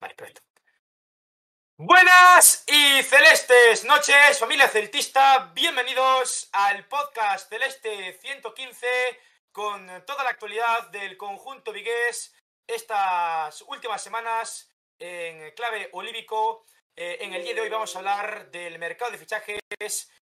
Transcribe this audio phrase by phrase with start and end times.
[0.00, 0.42] Vale, perfecto.
[1.76, 5.50] Buenas y celestes noches, familia celtista.
[5.54, 8.86] Bienvenidos al podcast Celeste 115
[9.50, 12.34] con toda la actualidad del conjunto vigués
[12.66, 16.64] estas últimas semanas en clave olívico.
[16.96, 19.60] Eh, en el día de hoy vamos a hablar del mercado de fichajes,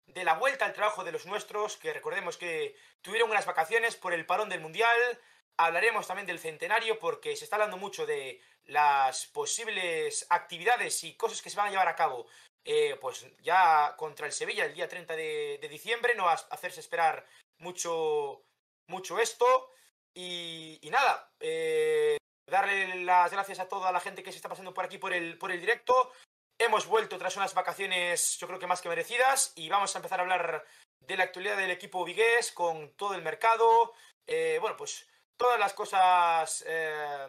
[0.06, 4.14] de la vuelta al trabajo de los nuestros, que recordemos que tuvieron unas vacaciones por
[4.14, 5.20] el parón del Mundial.
[5.58, 11.42] Hablaremos también del centenario porque se está hablando mucho de las posibles actividades y cosas
[11.42, 12.28] que se van a llevar a cabo.
[12.66, 16.80] Eh, pues ya contra el Sevilla el día 30 de, diciembre, no va a hacerse
[16.80, 17.26] esperar
[17.60, 18.42] mucho,
[18.88, 19.70] mucho esto.
[20.16, 22.18] Y, nada, eh,
[22.50, 25.38] darle las gracias a toda la gente que se está pasando por aquí por el,
[25.38, 26.12] por el directo.
[26.58, 30.20] Hemos vuelto tras unas vacaciones, yo creo que más que merecidas, y vamos a empezar
[30.20, 30.66] a hablar
[31.00, 33.94] de la actualidad del equipo vigués con todo el mercado.
[34.28, 35.08] Eh, bueno, pues
[35.44, 37.28] todas las cosas eh,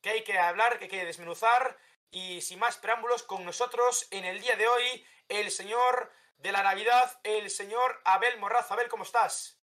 [0.00, 1.76] que hay que hablar, que hay que desmenuzar.
[2.12, 6.62] Y sin más preámbulos, con nosotros en el día de hoy, el señor de la
[6.62, 8.70] Navidad, el señor Abel Morraz.
[8.70, 9.58] Abel, ¿cómo estás?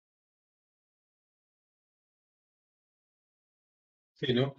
[4.14, 4.56] Sí, ¿no?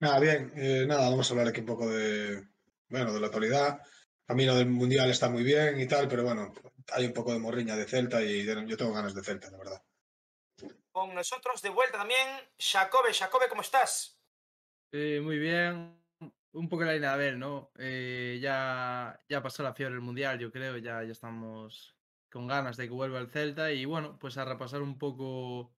[0.00, 2.48] Nada, bien, eh, nada, vamos a hablar aquí un poco de,
[2.88, 3.80] bueno, de la actualidad.
[4.26, 6.52] Camino del Mundial está muy bien y tal, pero bueno,
[6.94, 9.82] hay un poco de morriña de Celta y yo tengo ganas de Celta, la verdad.
[10.92, 12.26] Con nosotros de vuelta también,
[12.58, 13.14] Jacobe.
[13.14, 14.20] Jacobe, ¿cómo estás?
[14.92, 15.96] Eh, muy bien.
[16.52, 17.70] Un poco la línea de ver, ¿no?
[17.78, 21.96] Eh, ya, ya pasó la fiebre del Mundial, yo creo, ya, ya estamos
[22.28, 25.72] con ganas de que vuelva el Celta y bueno, pues a repasar un poco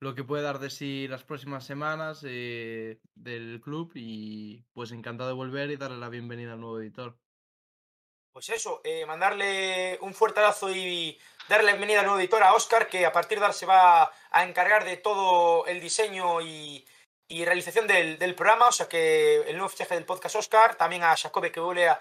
[0.00, 5.28] lo que puede dar de sí las próximas semanas eh, del club y pues encantado
[5.28, 7.18] de volver y darle la bienvenida al nuevo editor.
[8.32, 12.54] Pues eso, eh, mandarle un fuerte abrazo y darle la bienvenida al nuevo editor, a
[12.54, 16.86] Oscar, que a partir de ahora se va a encargar de todo el diseño y,
[17.28, 21.50] realización del, programa, o sea que el nuevo fichaje del podcast Oscar, también a Jacobe
[21.50, 22.00] que vuelve a,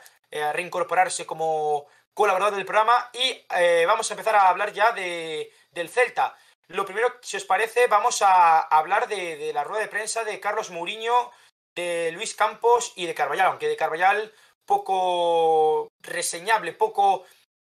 [0.53, 5.89] reincorporarse como colaborador del programa y eh, vamos a empezar a hablar ya de, del
[5.89, 6.35] Celta.
[6.67, 10.69] Lo primero, si os parece, vamos a hablar de, la rueda de prensa de Carlos
[10.69, 11.31] Mourinho,
[11.73, 14.31] de Luis Campos y de Carvallal, aunque de Carvallal
[14.69, 17.25] poco reseñable, poco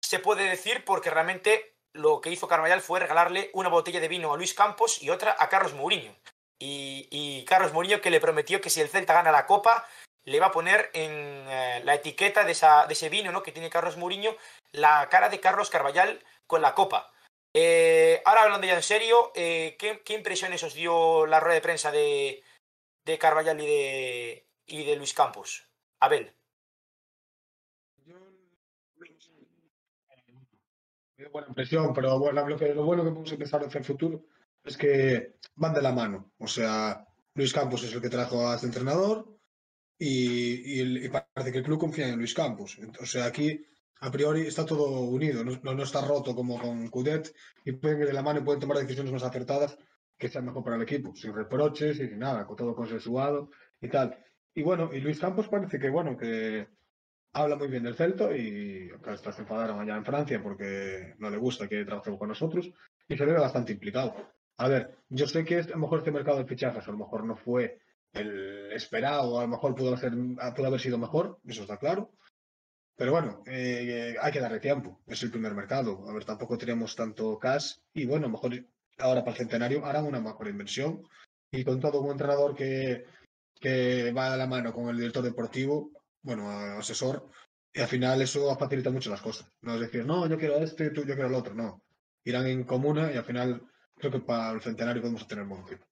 [0.04, 4.34] se puede decir, porque realmente lo que hizo Carvallal fue regalarle una botella de vino
[4.34, 6.12] a Luis Campos y otra a Carlos Mourinho.
[6.58, 9.88] Y, Carlos Mourinho que le prometió que si el Celta gana la Copa,
[10.24, 11.12] le va a poner en
[11.48, 13.42] eh, la etiqueta de, ese vino ¿no?
[13.42, 14.36] que tiene Carlos Mourinho
[14.72, 17.12] la cara de Carlos Carvallal con la Copa.
[17.54, 21.92] Eh, ahora hablando ya en serio, eh, ¿qué, impresiones os dio la rueda de prensa
[21.92, 22.42] de,
[23.04, 25.70] de Carvallal y de, y de Luis Campos?
[26.00, 26.34] Abel.
[28.06, 28.16] Me
[31.28, 34.24] buena impresión, pero bueno, lo, bueno que podemos empezar hacia el futuro
[34.64, 36.32] es que van de la mano.
[36.38, 39.38] O sea, Luis Campos es el que trajo a este entrenador
[39.98, 42.78] y, y, y parece que el club confía en Luis Campos.
[43.00, 43.64] O sea, aquí
[44.00, 48.06] a priori está todo unido, no, no, está roto como con Cudet y pueden ir
[48.06, 49.76] de la mano y pueden tomar decisiones más acertadas
[50.16, 53.50] que sean mejor para el equipo, sin reproches y sin nada, con todo consensuado
[53.80, 54.18] y tal.
[54.54, 56.68] Y bueno, y Luis Campos parece que bueno, que
[57.32, 61.68] habla muy bien del Celto y se enfadaron allá en Francia porque no le gusta
[61.68, 62.70] que trabaje con nosotros
[63.08, 64.14] y se ve bastante implicado.
[64.56, 66.98] A ver, yo sé que es, a lo mejor este mercado de fichajes a lo
[66.98, 67.80] mejor no fue
[68.12, 72.10] el esperado, a lo mejor pudo, pudo haber sido mejor, eso está claro,
[73.00, 75.00] pero bueno, eh, hay que darle tiempo.
[75.06, 76.04] Es el primer mercado.
[76.06, 77.76] A ver, tampoco tenemos tanto cash.
[77.94, 78.52] Y bueno, mejor
[78.98, 81.08] ahora para el centenario harán una mejor inversión.
[81.50, 83.06] Y con todo un entrenador que,
[83.58, 85.92] que va a la mano con el director deportivo,
[86.22, 87.30] bueno, asesor,
[87.72, 89.50] y al final eso facilita mucho las cosas.
[89.62, 91.54] No es decir, no, yo quiero este, tú, yo quiero el otro.
[91.54, 91.82] No.
[92.24, 93.62] Irán en comuna y al final
[93.96, 95.86] creo que para el centenario podemos tener buen equipo.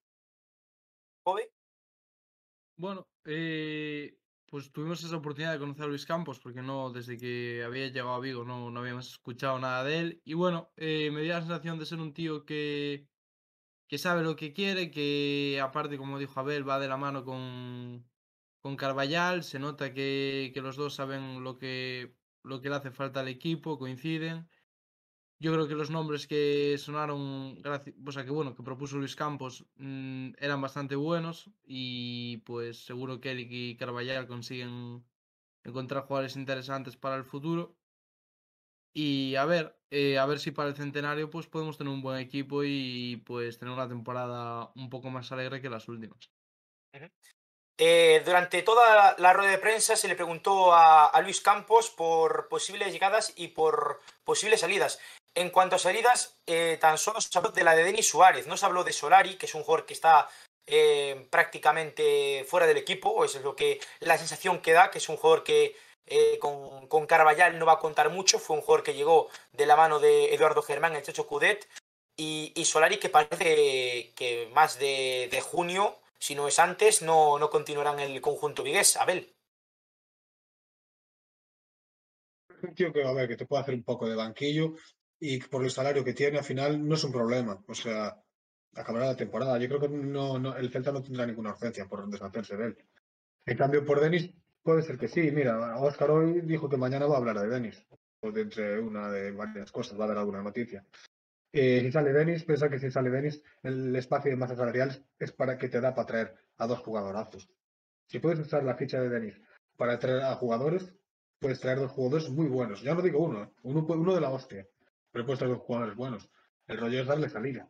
[2.77, 4.17] Bueno, eh,
[4.47, 8.15] pues tuvimos esa oportunidad de conocer a Luis Campos, porque no, desde que había llegado
[8.15, 10.23] a Vigo no, no habíamos escuchado nada de él.
[10.25, 13.09] Y bueno, eh, me dio la sensación de ser un tío que,
[13.89, 18.08] que sabe lo que quiere, que aparte, como dijo Abel, va de la mano con,
[18.61, 19.43] con Carvallal.
[19.45, 23.29] Se nota que, que los dos saben lo que, lo que le hace falta al
[23.29, 24.49] equipo, coinciden.
[25.41, 27.63] Yo creo que los nombres que sonaron,
[28.07, 33.21] o sea, que bueno, que propuso Luis Campos mm, eran bastante buenos y pues seguro
[33.21, 35.07] que él y Carvallal consiguen
[35.65, 37.79] encontrar jugadores interesantes para el futuro.
[38.95, 42.19] Y a ver, eh, a ver si para el centenario pues podemos tener un buen
[42.19, 46.33] equipo y pues tener una temporada un poco más alegre que las últimas.
[47.81, 52.93] Eh, durante toda la rueda de prensa se le preguntó a, Luis Campos por posibles
[52.93, 54.99] llegadas y por posibles salidas.
[55.35, 58.57] En cuanto a salidas, eh, tan solo se habló de la de Denis Suárez, no
[58.57, 60.29] se habló de Solari, que es un jugador que está
[60.67, 65.09] eh, prácticamente fuera del equipo, eso es lo que la sensación que da, que es
[65.09, 65.77] un jugador que
[66.07, 69.67] eh, con, con Carvallal no va a contar mucho, fue un jugador que llegó de
[69.67, 71.69] la mano de Eduardo Germán, el Checho Cudet,
[72.17, 77.39] y, y Solari que parece que más de, de, junio, si no es antes, no,
[77.39, 78.97] no continuará en el conjunto vigués.
[78.97, 79.35] Abel.
[82.63, 84.75] Un tío que, a ver, que te puede hacer un poco de banquillo
[85.21, 87.63] y por el salario que tiene, al final no es un problema.
[87.67, 88.21] O sea,
[88.75, 89.59] acabará la temporada.
[89.59, 92.79] Yo creo que no, no, el Celta no tendrá ninguna urgencia por deshacerse de él.
[93.47, 94.31] En cambio, por Denis,
[94.63, 95.31] puede ser que sí.
[95.31, 97.87] Mira, Oscar hoy dijo que mañana va a hablar de Denis.
[98.21, 100.85] O de entre una de varias cosas, va a dar alguna noticia.
[101.53, 105.33] Eh, si sale Denis, piensa que si sale Denis, el espacio de masa salarial es
[105.33, 107.49] para que te da para traer a dos jugadorazos.
[108.07, 109.41] Si puedes usar la ficha de Denis
[109.77, 110.95] para traer a jugadores,
[111.39, 112.83] puedes traer dos jugadores muy buenos.
[112.83, 114.67] Ya no digo uno, uno, uno de la hostia,
[115.11, 116.31] pero puedes traer dos jugadores buenos.
[116.67, 117.69] El rollo es darle salida.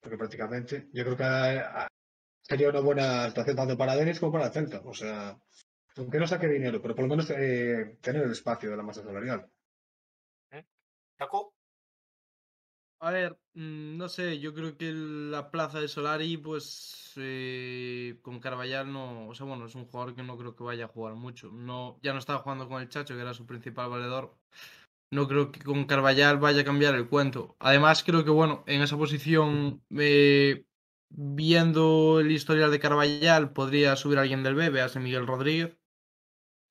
[0.00, 1.88] Porque prácticamente yo creo que a, a,
[2.42, 4.80] sería una buena estación tanto para Denis como para Celta.
[4.84, 5.38] O sea,
[5.96, 9.02] aunque no saque dinero, pero por lo menos eh, tener el espacio de la masa
[9.02, 9.50] salarial.
[11.18, 11.55] ¿Jaco?
[12.98, 18.40] A ver, mm, no sé, yo creo que la plaza de Solari, pues eh, con
[18.40, 21.14] Carvallal no, o sea, bueno, es un jugador que no creo que vaya a jugar
[21.14, 21.50] mucho.
[21.52, 24.34] No, ya no estaba jugando con el Chacho, que era su principal valedor.
[25.10, 27.56] No creo que con Carvallal vaya a cambiar el cuento.
[27.60, 30.66] Además, creo que, bueno, en esa posición, eh,
[31.10, 35.78] viendo el historial de Carvallal, podría subir a alguien del B, a Miguel Rodríguez.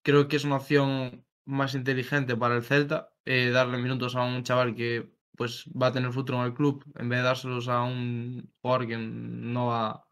[0.04, 4.44] Creo que es una opción más inteligente para el Celta, eh, darle minutos a un
[4.44, 7.84] chaval que pues va a tener futuro en el club en vez de dárselos a
[7.84, 10.08] un jugador que no va,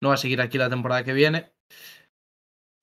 [0.00, 1.52] no va a seguir aquí la temporada que viene.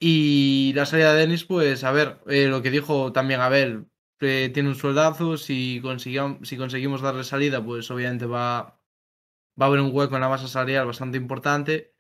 [0.02, 3.88] Y la salida de Denis, pues a ver, eh, lo que dijo también Abel,
[4.22, 8.80] eh, tiene un sueldazo, si, consigamos, si conseguimos darle salida, pues obviamente va,
[9.62, 11.94] va a haber un hueco en la masa salarial bastante importante,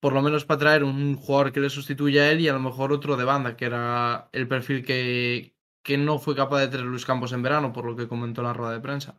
[0.00, 2.60] por lo menos para traer un jugador que le sustituya a él y a lo
[2.60, 5.53] mejor otro de banda, que era el perfil que,
[5.84, 8.46] que no fue capaz de traer Luis Campos en verano, por lo que comentó en
[8.48, 9.14] la rueda de prensa.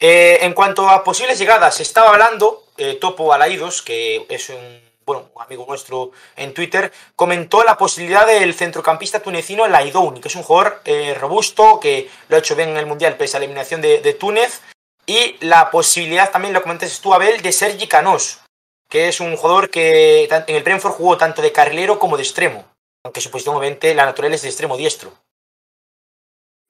[0.00, 5.30] Eh, en cuanto a posibles llegadas, estaba hablando eh, Topo Alaidos, que es un, bueno,
[5.34, 10.42] un amigo nuestro en Twitter, comentó la posibilidad del centrocampista tunecino Laidouni, que es un
[10.42, 13.82] jugador eh, robusto, que lo ha hecho bien en el Mundial pese a la eliminación
[13.82, 14.62] de, de Túnez,
[15.04, 18.40] y la posibilidad, también lo comentaste tú, Abel, de Sergi Canós,
[18.88, 22.75] que es un jugador que en el Brentford jugó tanto de carrilero como de extremo
[23.06, 25.12] aunque su posición obviamente la natural es de extremo diestro.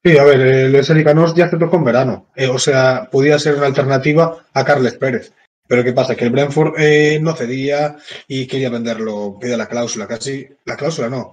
[0.04, 2.30] Sí, a ver, el Canós ya se tocó en verano.
[2.36, 5.32] Eh, o sea, podía ser una alternativa a Carles Pérez.
[5.66, 6.14] Pero ¿qué pasa?
[6.14, 7.96] Que el Brentford eh, no cedía
[8.28, 10.46] y quería venderlo, pide la cláusula, casi.
[10.64, 11.32] La cláusula no.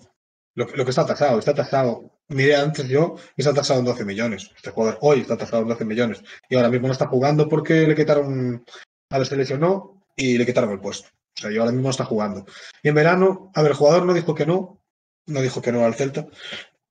[0.56, 2.10] Lo, que está tasado, está tasado.
[2.30, 4.50] Miré antes yo está tasado en 12 millones.
[4.56, 6.24] Este jugador hoy está tasado en 12 millones.
[6.50, 8.66] Y ahora mismo no está jugando porque le quitaron.
[9.12, 11.10] A ver, se lesionó y le quitaron el puesto.
[11.38, 12.46] O sea, y ahora mismo no está jugando.
[12.82, 14.83] Y en verano, a ver, el jugador no dijo que no,
[15.28, 16.28] no dijo que no al Celta,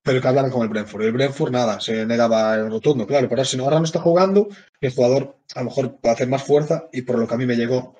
[0.01, 1.03] pero que hablaran con el Brentford.
[1.03, 4.49] El Brentford nada, se negaba en rotundo, claro, pero si no, ahora no está jugando,
[4.81, 7.45] el jugador a lo mejor puede hacer más fuerza y por lo que a mí
[7.45, 7.95] me llegó,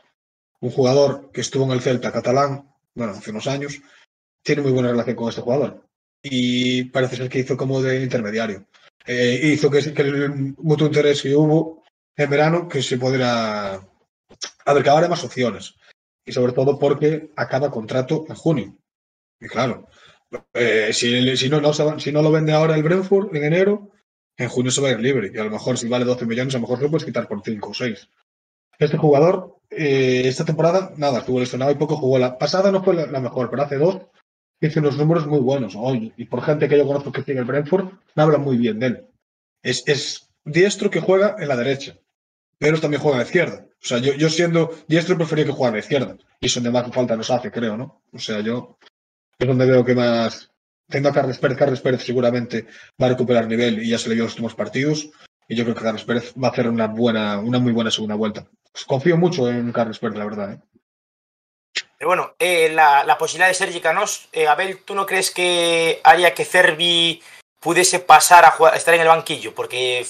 [0.59, 3.81] un jugador que estuvo en el Celta catalán, bueno, hace unos años,
[4.43, 5.83] tiene muy buena relación con este jugador
[6.23, 8.65] y parece ser que hizo como de intermediario.
[9.05, 11.83] Eh, hizo que, que, el mutuo interés que hubo
[12.15, 13.73] en verano que se pudiera...
[14.65, 15.75] A ver, que ahora hay más opciones.
[16.25, 18.77] Y sobre todo porque acaba contrato en junio.
[19.41, 19.89] Y claro,
[20.53, 23.91] eh, si, no, si no lo vende ahora el Brentford en enero,
[24.37, 25.31] en junio se va a ir libre.
[25.33, 27.41] Y a lo mejor si vale 12 millones, a lo mejor lo puedes quitar por
[27.43, 28.09] 5 o 6.
[28.79, 32.17] Este jugador, eh, esta temporada, nada, estuvo lesionado y poco jugó.
[32.17, 34.01] La pasada no fue la, mejor, pero hace dos
[34.61, 35.73] hizo unos números muy buenos.
[35.75, 38.79] Hoy, y por gente que yo conozco que sigue el Brentford, me habla muy bien
[38.79, 39.05] de él.
[39.61, 41.97] Es, es diestro que juega en la derecha,
[42.57, 43.65] pero también juega en la izquierda.
[43.65, 46.17] O sea, yo, yo siendo diestro prefería que juegue en la izquierda.
[46.39, 48.01] Y eso de más falta nos hace, creo, ¿no?
[48.13, 48.77] O sea, yo
[49.39, 50.51] es donde veo que más.
[50.89, 51.57] Tengo a Carles Pérez.
[51.57, 52.67] Carles Pérez seguramente
[53.01, 55.09] va a recuperar nivel y ya se le dio los últimos partidos.
[55.47, 58.15] Y yo creo que Carles Pérez va a hacer una buena, una muy buena segunda
[58.15, 58.47] vuelta.
[58.71, 60.53] Pues confío mucho en Carles Pérez, la verdad.
[60.53, 60.59] ¿eh?
[61.97, 66.33] Pero bueno, eh, la, posibilidad de Sergi Canós, eh, Abel, ¿tú no crees que haría
[66.33, 67.21] que Cervi
[67.59, 69.55] pudiese pasar a estar en el banquillo?
[69.55, 70.05] Porque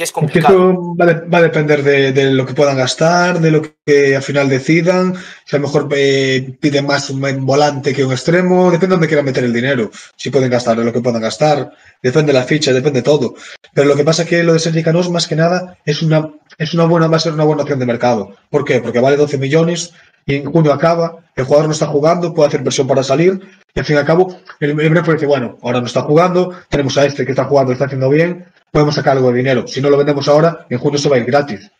[0.00, 0.96] que es complicado.
[0.96, 4.22] Va, de, va a depender de, de, lo que puedan gastar, de lo que al
[4.22, 5.14] final decidan.
[5.44, 9.08] Si a lo mejor eh, piden más un volante que un extremo, depende de dónde
[9.08, 9.90] quieran meter el dinero.
[10.16, 11.70] Si pueden gastar, de lo que puedan gastar.
[12.02, 13.34] Depende de la ficha, depende de todo.
[13.74, 16.30] Pero lo que pasa es que lo de Sergi Canós, más que nada, es una,
[16.56, 18.34] es una buena, va a ser una buena opción de mercado.
[18.48, 18.80] ¿Por qué?
[18.80, 19.92] Porque vale 12 millones
[20.30, 23.40] y en junio acaba, el jugador no está jugando, puede hacer presión para salir,
[23.74, 26.54] y al fin y al cabo, el, el Brentford dice, bueno, ahora no está jugando,
[26.68, 29.66] tenemos a este que está jugando, está haciendo bien, podemos sacar algo de dinero.
[29.66, 31.70] Si no lo vendemos ahora, en junio se va a ir gratis.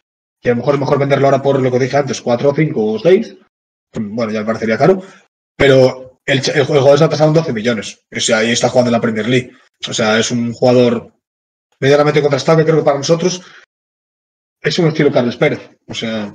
[0.41, 2.85] que a lo mejor es mejor venderlo ahora por lo que dije antes, 4, 5
[2.85, 3.37] o 6.
[3.95, 5.03] Bueno, ya me parecería caro.
[5.57, 8.01] Pero el, el, el jugador está pasando 12 millones.
[8.15, 9.53] O sea, ahí está jugando en la Premier League.
[9.89, 11.13] O sea, es un jugador
[11.79, 13.43] medianamente contrastado que creo que para nosotros
[14.63, 15.71] es un estilo Carlos Pérez.
[15.87, 16.35] O sea,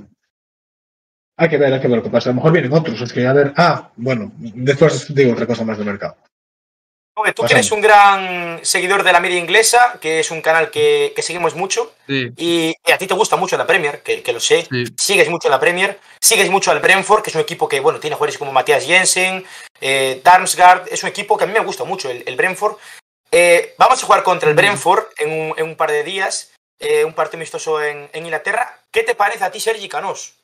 [1.36, 2.30] hay que ver, hay que ver lo que pasa.
[2.30, 3.00] A lo mejor vienen otros.
[3.00, 6.16] Es que, a ver, ah, bueno, después digo otra cosa más de mercado.
[7.34, 11.14] Tú que eres un gran seguidor de la media inglesa, que es un canal que,
[11.16, 14.34] que seguimos mucho, Sí, y, y a ti te gusta mucho la Premier, que, que
[14.34, 14.84] lo sé, sí.
[14.98, 18.16] sigues mucho la Premier, sigues mucho al Brentford, que es un equipo que, bueno, tiene
[18.16, 19.46] jugadores como Matías Jensen,
[19.80, 22.76] eh, Darmsgaard, es un equipo que a mí me gusta mucho, el, el Brentford.
[23.30, 24.58] Eh, vamos a jugar contra el Mm.
[24.58, 28.78] Brentford en un, en un par de días, eh, un partido amistoso en, en Inglaterra.
[28.90, 30.34] ¿Qué te parece a ti, Sergi Canós?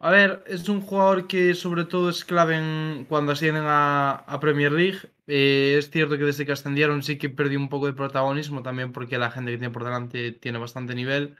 [0.00, 4.40] A ver, es un jugador que sobre todo es clave en- cuando ascienden a, a
[4.40, 4.98] Premier League.
[5.26, 8.92] Eh, es cierto que desde que ascendieron sí que perdió un poco de protagonismo también
[8.92, 11.36] porque la gente que tiene por delante tiene bastante nivel.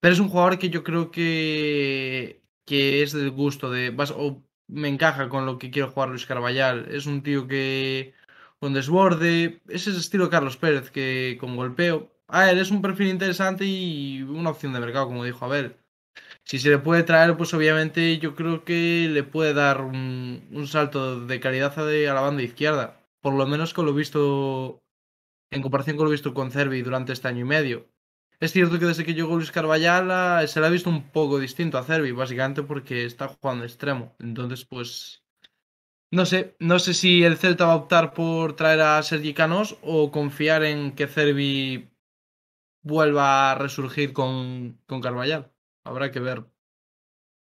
[0.00, 3.90] Pero es un jugador que yo creo que, que es del gusto de...
[3.90, 6.88] vas- o me encaja con lo que quiere jugar Luis Carvallal.
[6.92, 8.14] Es un tío que
[8.60, 12.12] con desborde, es ese estilo Carlos Pérez que con golpeo.
[12.28, 15.76] A ver, es un perfil interesante y una opción de mercado, como dijo Abel.
[16.50, 21.24] Si se le puede traer, pues obviamente yo creo que le puede dar un, salto
[21.24, 23.06] de calidad a, la banda izquierda.
[23.20, 24.82] Por lo menos con lo visto,
[25.52, 27.86] en comparación con lo visto con Cervi durante este año y medio.
[28.40, 31.78] Es cierto que desde que llegó Luis Carvallal se le ha visto un poco distinto
[31.78, 34.16] a Cervi, básicamente porque está jugando extremo.
[34.18, 35.22] Entonces, pues...
[36.10, 39.78] No sé, no sé si el Celta va a optar por traer a Sergi Canos
[39.82, 41.92] o confiar en que Cervi
[42.82, 45.49] vuelva a resurgir con, con Carvallal.
[45.84, 46.44] Habrá que ver.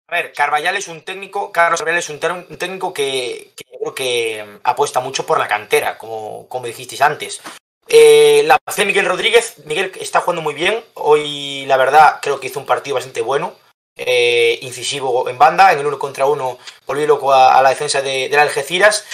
[0.09, 2.21] A ver, Carvallal es un técnico, Carlos Carvallal es un,
[2.59, 7.40] técnico que, yo creo que mm, apuesta mucho por la cantera, como, como dijisteis antes.
[7.88, 12.49] Eh, la hace Miguel Rodríguez, Miguel está jugando muy bien, hoy la verdad creo que
[12.49, 13.54] hizo un partido bastante bueno,
[13.97, 18.28] eh, incisivo en banda, en el uno contra uno volvió loco a, la defensa de,
[18.28, 19.06] de la Algeciras,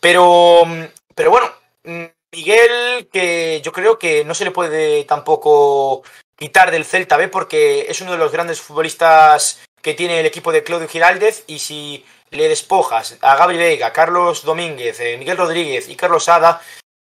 [0.00, 1.50] pero, mm, pero bueno,
[1.84, 6.02] mm, Miguel que yo creo que no se le puede tampoco
[6.40, 10.52] quitar del Celta B porque es uno de los grandes futbolistas que tiene el equipo
[10.52, 15.90] de Claudio Giraldez y si le despojas a Gabri Veiga, Carlos Domínguez, eh, Miguel Rodríguez
[15.90, 16.62] y Carlos Ada,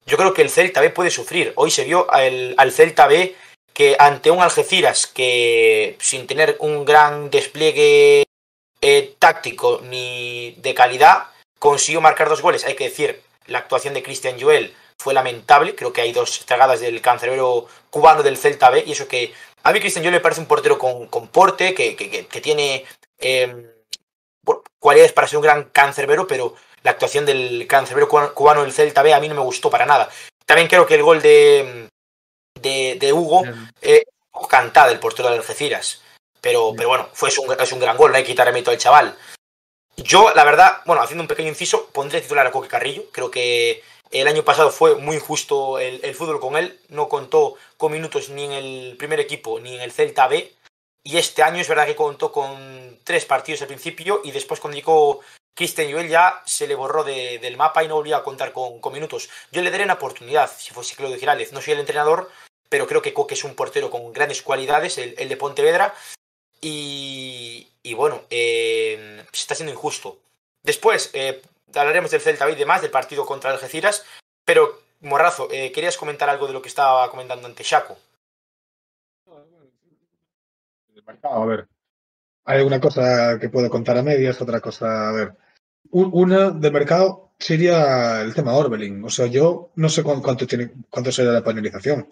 [0.07, 1.53] yo creo que el Celta B puede sufrir.
[1.57, 3.35] Hoy se vio al, Celta B
[3.73, 8.23] que ante un Algeciras que sin tener un gran despliegue
[8.81, 11.25] eh, táctico ni de calidad
[11.59, 12.65] consiguió marcar dos goles.
[12.65, 15.75] Hay que decir, la actuación de Cristian Joel fue lamentable.
[15.75, 19.33] Creo que hay dos estragadas del cancerbero cubano del Celta B y eso que
[19.63, 22.41] a mí Cristian Joel me parece un portero con, con porte, que, que, que, que
[22.41, 22.85] tiene
[23.19, 23.75] eh,
[24.79, 29.15] cualidades para ser un gran cancerbero, pero la actuación del cancerbero cubano del Celta B
[29.15, 30.11] a mí no me gustó para nada.
[30.45, 31.89] También creo que el gol de,
[32.61, 33.43] de, de Hugo
[33.81, 34.05] eh,
[34.49, 36.03] cantada el portero de Algeciras.
[36.43, 38.71] Pero, pero bueno, fue, es, un, es un gran gol, no hay que quitar mérito
[38.71, 39.17] al chaval.
[39.97, 43.05] Yo, la verdad, bueno, haciendo un pequeño inciso, pondré titular a Coque Carrillo.
[43.13, 43.83] Creo que
[44.21, 46.79] el año pasado fue muy injusto el, fútbol con él.
[46.89, 50.55] No contó con minutos ni en el primer equipo ni en el Celta B.
[51.03, 54.77] Y este año es verdad que contó con tres partidos al principio y después cuando
[54.77, 55.21] llegó
[55.55, 58.81] Cristian Joel ya se le borró de, del mapa y no volvió a contar con,
[58.93, 59.29] minutos.
[59.51, 61.53] Yo le daré una oportunidad, si fuese Claudio Giraldez.
[61.53, 62.31] No soy el entrenador,
[62.69, 65.95] pero creo que Coque es un portero con grandes cualidades, el, el de Pontevedra.
[66.61, 70.19] Y, y bueno, eh, se está siendo injusto.
[70.63, 71.43] Después eh,
[71.77, 74.05] hablaremos del Celta y demás, del partido contra Algeciras.
[74.45, 77.97] Pero, Morrazo, eh, ¿querías comentar algo de lo que estaba comentando ante Shaco?
[81.23, 81.69] A ver,
[82.45, 85.35] hay una cosa que puedo contar a medias, otra cosa, a ver.
[85.91, 89.05] Una del mercado sería el tema Orbelín.
[89.05, 92.09] O sea, yo no sé cuánto, tiene, cuánto será la penalización,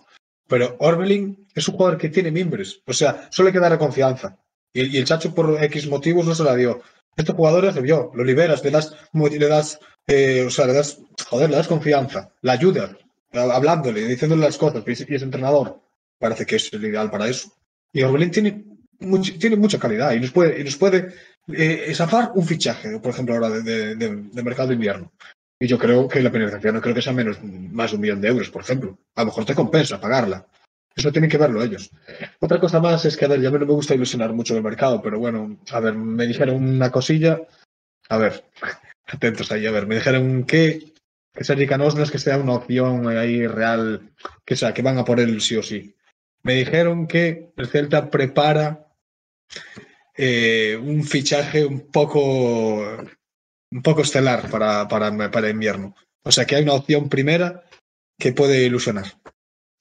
[0.47, 2.83] pero Orbelín es un jugador que tiene mimbres.
[2.87, 4.39] O sea, solo hay que darle confianza.
[4.73, 6.83] Y, el Chacho, por X motivos, no se la dio.
[7.17, 10.99] Este jugador es vio, lo liberas, le das, le das, eh, o sea, le das,
[11.29, 12.91] joder, le das confianza, la ayudas,
[13.33, 15.81] hablándole, diciéndole las cosas, y es entrenador.
[16.19, 17.53] Parece que es el ideal para eso.
[17.93, 18.65] Y Orbelín tiene,
[19.01, 21.13] much, tiene mucha calidad y nos puede, y nos puede
[21.49, 25.13] eh, zafar un fichaje, por ejemplo, ahora de, mercado de invierno.
[25.59, 28.21] Y yo creo que la penalización no creo que sea menos, más de un millón
[28.21, 28.99] de euros, por ejemplo.
[29.15, 30.47] A lo mejor te compensa pagarla.
[30.95, 31.91] Eso tienen que verlo ellos.
[32.41, 34.63] Otra cosa más es que, a ver, ya me no me gusta ilusionar mucho el
[34.63, 37.41] mercado, pero bueno, a ver, me dijeron una cosilla.
[38.09, 38.45] A ver,
[39.07, 40.93] atentos ahí, a ver, me dijeron que,
[41.33, 44.13] que Sergi no es que sea una opción ahí real,
[44.45, 45.95] que sea, que van a por él sí o sí.
[46.43, 48.89] Me dijeron que el Celta prepara
[50.17, 52.83] eh, un fichaje un poco,
[53.71, 55.95] un poco estelar para, para, para invierno.
[56.25, 57.65] O sea, que hay una opción primera
[58.19, 59.07] que puede ilusionar.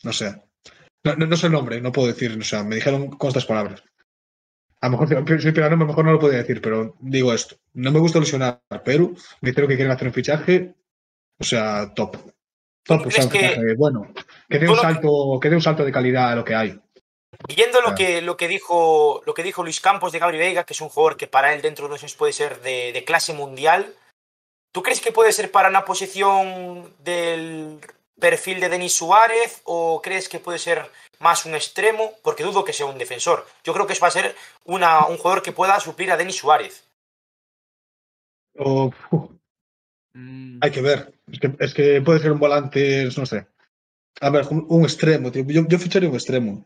[0.03, 0.41] No sé.
[1.03, 3.45] No, no, no sé el nombre, no puedo decir, o sea, me dijeron con estas
[3.45, 3.83] palabras.
[4.81, 7.55] A lo mejor soy a lo mejor no lo podía decir, pero digo esto.
[7.73, 10.73] No me gusta ilusionar, pero me creo que quieren hacer un fichaje,
[11.39, 12.17] o sea, top.
[12.83, 14.11] Top, o sea, un fichaje bueno.
[14.49, 16.79] Que dé un salto, que dé un salto de calidad a lo que hay.
[17.55, 20.73] Viendo lo que, lo, que dijo, lo que dijo Luis Campos de Gabri Veiga, que
[20.73, 23.33] es un jugador que para él dentro de unos años puede ser de, de, clase
[23.33, 23.93] mundial,
[24.71, 27.79] ¿tú crees que puede ser para una posición del
[28.21, 32.13] perfil de Denis Suárez o crees que puede ser más un extremo?
[32.23, 33.45] Porque dudo que sea un defensor.
[33.65, 36.37] Yo creo que eso va a ser una, un jugador que pueda suplir a Denis
[36.37, 36.85] Suárez.
[38.57, 38.91] Oh,
[40.13, 40.59] mm.
[40.61, 41.13] Hay que ver.
[41.29, 43.45] Es que, es que, puede ser un volante, no sé.
[44.21, 45.43] A ver, un, extremo, tío.
[45.47, 46.65] Yo, yo ficharía un extremo.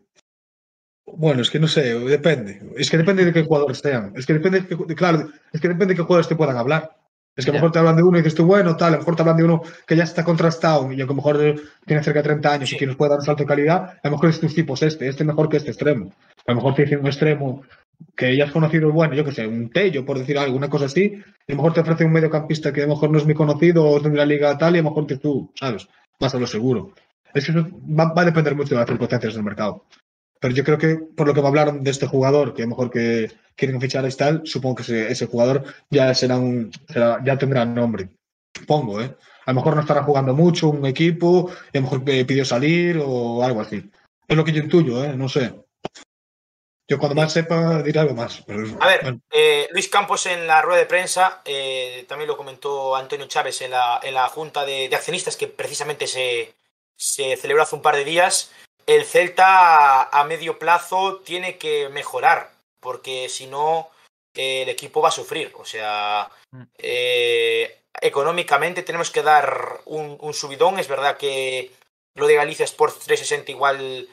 [1.06, 2.62] Bueno, es que no sé, depende.
[2.76, 4.14] Es que depende de qué jugadores sean.
[4.16, 6.98] Es que depende, de, claro, es que depende de qué jugadores te puedan hablar.
[7.36, 8.92] Es que a lo mejor te hablan de uno y dices tú, bueno, tal, a
[8.92, 11.38] lo mejor te hablan de uno que ya está contrastado y a lo mejor
[11.86, 14.08] tiene cerca de 30 años y que nos puede dar un salto de calidad, a
[14.08, 16.14] lo mejor es tus tipos este, este mejor que este extremo.
[16.48, 17.64] A lo mejor te dicen un extremo
[18.16, 21.02] que ya has conocido, bueno, yo que sé, un Tello, por decir alguna cosa así,
[21.48, 23.34] y a lo mejor te ofrece un mediocampista que a lo mejor no es muy
[23.34, 25.88] conocido o es de la liga tal, y a lo mejor tú, ¿sabes?
[26.20, 26.94] Vas a lo seguro.
[27.34, 27.68] Es que eso
[28.00, 29.84] va, va a depender mucho de las circunstancias del mercado.
[30.46, 32.70] Pero yo creo que por lo que me hablaron de este jugador, que a lo
[32.70, 37.20] mejor que quieren fichar y tal, supongo que ese, ese jugador ya será un, será,
[37.26, 38.10] ya tendrá nombre.
[38.56, 39.16] Supongo, ¿eh?
[39.48, 43.02] A lo mejor no estará jugando mucho un equipo, y a lo mejor pidió salir
[43.04, 43.90] o algo así.
[44.28, 45.18] Es lo que yo intuyo, ¿eh?
[45.18, 45.52] No sé.
[46.88, 48.44] Yo cuando más sepa diré algo más.
[48.80, 53.26] a ver, eh, Luis Campos en la rueda de prensa, eh, también lo comentó Antonio
[53.26, 56.54] Chávez en la, en la junta de, de accionistas que precisamente se,
[56.96, 58.52] se celebró hace un par de días
[58.86, 63.90] el Celta a medio plazo tiene que mejorar, porque si no,
[64.34, 65.52] el equipo va a sufrir.
[65.56, 66.64] O sea, mm.
[66.78, 70.80] eh, económicamente tenemos que dar un, subidón.
[70.80, 71.72] Es verdad que
[72.16, 74.08] lo de Galicia Sports 360 igual,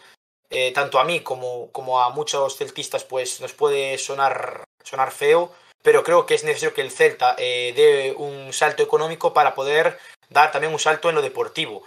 [0.50, 5.52] eh, tanto a mí como, como, a muchos celtistas, pues nos puede sonar, sonar feo,
[5.83, 9.99] pero creo que es necesario que el Celta eh, dé un salto económico para poder
[10.31, 11.83] dar también un salto en lo deportivo.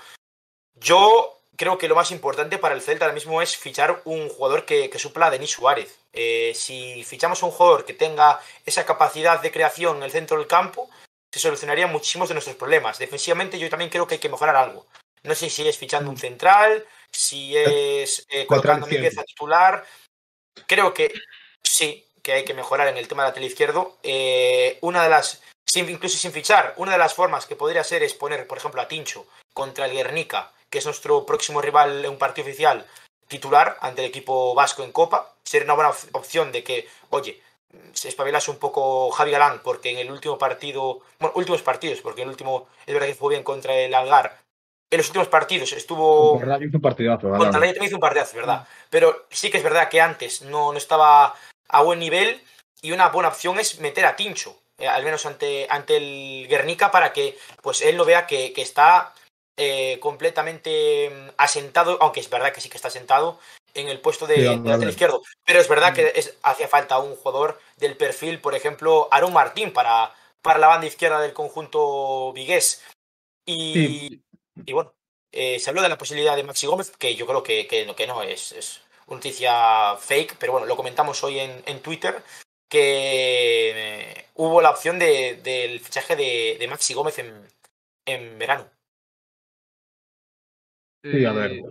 [0.75, 4.65] Yo creo que lo más importante para el Celta ahora mismo es fichar un jugador
[4.65, 5.99] que, supla a Denis Suárez.
[6.13, 10.37] Eh, si fichamos a un jugador que tenga esa capacidad de creación en el centro
[10.37, 10.89] del campo,
[11.31, 12.99] se solucionarían muchísimos de nuestros problemas.
[12.99, 14.85] Defensivamente yo también creo que hay que mejorar algo.
[15.23, 19.85] No sé si es fichando un central, si es eh, colocando mi pieza titular.
[20.67, 21.11] Creo que
[21.63, 23.97] sí, que hay que mejorar en el tema lateral izquierdo.
[24.03, 25.41] Eh, una de las,
[25.73, 28.87] incluso sin fichar, una de las formas que podría ser es poner, por ejemplo, a
[28.87, 32.85] Tincho contra el Guernica que es nuestro próximo rival en un partido oficial
[33.29, 35.33] titular ante el equipo vasco en Copa.
[35.41, 37.41] Sería una buena opción de que, oye,
[37.93, 42.23] se espabilase un poco Javi Galán, porque en el último partido, bueno, últimos partidos, porque
[42.23, 44.37] el último es verdad que fue bien contra el Algar.
[44.91, 46.31] En los últimos partidos estuvo.
[46.31, 47.39] Contra hizo un partidazo, ¿verdad?
[47.39, 48.67] Contra también hizo un partidazo, ¿verdad?
[48.89, 51.35] Pero sí que es verdad que antes no, no estaba
[51.69, 52.41] a buen nivel
[52.81, 56.91] y una buena opción es meter a Tincho, eh, al menos ante, ante el Guernica,
[56.91, 59.13] para que pues él lo vea que, que está
[59.57, 63.39] eh, completamente mm, asentado, aunque es verdad que sí que está asentado
[63.73, 65.21] en el puesto de, lateral izquierdo.
[65.45, 66.11] Pero es verdad que mm.
[66.15, 70.87] es, hacía falta un jugador del perfil, por ejemplo, Aaron Martín para, para la banda
[70.87, 72.83] izquierda del conjunto vigués.
[73.45, 74.21] Y,
[74.65, 74.93] y bueno,
[75.31, 78.07] eh, se habló de la posibilidad de Maxi Gómez, que yo creo que, que, que
[78.07, 82.23] no es, es una noticia fake, pero bueno, lo comentamos hoy en, en Twitter,
[82.69, 87.47] que eh, hubo la opción de, del fichaje de, de Maxi Gómez en,
[88.05, 88.69] en verano.
[91.11, 91.51] Sí, a ver.
[91.51, 91.63] Eh,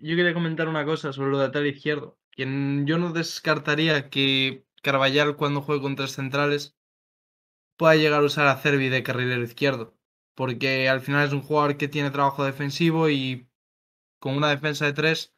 [0.00, 2.18] yo, quería comentar una cosa sobre lo de lateral izquierdo.
[2.30, 6.74] Quien yo no descartaría que Carvallal, cuando juegue con tres centrales,
[7.76, 9.94] pueda llegar a usar a Cervi de carrilero izquierdo.
[10.34, 13.48] Porque al final es un jugador que tiene trabajo defensivo y
[14.18, 15.34] con una defensa de tres,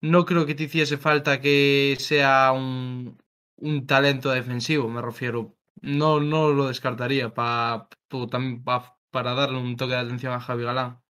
[0.00, 3.18] no creo que te hiciese falta que sea un,
[3.56, 5.56] un talento defensivo, me refiero.
[5.82, 7.88] No, no lo descartaría para
[8.64, 11.00] pa, para darle un toque de atención a Javi Galán.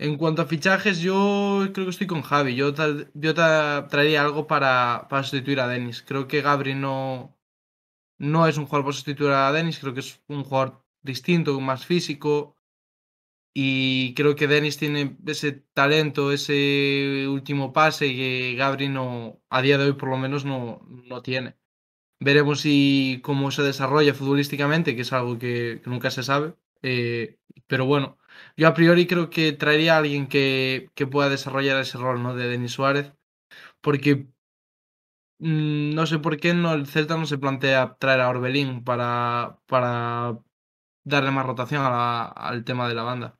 [0.00, 2.54] En cuanto a fichajes, yo creo que estoy con Javi.
[2.54, 2.72] Yo,
[3.14, 6.02] yo traería algo para, para, sustituir a Denis.
[6.06, 7.36] Creo que Gabri no,
[8.18, 9.78] no es un jugador para sustituir a Denis.
[9.80, 12.56] Creo que es un jugador distinto, más físico.
[13.54, 19.78] Y creo que Denis tiene ese talento, ese último pase que Gabri no, a día
[19.78, 21.56] de hoy por lo menos no, no tiene.
[22.20, 26.54] Veremos si cómo se desarrolla futbolísticamente, que es algo que nunca se sabe.
[26.82, 27.36] Eh,
[27.66, 28.18] pero bueno,
[28.56, 32.34] yo a priori creo que traería a alguien que, que pueda desarrollar ese rol ¿no?
[32.34, 33.12] de Denis Suárez,
[33.80, 34.26] porque
[35.38, 39.58] mmm, no sé por qué no, el Celta no se plantea traer a Orbelín para,
[39.66, 40.38] para
[41.04, 43.38] darle más rotación al tema de la banda.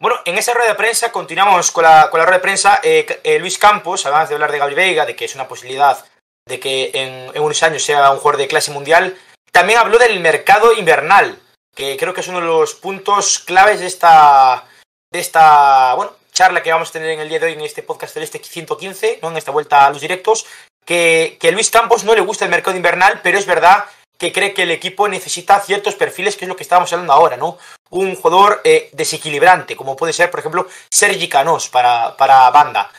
[0.00, 2.80] Bueno, en esa rueda de prensa, continuamos con la, con la rueda de prensa.
[2.84, 6.04] Eh, eh, Luis Campos, además de hablar de Gabriel Veiga, de que es una posibilidad
[6.46, 9.16] de que en, unos años sea un jugador de clase mundial,
[9.50, 11.40] también habló del mercado invernal,
[11.74, 14.64] que creo que es uno de los puntos claves de esta,
[15.12, 17.82] de esta bueno, charla que vamos a tener en el día de hoy en este
[17.82, 19.30] podcast Celeste 115, ¿no?
[19.30, 20.46] en esta vuelta a los directos,
[20.84, 23.84] que, que Luis Campos no le gusta el mercado invernal, pero es verdad
[24.18, 27.36] que cree que el equipo necesita ciertos perfiles, que es lo que estábamos hablando ahora,
[27.36, 27.56] ¿no?
[27.90, 32.90] Un jugador eh, desequilibrante, como puede ser, por ejemplo, Sergi Canós para, para banda.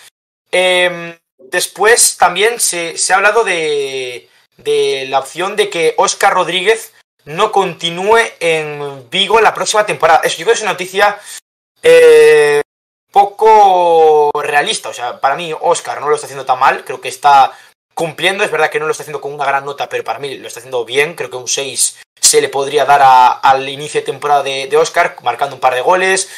[0.51, 6.93] Eh, después también se, se ha hablado de, de, la opción de que Oscar Rodríguez
[7.29, 10.21] no continúe en Vigo la próxima temporada.
[10.23, 11.19] Eso yo creo que es una noticia
[11.83, 12.61] eh,
[13.11, 14.89] poco realista.
[14.89, 17.51] O sea, para mí Oscar no lo está haciendo tan mal, creo que está
[17.93, 18.43] cumpliendo.
[18.43, 20.47] Es verdad que no lo está haciendo con una gran nota, pero para mí lo
[20.47, 21.13] está haciendo bien.
[21.13, 24.77] Creo que un 6 se le podría dar a, al inicio de temporada de, de,
[24.77, 26.29] Oscar, marcando un par de goles.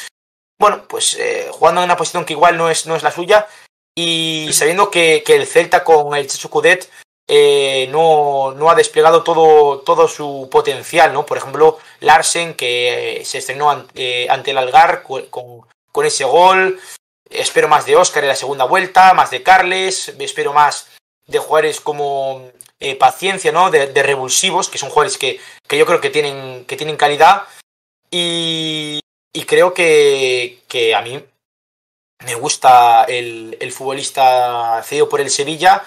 [0.60, 3.48] Bueno, pues eh, jugando en una posición que igual no es, no es la suya.
[3.96, 6.90] Y sabiendo que, que el Celta con el Chechu Cudet
[7.28, 11.24] eh, no, no, ha desplegado todo, todo su potencial, ¿no?
[11.24, 16.80] Por ejemplo, Larsen, que se estrenó ante, ante el Algar con, ese gol.
[17.30, 20.88] Espero más de Oscar en la segunda vuelta, más de Carles, espero más
[21.26, 23.70] de jugadores como eh, Paciencia, ¿no?
[23.70, 27.44] De, de, revulsivos, que son jugadores que, que yo creo que tienen, que tienen calidad.
[28.10, 29.00] Y,
[29.32, 31.24] y creo que, que, a mí
[32.26, 35.82] me gusta el, el futbolista cedido por el Sevilla.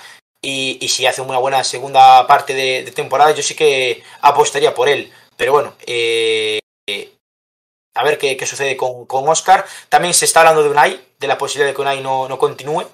[0.48, 5.12] Y, si hace una buena segunda parte de, temporada, yo sí que apostaría por él.
[5.36, 6.60] Pero bueno, eh,
[7.96, 9.66] a ver qué, qué sucede con, con, Oscar.
[9.90, 12.86] También se está hablando de Unai, de la posibilidad de que Unai no, no continúe.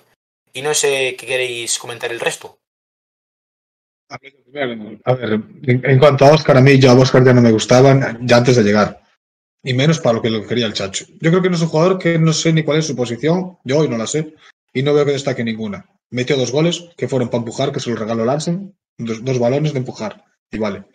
[0.53, 2.57] Y no sé qué queréis comentar el resto.
[4.07, 4.17] A
[5.13, 8.37] ver, en cuanto a Oscar, a mí ya a Oscar ya no me gustaban ya
[8.37, 9.01] antes de llegar.
[9.61, 11.05] Y menos para lo que lo quería el Chacho.
[11.19, 13.57] Yo creo que no es un jugador que no sé ni cuál es su posición.
[13.65, 14.35] Yo hoy no la sé.
[14.73, 15.85] Y no veo que destaque ninguna.
[16.11, 18.75] Metió dos goles que fueron para empujar, que se los regaló Larsen.
[18.97, 20.25] Dos, dos balones de empujar.
[20.51, 20.85] Y vale.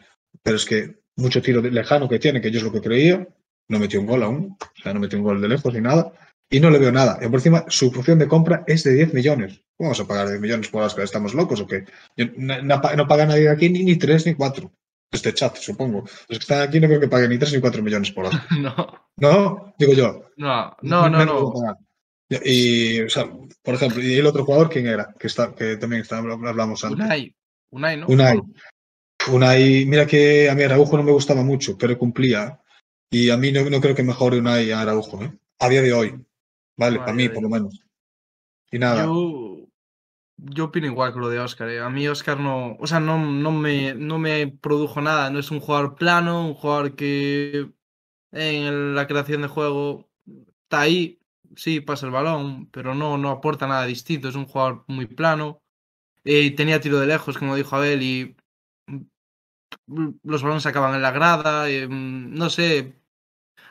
[0.42, 3.26] Pero es que mucho tiro lejano que tiene, que yo es lo que creía.
[3.68, 4.56] No metió un gol aún.
[4.60, 6.12] O sea, no metió un gol de lejos ni nada
[6.50, 7.18] y no le veo nada.
[7.20, 9.62] Y por encima, su opción de compra es de 10 millones.
[9.76, 11.04] ¿Cómo vamos a pagar 10 millones por Oscar?
[11.04, 11.84] ¿Estamos locos o qué?
[12.16, 14.70] Yo, no, no, no, paga nadie de aquí ni, ni 3 ni 4.
[15.12, 16.04] Este chat, supongo.
[16.28, 18.46] Los que están aquí no creo que paguen ni 3 ni 4 millones por Oscar.
[18.60, 18.74] no.
[19.16, 19.74] ¿No?
[19.78, 20.30] Digo yo.
[20.36, 21.24] No, no, no.
[21.24, 21.52] no.
[22.28, 23.30] Y, o sea,
[23.62, 25.14] por ejemplo, ¿y el otro jugador quién era?
[25.18, 27.04] Que, está, que también está, hablamos antes.
[27.04, 27.34] Unai.
[27.70, 28.06] Unai, ¿no?
[28.08, 28.40] Unai.
[29.30, 32.60] Unai, mira que a mí Araujo no me gustaba mucho, pero cumplía.
[33.10, 35.32] Y a mí no, no creo que mejore Unai a Araujo, ¿eh?
[35.58, 36.26] A día de hoy.
[36.76, 37.80] Vale, para mí, por lo menos.
[38.70, 39.04] Y nada.
[39.04, 39.68] Yo,
[40.36, 41.70] yo opino igual que lo de Oscar.
[41.70, 41.80] ¿eh?
[41.80, 45.30] A mí Oscar no, o sea, no, no, me, no me produjo nada.
[45.30, 47.70] No es un jugador plano, un jugador que
[48.32, 50.10] en la creación de juego
[50.64, 51.20] está ahí,
[51.56, 54.28] sí, pasa el balón, pero no, no aporta nada distinto.
[54.28, 55.62] Es un jugador muy plano.
[56.24, 58.36] Eh, tenía tiro de lejos, como dijo Abel, y
[60.22, 61.68] los balones se acaban en la grada.
[61.70, 62.96] Eh, no sé,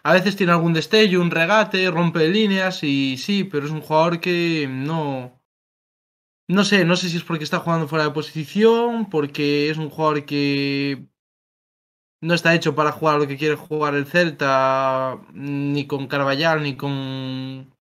[0.04, 4.20] a veces tiene algún destello, un regate, rompe líneas y sí, pero es un jugador
[4.22, 5.42] que no...
[6.48, 9.90] No sé, no sé si es porque está jugando fuera de posición, porque es un
[9.90, 11.08] jugador que
[12.22, 16.76] no está hecho para jugar lo que quiere jugar el Celta, ni con Carvallal, ni
[16.76, 17.75] con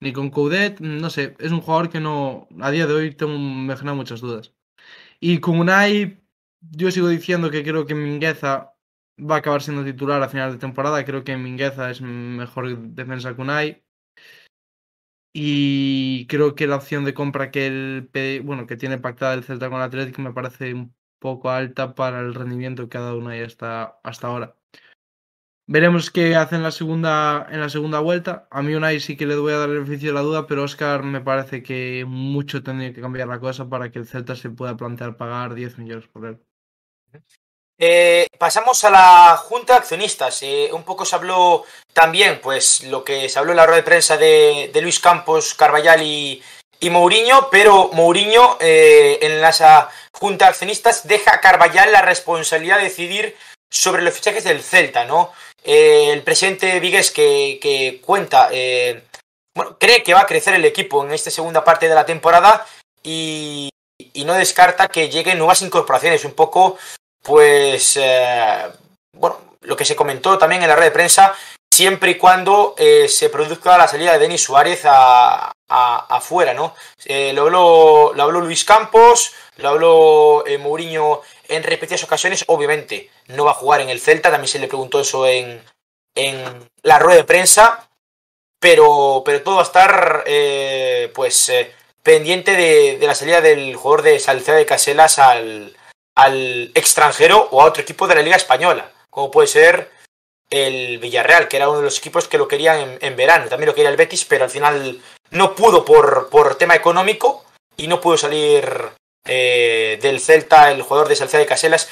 [0.00, 3.38] ni con Coudet, no sé, es un jugador que no, a día de hoy tengo,
[3.38, 4.54] me genera muchas dudas.
[5.20, 6.22] Y con Unai,
[6.60, 8.74] yo sigo diciendo que creo que Mingueza
[9.18, 11.04] va a acabar siendo titular a final de temporada.
[11.04, 13.84] Creo que Mingueza es mejor defensa que Unai.
[15.32, 18.10] Y creo que la opción de compra que el
[18.44, 22.20] bueno que tiene pactada el Celta con el Atlético me parece un poco alta para
[22.20, 24.57] el rendimiento que ha dado Unai hasta, hasta ahora.
[25.70, 28.48] Veremos qué hace en la segunda en la segunda vuelta.
[28.50, 30.62] A mí Unai sí que le voy a dar el beneficio de la duda, pero
[30.62, 34.48] Oscar me parece que mucho tendría que cambiar la cosa para que el Celta se
[34.48, 36.38] pueda plantear pagar 10 millones por él.
[37.76, 40.42] Eh, pasamos a la Junta de Accionistas.
[40.42, 43.82] Eh, un poco se habló también, pues, lo que se habló en la rueda de
[43.82, 46.42] prensa de, de Luis Campos, Carvallal y,
[46.80, 52.78] y Mourinho, pero Mourinho eh, en la Junta de Accionistas deja a Carvallal la responsabilidad
[52.78, 53.36] de decidir
[53.70, 55.30] sobre los fichajes del Celta, ¿no?
[55.70, 59.02] Eh, el presidente Vigues que, cuenta, eh,
[59.54, 62.66] bueno, cree que va a crecer el equipo en esta segunda parte de la temporada
[63.02, 63.68] y,
[64.24, 66.78] no descarta que lleguen nuevas incorporaciones, un poco
[67.22, 68.66] pues, eh,
[69.14, 71.34] bueno, lo que se comentó también en la red de prensa,
[71.70, 76.74] siempre y cuando se produzca la salida de Denis Suárez a, afuera, ¿no?
[77.34, 83.52] Lo, habló, lo habló Luis Campos, lo habló Mourinho en repetidas ocasiones, obviamente no va
[83.52, 85.62] a jugar en el Celta, también se le preguntó eso en,
[86.14, 87.88] en la rueda de prensa,
[88.60, 94.02] pero, pero todo va a estar eh, pues eh, pendiente de, la salida del jugador
[94.02, 95.76] de Salceda de Caselas al,
[96.16, 99.90] al extranjero o a otro equipo de la Liga Española, como puede ser
[100.50, 103.48] el Villarreal, que era uno de los equipos que lo querían en, en verano.
[103.48, 107.44] También lo quería el Betis, pero al final no pudo por, por tema económico
[107.76, 108.90] y no pudo salir
[109.28, 111.88] eh, del Celta el jugador de Salceda de Caselas.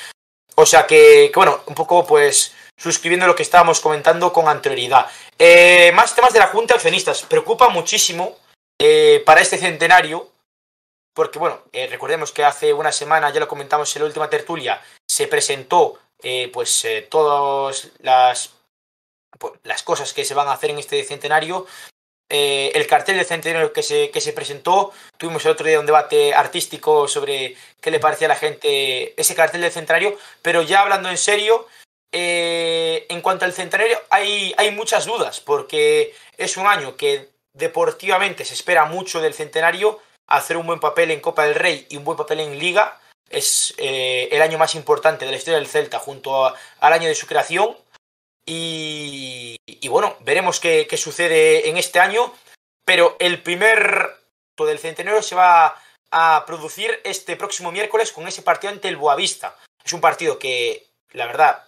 [0.55, 5.07] O sea que, que, bueno, un poco pues suscribiendo lo que estábamos comentando con anterioridad.
[5.39, 7.23] Eh, más temas de la Junta de Accionistas.
[7.23, 8.37] Preocupa muchísimo
[8.79, 10.31] eh, para este centenario,
[11.15, 15.27] porque bueno, recordemos que hace una semana, ya lo comentamos en la última tertulia, se
[15.27, 15.99] presentó
[16.53, 18.51] pues todas las,
[19.39, 21.67] pues, las cosas que se van a hacer en este centenario.
[22.29, 26.35] El cartel del centenario que se, que se presentó, tuvimos el otro día un debate
[26.35, 31.09] artístico sobre qué le parecía a la gente ese cartel del centenario, pero ya hablando
[31.09, 31.67] en serio,
[32.13, 38.45] eh, en cuanto al centenario, hay, hay, muchas dudas, porque es un año que deportivamente
[38.45, 42.05] se espera mucho del centenario, hacer un buen papel en Copa del Rey y un
[42.05, 42.99] buen papel en Liga.
[43.29, 47.09] Es eh, el año más importante de la historia del Celta junto a, al año
[47.09, 47.77] de su creación.
[48.47, 52.33] Y, y bueno, veremos qué, qué, sucede en este año.
[52.85, 54.17] Pero el primer
[54.65, 55.77] del centenario se va
[56.11, 59.57] a producir este próximo miércoles con ese partido ante el Boavista.
[59.85, 61.65] Es un partido que, la verdad,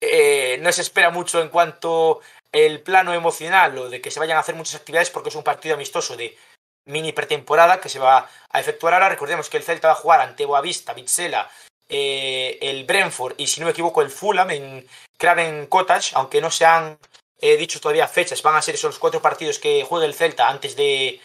[0.00, 2.20] eh, no se espera mucho en cuanto
[2.52, 5.42] el plano emocional o de que se vayan a hacer muchas actividades porque es un
[5.42, 6.36] partido amistoso de
[6.86, 9.08] mini pretemporada que se va a efectuar ahora.
[9.08, 11.50] Recordemos que el Celta va a jugar ante Boavista, Vizela,
[11.88, 16.50] eh, el Brentford y si no me equivoco el Fulham en Craven Cottage, aunque no
[16.50, 16.98] se han
[17.40, 20.76] eh, dicho todavía fechas, van a ser esos cuatro partidos que juegue el Celta antes
[20.76, 21.20] de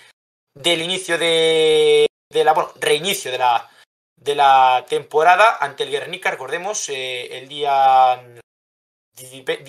[0.54, 3.70] del inicio de, de la bueno, reinicio de la
[4.16, 8.22] de la temporada ante el Guernica, recordemos, eh, el día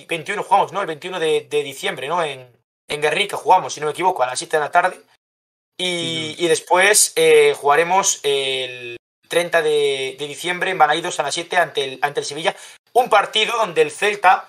[0.09, 0.81] 21 jugamos, ¿no?
[0.81, 2.23] El 21 de, de diciembre, ¿no?
[2.23, 2.51] En,
[2.89, 5.01] en, Guernica jugamos, si no me equivoco, a las 7 de la tarde.
[5.79, 8.97] Y, y después eh, jugaremos el
[9.29, 12.55] 30 de, de, diciembre en Balaidos a las 7 ante el, ante el Sevilla.
[12.93, 14.49] Un partido donde el Celta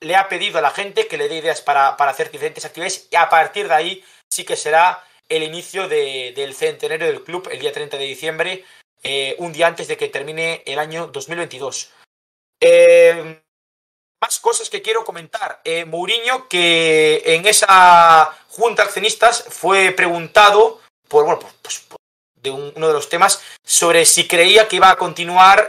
[0.00, 3.08] le ha pedido a la gente que le dé ideas para, para hacer diferentes actividades
[3.10, 7.48] y a partir de ahí sí que será el inicio de, del centenario del club
[7.50, 8.64] el día 30 de diciembre,
[9.02, 11.90] eh, un día antes de que termine el año 2022.
[12.60, 13.42] Eh,
[14.20, 15.60] más cosas que quiero comentar.
[15.64, 21.86] Eh, Mourinho, que en esa junta de accionistas fue preguntado por, bueno, pues,
[22.36, 25.68] de un, uno de los temas sobre si creía que iba a continuar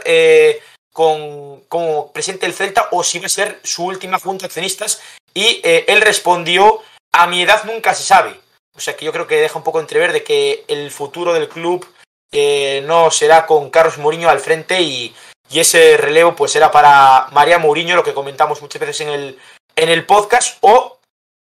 [0.94, 5.02] con, como presidente del Celta o si iba a ser su última junta de accionistas.
[5.34, 6.80] Y eh, él respondió,
[7.12, 8.40] a mi edad nunca se sabe.
[8.76, 11.48] O sea que yo creo que deja un poco entrever de que el futuro del
[11.48, 11.84] club
[12.32, 15.14] eh, no será con Carlos Mourinho al frente y,
[15.50, 19.38] y ese relevo pues era para María Mourinho, lo que comentamos muchas veces en el,
[19.74, 20.98] en el podcast, o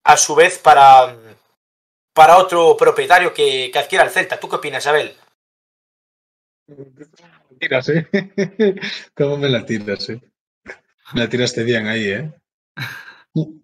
[0.03, 1.15] a su vez para,
[2.13, 4.39] para otro propietario que, que adquiera el Celta.
[4.39, 5.17] ¿Tú qué opinas, Abel?
[7.61, 8.07] Tiras, ¿eh?
[9.13, 10.19] ¿Cómo me la tiras, eh?
[11.13, 12.31] Me la tiraste bien ahí, ¿eh?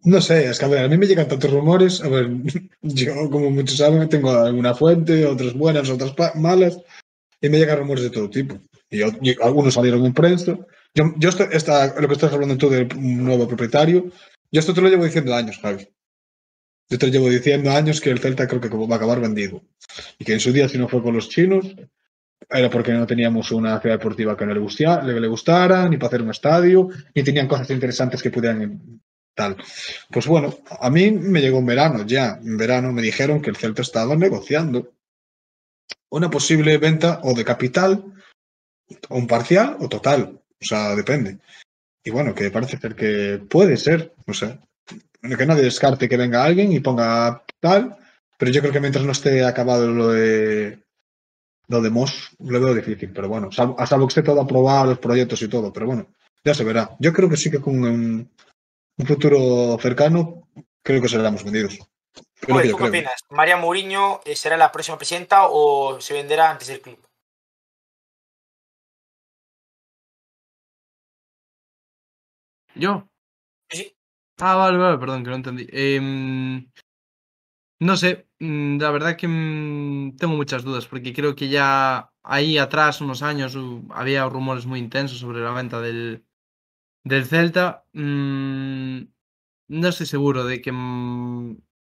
[0.04, 2.04] No sé, es que a ver, a mí me llegan tantos rumores.
[2.04, 2.30] A ver,
[2.84, 6.80] yo, como muchos saben, tengo alguna fuente, otras buenas, otras malas,
[7.42, 8.60] y me llegan rumores de todo tipo.
[8.92, 10.56] Y, y algunos salieron en prensa.
[10.94, 14.12] Yo, yo estoy, lo que estás hablando tú del nuevo propietario,
[14.52, 15.90] yo esto te lo llevo diciendo años, Javi.
[16.90, 19.64] Yo te lo llevo diciendo años que el Celta creo que va a acabar vendido.
[20.20, 21.76] Y que en su día, si no fue con los chinos,
[22.50, 26.22] era porque no teníamos una ciudad deportiva que no le, le, gustara, ni para hacer
[26.22, 29.02] un estadio, ni tenían cosas interesantes que pudieran
[29.36, 29.56] tal.
[30.10, 32.40] Pues bueno, a mí me llegó en verano ya.
[32.44, 34.94] En verano me dijeron que el Celta estaba negociando
[36.10, 38.04] una posible venta o de capital
[39.10, 40.42] o un parcial o total.
[40.60, 41.38] O sea, depende.
[42.04, 44.60] Y bueno, que parece ser que puede ser, no sé.
[45.22, 47.98] Que nadie descarte que venga alguien y ponga tal,
[48.38, 50.80] pero yo creo que mientras no esté acabado lo de
[51.68, 54.86] lo de Moss, lo veo difícil, pero bueno, salvo, a salvo que esté todo aprobado,
[54.88, 56.08] los proyectos y todo, pero bueno,
[56.44, 56.96] ya se verá.
[57.00, 58.32] Yo creo que sí que con un,
[58.98, 60.48] un futuro cercano,
[60.82, 61.80] creo que seremos vendidos.
[62.50, 63.22] Oye, ¿Tú qué opinas?
[63.30, 67.00] ¿María Mourinho será la próxima presidenta o se venderá antes del club?
[72.76, 73.08] ¿Yo?
[73.70, 73.94] Sí.
[74.40, 75.68] Ah, vale, vale, perdón, que no entendí.
[75.72, 76.64] Eh,
[77.80, 82.58] no sé, mm, la verdad que mm, tengo muchas dudas, porque creo que ya ahí
[82.58, 83.58] atrás, unos años,
[83.92, 86.26] había rumores muy intensos sobre la venta del,
[87.04, 87.86] del Celta.
[87.94, 89.04] Mm,
[89.70, 90.72] no estoy seguro de que,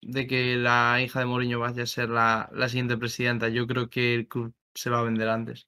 [0.01, 3.49] de que la hija de Mourinho vaya a ser la, la siguiente presidenta.
[3.49, 5.67] Yo creo que el club se va a vender antes.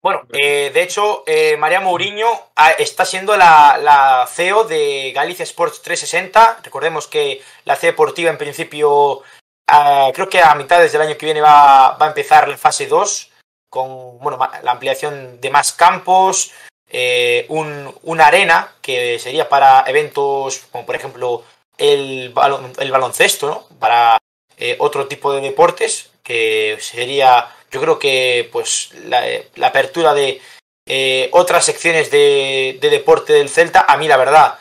[0.00, 5.42] Bueno, eh, de hecho, eh, María Mourinho ah, está siendo la, la, CEO de Galicia
[5.42, 6.60] Sports 360.
[6.62, 9.22] Recordemos que la C deportiva en principio,
[9.68, 12.86] ah, creo que a mitades del año que viene va, va a empezar la fase
[12.86, 13.32] 2
[13.68, 16.52] con bueno, la ampliación de más campos,
[16.90, 21.44] eh, un, una arena que sería para eventos como por ejemplo
[21.76, 23.78] el, balon, el baloncesto, ¿no?
[23.78, 24.18] para
[24.56, 29.22] eh, otro tipo de deportes, que sería yo creo que pues la,
[29.66, 30.40] apertura de
[30.86, 34.58] eh, otras secciones de, de, deporte del Celta, a mí la verdad,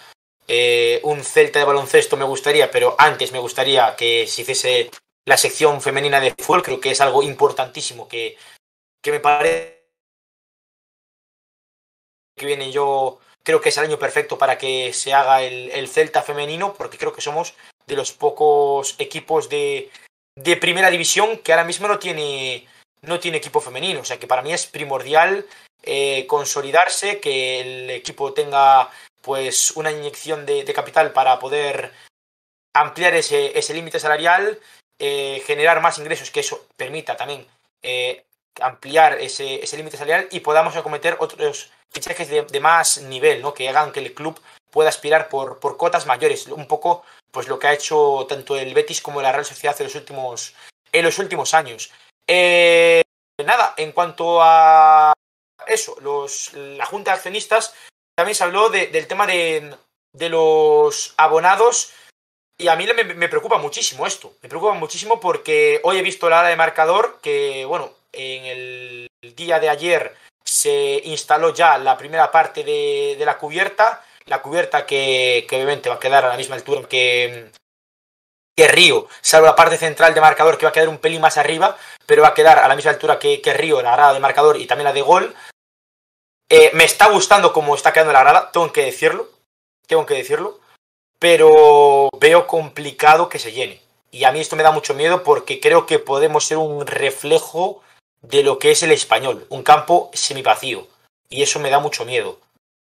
[0.48, 4.91] eh, un Celta de baloncesto me gustaría, pero antes me gustaría que se hiciese
[5.26, 8.38] la sección femenina de fútbol, creo que es algo importantísimo que,
[9.02, 9.78] que me parece
[12.36, 15.88] que viene yo creo que es el año perfecto para que se haga el, el
[15.88, 17.56] Celta femenino, porque creo que somos
[17.88, 19.89] de los pocos equipos de,
[20.36, 22.67] de primera división que ahora mismo no tiene
[23.02, 24.02] no tiene equipo femenino.
[24.02, 25.46] O sea que para mí es primordial
[25.84, 28.90] eh, consolidarse, que el equipo tenga
[29.22, 31.92] pues una inyección de, capital para poder
[32.74, 34.60] ampliar ese, ese límite salarial,
[35.00, 37.46] eh, generar más ingresos, que eso permita también
[37.82, 38.24] eh,
[38.62, 43.54] ampliar ese, ese límite salarial y podamos acometer otros fichajes de, de, más nivel, ¿no?
[43.54, 44.40] que hagan que el club
[44.72, 46.48] pueda aspirar por, por cotas mayores.
[46.48, 49.86] Un poco pues lo que ha hecho tanto el Betis como la Real Sociedad en
[49.86, 50.56] los últimos,
[50.92, 51.92] en los últimos años.
[52.28, 53.02] Eh,
[53.46, 55.13] nada, en cuanto a
[55.66, 57.74] eso, los, la Junta de Accionistas
[58.16, 59.76] también se habló de, del tema de,
[60.13, 61.94] los abonados
[62.58, 64.34] y a mí me, preocupa muchísimo esto.
[64.42, 69.36] Me preocupa muchísimo porque hoy he visto la hora de marcador que, bueno, en el
[69.36, 74.04] día de ayer se instaló ya la primera parte de, de la cubierta.
[74.26, 77.52] La cubierta que, que obviamente va a quedar a la misma altura que,
[78.58, 81.38] que Río, salvo la parte central de marcador que va a quedar un pelín más
[81.38, 84.20] arriba, pero va a quedar a la misma altura que, que Río, la grada de
[84.20, 85.36] marcador y también la de gol.
[86.50, 89.30] Eh, me está gustando cómo está quedando la grada, tengo que decirlo,
[89.86, 90.60] tengo que decirlo,
[91.20, 93.80] pero veo complicado que se llene.
[94.10, 97.84] Y a mí esto me da mucho miedo porque creo que podemos ser un reflejo
[98.22, 100.88] de lo que es el español, un campo semivacío.
[101.30, 102.39] Y eso me da mucho miedo.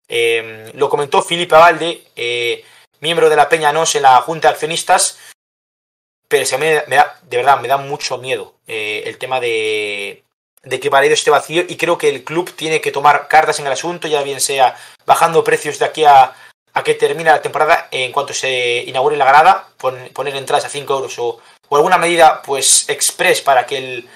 [0.07, 2.65] Eh, lo comentó Felipe Avalde, eh,
[3.01, 5.19] miembro de la Peña Nos en la Junta de Accionistas,
[6.29, 10.23] pero a mí me da, de verdad, me da mucho miedo eh, el tema de,
[10.63, 13.65] de que Varedo esté vacío y creo que el club tiene que tomar cartas en
[13.65, 16.33] el asunto, ya bien sea bajando precios de aquí a,
[16.73, 20.69] a que termine la temporada en cuanto se inaugure la grada, pon, poner entradas a
[20.69, 24.09] 5 euros o, alguna medida pues express para que el,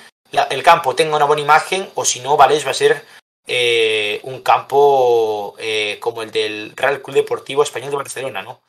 [0.49, 3.05] el campo tenga una buena imagen o si no, Valés va a ser
[3.45, 8.61] eh, un campo eh, como el del Real Club Deportivo Español de Barcelona, ¿no?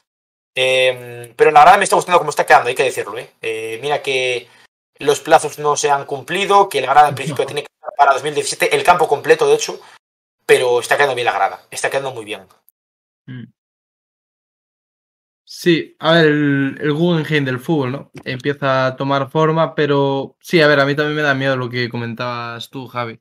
[0.54, 3.18] Eh, pero la verdad me está gustando cómo está quedando, hay que decirlo.
[3.18, 3.30] ¿eh?
[3.42, 4.48] Eh, mira que
[4.98, 8.12] los plazos no se han cumplido, que la grada en principio tiene que estar para
[8.12, 9.80] 2017, el campo completo de hecho,
[10.46, 12.46] pero está quedando bien la grada, está quedando muy bien.
[13.26, 13.44] Mm.
[15.46, 18.10] Sí, a ver, el, el Guggenheim del fútbol, ¿no?
[18.24, 21.68] Empieza a tomar forma, pero sí, a ver, a mí también me da miedo lo
[21.68, 23.20] que comentabas tú, Javi.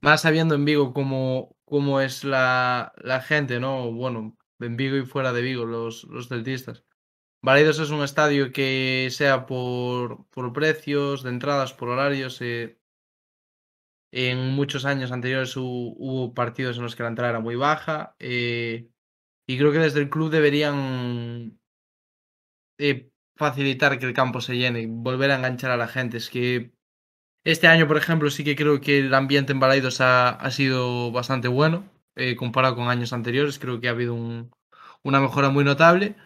[0.00, 3.92] Más sabiendo en Vigo cómo, cómo es la, la gente, ¿no?
[3.92, 6.84] Bueno, en Vigo y fuera de Vigo, los, los celtistas.
[7.42, 12.40] Baleidos es un estadio que sea por, por precios de entradas, por horarios.
[12.40, 12.78] Eh,
[14.12, 18.16] en muchos años anteriores hubo, partidos en los que la entrada era muy baja.
[18.18, 18.90] Eh,
[19.46, 21.60] y creo que desde el club deberían
[22.78, 26.16] eh, facilitar que el campo se llene, volver a enganchar a la gente.
[26.16, 26.72] Es que
[27.44, 31.12] este año, por ejemplo, sí que creo que el ambiente en Balaidos ha, ha sido
[31.12, 33.58] bastante bueno eh, comparado con años anteriores.
[33.58, 34.50] Creo que ha habido un,
[35.02, 36.16] una mejora muy notable,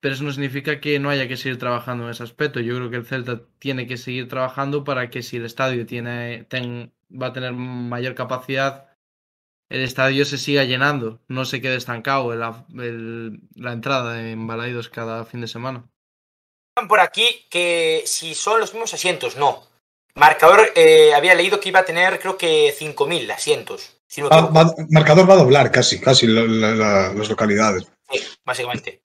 [0.00, 2.60] pero eso no significa que no haya que seguir trabajando en ese aspecto.
[2.60, 6.44] Yo creo que el Celta tiene que seguir trabajando para que si el estadio tiene,
[6.44, 8.90] ten, va a tener mayor capacidad,
[9.68, 15.24] el estadio se siga llenando, no se quede estancado la, la entrada en Balaidos cada
[15.24, 15.88] fin de semana.
[16.88, 19.68] Por aquí que si son los mismos asientos, no.
[20.14, 23.99] Marcador eh, había leído que iba a tener creo que 5.000 asientos.
[24.10, 27.86] Si no va, va, marcador va a doblar casi, casi la, la, la, las localidades.
[28.10, 29.02] Sí, básicamente.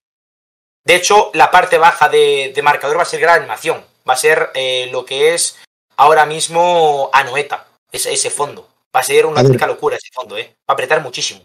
[0.84, 3.84] De hecho, la parte baja de, de, marcador va a ser gran animación.
[4.08, 5.58] Va a ser eh, lo que es
[5.98, 8.68] ahora mismo Anoeta, ese, ese fondo.
[8.96, 10.56] Va a ser una auténtica locura ese fondo, ¿eh?
[10.62, 11.42] Va a apretar muchísimo.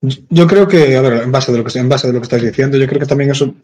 [0.00, 2.24] Yo creo que, a ver, en base, de lo que, en base de lo que
[2.24, 3.54] estás diciendo, yo creo que también eso,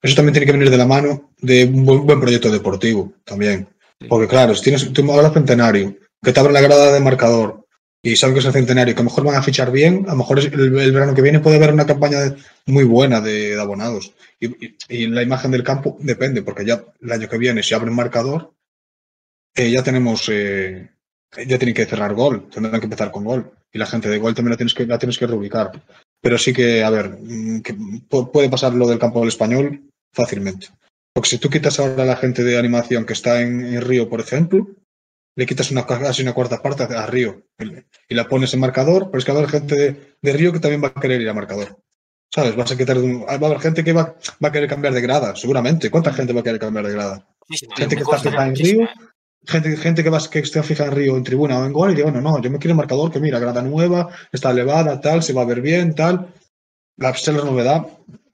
[0.00, 3.68] eso también tiene que venir de la mano de un buen, buen proyecto deportivo también.
[4.08, 7.66] Porque claro, si tienes, tú hablas centenario, que te abre la grada de marcador,
[8.02, 10.12] y saben que es el centenario, que a lo mejor van a fichar bien, a
[10.12, 12.34] lo mejor el, el verano que viene puede haber una campaña
[12.66, 14.14] muy buena de, abonados.
[14.38, 17.90] Y, y, la imagen del campo depende, porque ya el año que viene, si abre
[17.90, 18.54] un marcador,
[19.54, 20.90] eh, ya tenemos eh,
[21.36, 23.52] ya tienen que cerrar gol, tendrán que empezar con gol.
[23.72, 25.70] Y la gente de gol también la tienes que, la tienes que reubicar.
[26.20, 27.62] Pero sí que, a ver, mm,
[28.08, 29.82] puede pasar lo del campo del español
[30.12, 30.68] fácilmente.
[31.12, 34.20] Porque si tú quitas ahora a la gente de animación que está en Río, por
[34.20, 34.68] ejemplo,
[35.36, 37.42] le quitas una, casi una cuarta parte a Río
[38.08, 40.52] y la pones en marcador, pero es que va a haber gente de, de Río
[40.52, 41.78] que también va a querer ir a marcador.
[42.32, 42.54] ¿Sabes?
[42.54, 45.00] Vas a quitar un- va a haber gente que va, va a querer cambiar de
[45.00, 45.90] grada, seguramente.
[45.90, 47.26] ¿Cuánta gente va a querer cambiar de grada?
[47.48, 48.88] Muchísima, Gente que está consta fija en Río,
[49.46, 51.94] gente, gente que, va, que esté fija en Río en tribuna o en gol y
[51.96, 55.32] diga, bueno, no, yo me quiero marcador que mira, grada nueva, está elevada, tal, se
[55.32, 56.32] va a ver bien, tal.
[56.98, 57.86] La, la novedad,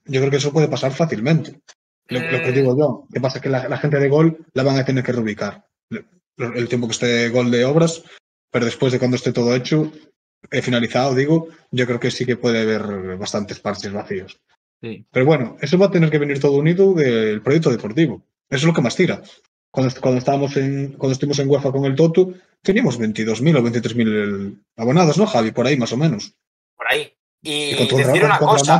[0.05, 1.61] yo creo que eso puede pasar fácilmente.
[2.09, 2.53] Lo, lo que Mm.
[2.53, 5.03] digo yo, que pasa es que la, la gente de gol la van a tener
[5.03, 5.65] que reubicar.
[6.37, 8.03] El tiempo que esté gol de obras,
[8.51, 9.91] pero después de cuando esté todo hecho,
[10.51, 14.39] he finalizado, digo, yo creo que sí que puede haber bastantes parches vacíos.
[14.81, 15.05] Sí.
[15.11, 18.21] Pero bueno, eso va a tener que venir todo unido del proyecto deportivo.
[18.49, 19.21] Eso es lo que más tira.
[19.71, 24.63] Cuando, cuando estábamos en, cuando estuvimos en UEFA con el Toto, teníamos 22.000 o 23.000
[24.77, 25.51] abonados, ¿no, Javi?
[25.51, 26.33] Por ahí más o menos.
[26.75, 27.11] por ahí.
[27.41, 28.79] Y, Y decir una cosa,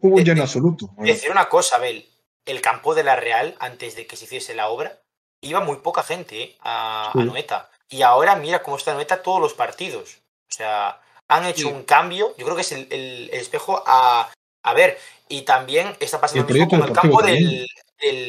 [0.00, 0.90] hubo un de- lleno de- absoluto.
[0.98, 2.04] decir una cosa, Abel.
[2.46, 5.00] El campo de la Real, antes de que se hiciese la obra,
[5.42, 6.56] iba muy poca gente ¿eh?
[6.62, 7.10] a.
[7.14, 7.70] Noeta.
[7.88, 10.18] Y ahora mira cómo está Noeta todos los partidos.
[10.48, 11.72] O sea, han hecho Sí.
[11.74, 12.34] un cambio.
[12.38, 14.30] Yo creo que es el, el- el espejo a,
[14.62, 14.98] a ver.
[15.28, 17.66] Y también está pasando el lo mismo con el campo del,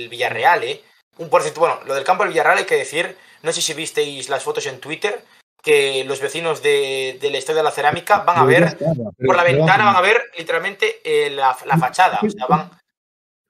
[0.09, 0.83] Villarreal, ¿eh?
[1.17, 3.73] Un por cierto, bueno, lo del campo del Villarreal hay que decir, no sé si
[3.73, 5.23] visteis las fotos en Twitter,
[5.63, 8.77] que los vecinos de, del Estadio de la Cerámica van a ver,
[9.25, 12.19] por la ventana van a ver literalmente eh, la, la fachada.
[12.23, 12.71] O sea, van,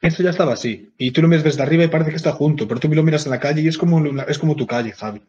[0.01, 0.91] Eso ya estaba así.
[0.97, 3.25] Y tú lo ves desde arriba y parece que está junto, pero tú lo miras
[3.25, 5.19] en la calle y es como, es como tu calle, Javi.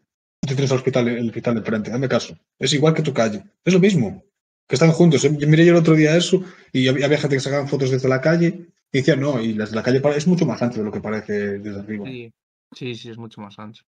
[0.40, 2.36] Tú tienes el hospital, el hospital de frente, dame caso.
[2.58, 3.44] Es igual que tu calle.
[3.64, 4.24] Es lo mismo.
[4.66, 5.22] Que están juntos.
[5.22, 6.42] Yo miré yo el otro día eso
[6.72, 9.70] y había, había gente que sacaban fotos desde la calle y decían, no, y las
[9.70, 12.06] de la calle es mucho más ancho de lo que parece desde arriba.
[12.06, 12.32] Sí,
[12.74, 13.84] sí, sí, es mucho más ancho.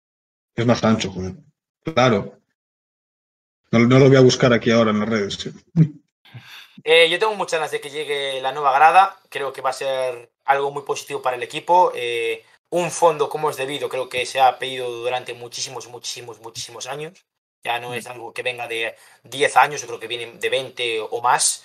[0.56, 1.34] Es más ancho, joder.
[1.84, 2.40] Claro.
[3.70, 5.50] No, no lo voy a buscar aquí ahora en las redes.
[6.82, 9.14] Eh, yo tengo muchas ganas de que llegue la nueva grada.
[9.28, 11.92] Creo que va a ser algo muy positivo para el equipo.
[11.94, 16.86] Eh, un fondo como es debido, creo que se ha pedido durante muchísimos, muchísimos, muchísimos
[16.86, 17.24] años.
[17.64, 21.00] Ya no es algo que venga de 10 años, yo creo que viene de 20
[21.00, 21.64] o más.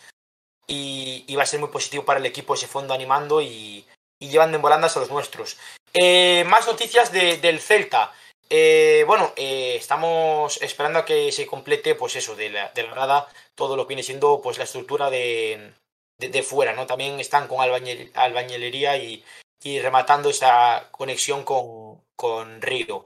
[0.68, 3.86] Y, y va a ser muy positivo para el equipo ese fondo animando y,
[4.20, 5.58] y llevando en volandas a los nuestros.
[5.94, 8.12] Eh, más noticias de- del Celta.
[8.50, 12.92] Eh, bueno, eh, estamos esperando a que se complete, pues eso, de la, de la
[12.92, 15.72] grada, todo lo que viene siendo pues la estructura de,
[16.18, 16.86] de, fuera, ¿no?
[16.86, 19.24] También están con albañil- albañilería y,
[19.64, 23.06] y rematando esa conexión con, con Río.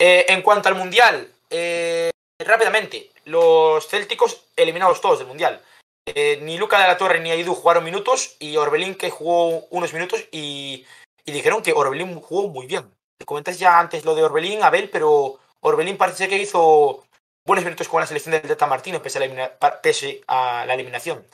[0.00, 5.62] Eh, en cuanto al Mundial, eh, rápidamente, los célticos eliminados todos del Mundial.
[6.06, 9.92] Eh, ni Luca de la Torre ni Aidu jugaron minutos y Orbelín que jugó unos
[9.92, 10.86] minutos y,
[11.26, 12.90] y dijeron que Orbelín jugó muy bien.
[13.26, 17.04] Comentas ya antes lo de Orbelín, Abel, pero Orbelín parece que hizo
[17.44, 21.26] buenos minutos con la selección del Tata Martino pese a pese a la eliminación.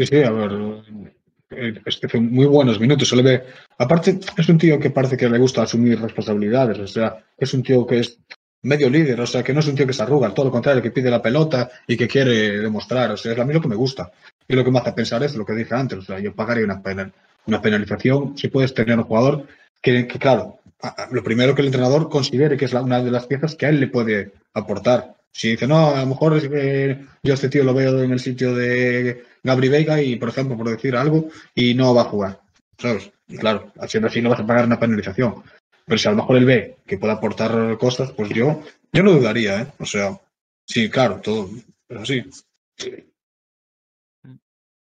[0.00, 0.52] Sí, sí, a ver.
[1.50, 3.08] eh, Es que muy buenos minutos.
[3.08, 3.44] Se le ve.
[3.78, 6.78] Aparte, es un tío que parece que le gusta asumir responsabilidades.
[6.78, 8.18] O sea, es un tío que es
[8.62, 9.20] medio líder.
[9.20, 10.32] O sea, que no es un tío que se arruga.
[10.32, 13.10] Todo lo contrario, que pide la pelota y que quiere demostrar.
[13.10, 14.10] O sea, es a mí lo que me gusta.
[14.48, 15.98] Y lo que me hace pensar es lo que dije antes.
[15.98, 17.12] O sea, yo pagaría una, pena,
[17.46, 19.46] una penalización si puedes tener un jugador
[19.82, 20.59] que, que, claro,
[21.10, 23.80] lo primero que el entrenador considere que es una de las piezas que a él
[23.80, 25.16] le puede aportar.
[25.32, 28.20] Si dice, no, a lo mejor que yo a este tío lo veo en el
[28.20, 32.40] sitio de Gabri Veiga y, por ejemplo, por decir algo, y no va a jugar.
[32.78, 33.10] ¿Sabes?
[33.28, 35.42] Y claro, haciendo así no vas a pagar una penalización.
[35.86, 38.62] Pero si a lo mejor él ve que puede aportar cosas, pues yo,
[38.92, 39.66] yo no dudaría, ¿eh?
[39.78, 40.18] O sea,
[40.66, 41.50] sí, claro, todo,
[41.86, 42.24] pero sí.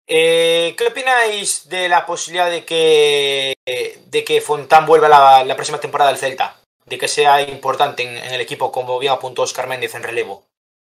[0.06, 3.54] Eh, ¿Qué opináis de la posibilidad de que,
[4.06, 6.60] de que Fontán vuelva la, la próxima temporada al Celta?
[6.84, 10.44] De que sea importante en, el equipo, como bien apuntó Oscar Méndez en relevo.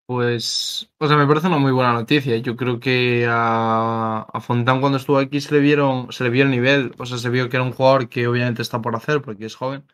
[0.07, 2.37] Pues, o sea, me parece una muy buena noticia.
[2.37, 6.43] Yo creo que a, a Fontán cuando estuvo aquí se le vieron, se le vio
[6.43, 6.93] el nivel.
[6.97, 9.55] O sea, se vio que era un jugador que obviamente está por hacer porque es
[9.55, 9.85] joven.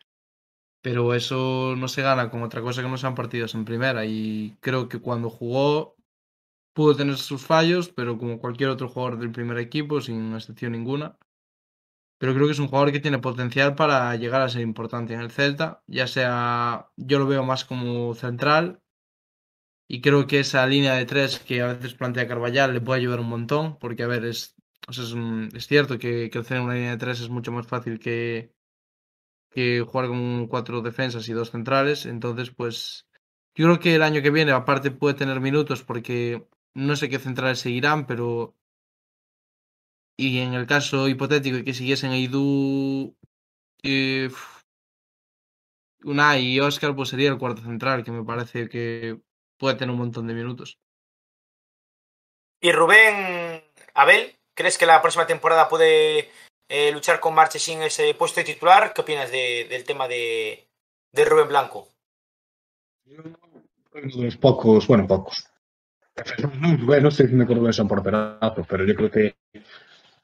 [0.82, 4.05] Pero eso no se gana con otra cosa que no sean partidos en primera.
[4.05, 5.95] Y creo que cuando jugó
[6.74, 11.17] pudo tener sus fallos, pero como cualquier otro jugador del primer equipo, sin excepción ninguna.
[12.17, 15.22] Pero creo que es un jugador que tiene potencial para llegar a ser importante en
[15.22, 15.84] el Celta.
[15.88, 18.82] Ya sea, yo lo veo más como central
[19.88, 23.19] y creo que esa línea de tres que a veces plantea Carvallal le puede ayudar
[23.19, 24.55] un montón, porque a ver, es,
[24.89, 25.15] es,
[25.53, 28.53] es cierto que crecer en una línea de tres es mucho más fácil que,
[29.49, 32.05] que jugar con cuatro defensas y dos centrales.
[32.05, 33.07] Entonces, pues
[33.55, 37.19] yo creo que el año que viene, aparte, puede tener minutos porque no sé qué
[37.19, 38.55] centrales seguirán, pero.
[40.17, 43.15] Y en el caso hipotético de que siguiesen Aidú.
[43.84, 44.30] eh,
[46.03, 49.19] Unai y Oscar, pues sería el cuarto central, que me parece que
[49.57, 50.80] puede tener un montón de minutos.
[52.59, 53.63] Y Rubén,
[53.93, 56.30] Abel, ¿crees que la próxima temporada puede
[56.69, 58.93] eh, luchar con Marchesín ese puesto de titular?
[58.93, 60.67] ¿Qué opinas de, del tema de,
[61.11, 61.88] de Rubén Blanco?
[63.05, 63.36] Uno
[63.93, 65.51] de los pocos, bueno, pocos.
[66.84, 69.36] Bueno, no estoy diciendo que Rubén son por pero yo creo que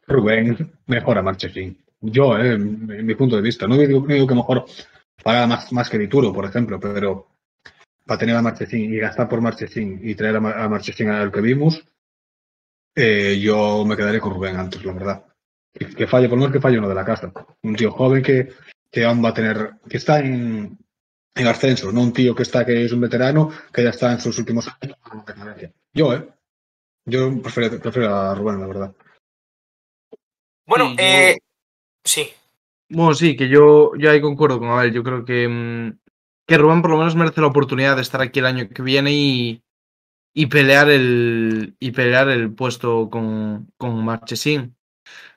[0.07, 1.77] Rubén mejora Marchesín.
[2.01, 4.65] Yo, eh, en mi punto de vista, no digo, digo que mejor
[5.23, 7.27] para más, más que Dituro, por ejemplo, pero
[8.05, 11.41] para tener a Marchesín y gastar por Marchesín y traer a, a Marchesín al que
[11.41, 11.83] vimos,
[12.95, 15.25] eh, yo me quedaré con Rubén antes, la verdad.
[15.73, 17.31] Que, que falle, por lo menos que falle uno de la casa.
[17.63, 18.53] Un tío joven que,
[18.89, 20.77] que aún va a tener, que está en,
[21.37, 24.19] en ascenso, no un tío que está, que es un veterano, que ya está en
[24.19, 24.97] sus últimos años.
[25.93, 26.27] Yo, ¿eh?
[27.05, 28.95] Yo prefiero, prefiero a Rubén, la verdad.
[30.65, 31.37] Bueno, Sí, yo- eh,
[32.03, 32.27] sí.
[32.89, 34.93] Bueno, sí, que yo, yo ahí concuerdo con Abel.
[34.93, 35.97] Yo creo que, mm,
[36.47, 39.11] que Rubén por lo menos merece la oportunidad de estar aquí el año que viene
[39.13, 39.61] y,
[40.33, 44.75] y pelear el y pelear el puesto con, con Marchesín.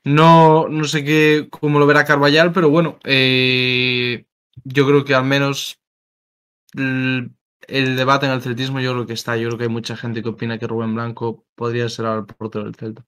[0.05, 4.25] No, no sé qué, cómo lo verá Carvallal, pero bueno, eh,
[4.65, 5.79] yo creo que al menos
[6.77, 9.37] el, debate en el celtismo yo creo que está.
[9.37, 12.27] Yo creo que hay mucha gente que opina que Rubén Blanco podría ser ahora el
[12.27, 13.05] portero del Celta.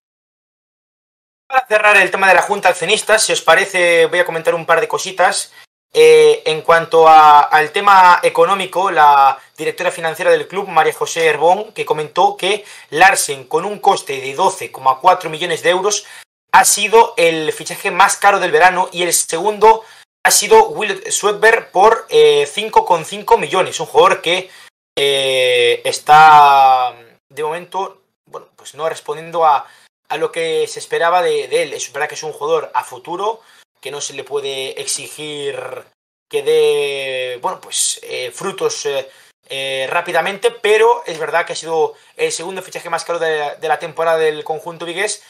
[1.48, 4.54] Para cerrar el tema de la Junta de Accionistas, si os parece, voy a comentar
[4.54, 5.52] un par de cositas.
[5.94, 11.72] Eh, en cuanto a- al tema económico, la directora financiera del club, María José Herbón,
[11.74, 16.06] que comentó que Larsen, con un coste de 12,4 millones de euros,
[16.50, 19.84] ha sido el fichaje más caro del verano y el segundo
[20.24, 23.80] ha sido Will Swedberg por eh, 5,5 millones.
[23.80, 24.50] Un jugador que
[24.96, 26.94] eh, está,
[27.28, 29.66] de momento, bueno, pues no respondiendo a,
[30.08, 31.72] a lo que se esperaba de, él.
[31.72, 33.40] Es verdad que es un jugador a futuro,
[33.80, 35.58] que no se le puede exigir
[36.30, 39.08] que dé, bueno, pues eh, frutos eh,
[39.48, 43.68] eh, rápidamente, pero es verdad que ha sido el segundo fichaje más caro de, de
[43.68, 45.22] la temporada del conjunto vigués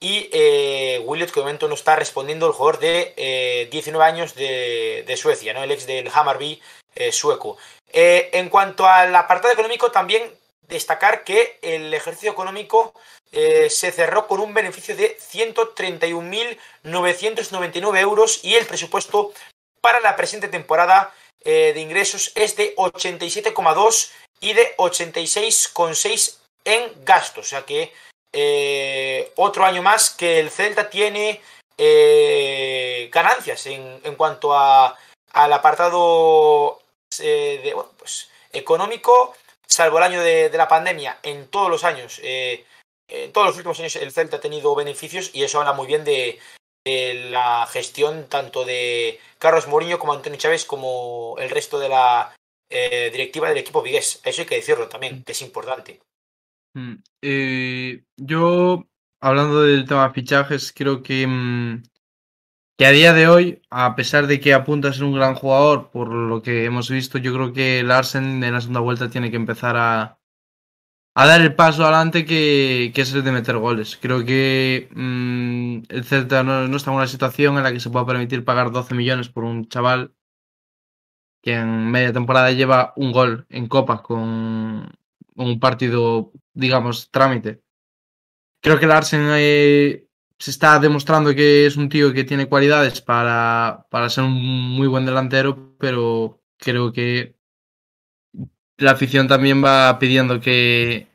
[0.00, 4.34] y eh, Williot que de momento no está respondiendo el jugador de eh, 19 años
[4.34, 5.62] de, Suecia, ¿no?
[5.62, 6.60] el ex del Hammarby
[6.94, 7.58] eh, sueco.
[7.92, 10.22] Eh, en cuanto al apartado económico, también
[10.68, 12.94] destacar que el ejercicio económico
[13.32, 19.34] eh, se cerró con un beneficio de 131.999 euros y el presupuesto
[19.80, 27.46] para la presente temporada eh, de ingresos es de 87,2 y de 86,6 en gastos.
[27.46, 27.92] O sea que
[28.32, 31.40] eh, otro año más que el Celta tiene
[31.76, 34.96] eh, ganancias en, en cuanto a,
[35.32, 36.80] al apartado
[37.18, 39.34] eh, de, bueno, pues, económico,
[39.66, 43.78] salvo el año de, de la pandemia, en todos los años, en todos los últimos
[43.80, 46.38] años el Celta ha tenido beneficios y eso habla muy bien de,
[46.84, 52.34] de la gestión tanto de Carlos Mourinho como Antonio Chávez como el resto de la
[52.68, 54.20] directiva del equipo vigués.
[54.24, 56.00] Eso hay que decirlo también, que es importante.
[56.74, 58.88] Mm, eh, yo,
[59.20, 61.82] hablando del tema de fichajes, creo que, mm,
[62.76, 65.90] que a día de hoy, a pesar de que apunta a ser un gran jugador,
[65.90, 69.36] por lo que hemos visto, yo creo que Larsen en la segunda vuelta tiene que
[69.36, 70.18] empezar a,
[71.14, 73.98] a dar el paso adelante que, que es el de meter goles.
[74.00, 77.90] Creo que mm, el Celta no, no está en una situación en la que se
[77.90, 80.14] pueda permitir pagar 12 millones por un chaval
[81.42, 84.90] que en media temporada lleva un gol en Copa con
[85.44, 87.62] un partido, digamos, trámite.
[88.62, 90.06] Creo que Larsen eh,
[90.38, 94.86] se está demostrando que es un tío que tiene cualidades para, para ser un muy
[94.86, 97.36] buen delantero, pero creo que
[98.76, 101.08] la afición también va pidiendo que,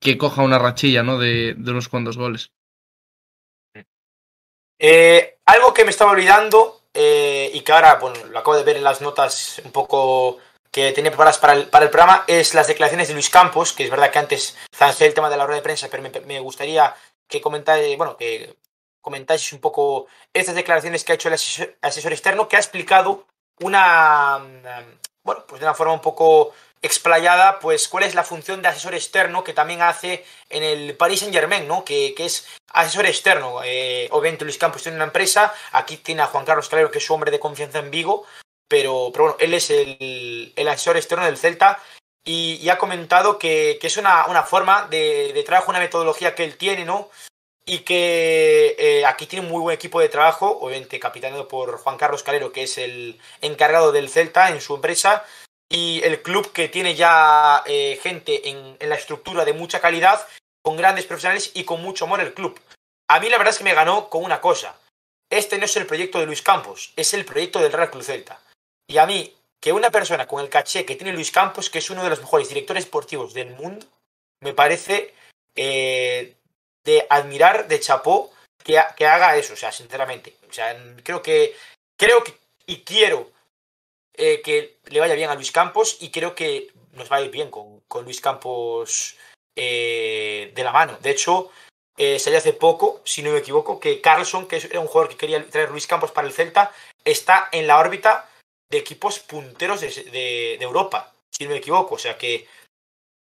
[0.00, 1.18] que coja una rachilla ¿no?
[1.18, 2.52] de, de unos cuantos goles.
[4.78, 8.76] Eh, algo que me estaba olvidando eh, y que ahora bueno, lo acabo de ver
[8.76, 10.38] en las notas un poco
[10.76, 13.84] que tenía preparadas para el, para el programa es las declaraciones de Luis Campos, que
[13.84, 16.94] es verdad que antes zanjé el tema de la rueda de prensa, pero me, gustaría
[17.26, 18.56] que comentáis, bueno, que
[19.00, 21.34] comentáis un poco estas declaraciones que ha hecho el
[21.80, 23.24] asesor, externo, que ha explicado
[23.60, 24.38] una,
[25.22, 26.52] bueno, pues de una forma un poco
[26.82, 31.20] explayada, pues cuál es la función de asesor externo que también hace en el Paris
[31.20, 31.86] Saint Germain, ¿no?
[31.86, 33.62] Que, que es asesor externo.
[33.64, 37.06] Eh, obviamente Luis Campos tiene una empresa, aquí tiene a Juan Carlos Calero, que es
[37.06, 38.26] su hombre de confianza en Vigo,
[38.68, 41.80] pero, pero bueno, él es el, el asesor externo del Celta
[42.24, 46.34] y, y ha comentado que, que es una, una forma de, de, trabajo, una metodología
[46.34, 47.08] que él tiene, ¿no?
[47.64, 51.96] Y que eh, aquí tiene un muy buen equipo de trabajo, obviamente capitaneado por Juan
[51.96, 55.24] Carlos Calero, que es el encargado del Celta en su empresa,
[55.68, 60.26] y el club que tiene ya eh, gente en, en, la estructura de mucha calidad,
[60.62, 62.60] con grandes profesionales y con mucho amor el club.
[63.08, 64.76] A mí la verdad es que me ganó con una cosa.
[65.30, 68.40] Este no es el proyecto de Luis Campos, es el proyecto del Real Club Celta.
[68.86, 71.90] Y a mí, que una persona con el caché que tiene Luis Campos, que es
[71.90, 73.86] uno de los mejores directores deportivos del mundo,
[74.40, 75.14] me parece
[75.54, 76.36] eh,
[76.84, 78.32] de admirar, de chapó,
[78.62, 80.36] que, que, haga eso, o sea, sinceramente.
[80.48, 81.56] O sea, creo que,
[81.96, 82.34] creo que,
[82.66, 83.30] y quiero
[84.14, 87.30] eh, que le vaya bien a Luis Campos y creo que nos va a ir
[87.30, 89.16] bien con, con Luis Campos
[89.54, 90.98] eh, de la mano.
[91.02, 91.50] De hecho,
[91.98, 95.16] eh, salió hace poco, si no me equivoco, que Carlson, que era un jugador que
[95.16, 96.72] quería traer Luis Campos para el Celta,
[97.04, 98.28] está en la órbita
[98.70, 101.94] de equipos punteros de, de, Europa, si no me equivoco.
[101.94, 102.48] O sea que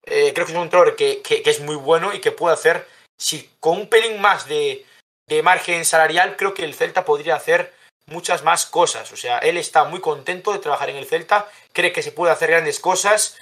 [0.03, 2.87] eh, creo que es un que, que, que, es muy bueno y que puede hacer,
[3.17, 4.85] si con un pelín más de,
[5.27, 7.73] de margen salarial, creo que el Celta podría hacer
[8.07, 9.11] muchas más cosas.
[9.11, 12.33] O sea, él está muy contento de trabajar en el Celta, cree que se puede
[12.33, 13.37] hacer grandes cosas,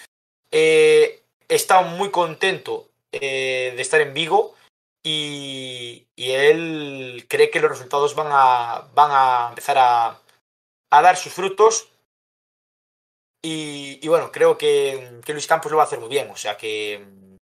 [0.51, 4.55] eh, está muy contento eh, de estar en Vigo
[5.03, 10.19] y, y, él cree que los resultados van a, van a empezar a,
[10.89, 11.89] a dar sus frutos.
[13.41, 16.29] Y, y bueno, creo que, que, Luis Campos lo va a hacer muy bien.
[16.29, 17.05] O sea que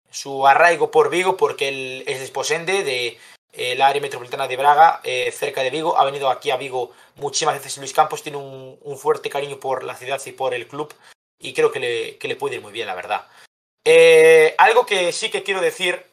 [0.09, 3.17] su arraigo por Vigo, porque él es desposende de
[3.51, 5.97] el área metropolitana de Braga, eh, cerca de Vigo.
[5.97, 9.83] Ha venido aquí a Vigo muchísimas veces Luis Campos, tiene un, un, fuerte cariño por
[9.83, 10.93] la ciudad y por el club
[11.43, 13.27] y creo que le, que le puede ir muy bien, la verdad.
[13.83, 16.05] Eh, algo que sí que quiero decir,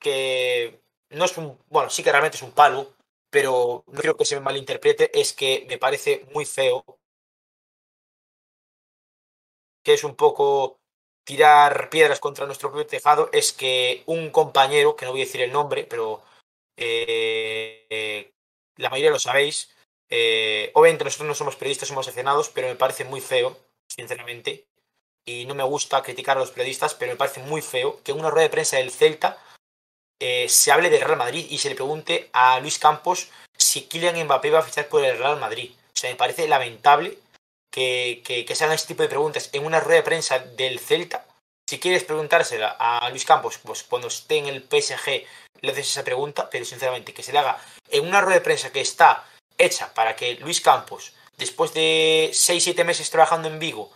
[0.00, 2.94] que no es un, bueno, sí que realmente es un palo,
[3.32, 6.84] pero no quiero que se me malinterprete, es que me parece muy feo,
[9.82, 10.78] que es un poco
[11.24, 15.40] tirar piedras contra nuestro propio tejado, es que un compañero, que no voy a decir
[15.40, 16.22] el nombre, pero
[16.76, 18.32] eh,
[18.76, 19.74] la mayoría lo sabéis.
[20.10, 23.56] Eh, obviamente nosotros no somos periodistas, somos aficionados, pero me parece muy feo,
[23.88, 24.66] sinceramente.
[25.24, 28.28] Y no me gusta criticar a los periodistas, pero me parece muy feo que una
[28.28, 29.38] rueda de prensa del Celta
[30.20, 34.24] eh, se hable del Real Madrid y se le pregunte a Luis Campos si Kylian
[34.24, 35.72] Mbappé va a fichar por el Real Madrid.
[35.72, 37.18] O sea, me parece lamentable
[37.72, 40.78] que, que, que se hagan este tipo de preguntas en una rueda de prensa del
[40.78, 41.26] Celta.
[41.68, 45.24] Si quieres preguntársela a Luis Campos, pues cuando esté en el PSG
[45.62, 47.58] le haces esa pregunta, pero sinceramente que se le haga
[47.90, 49.24] en una rueda de prensa que está
[49.56, 53.90] hecha para que Luis Campos, después de 6-7 meses trabajando en Vigo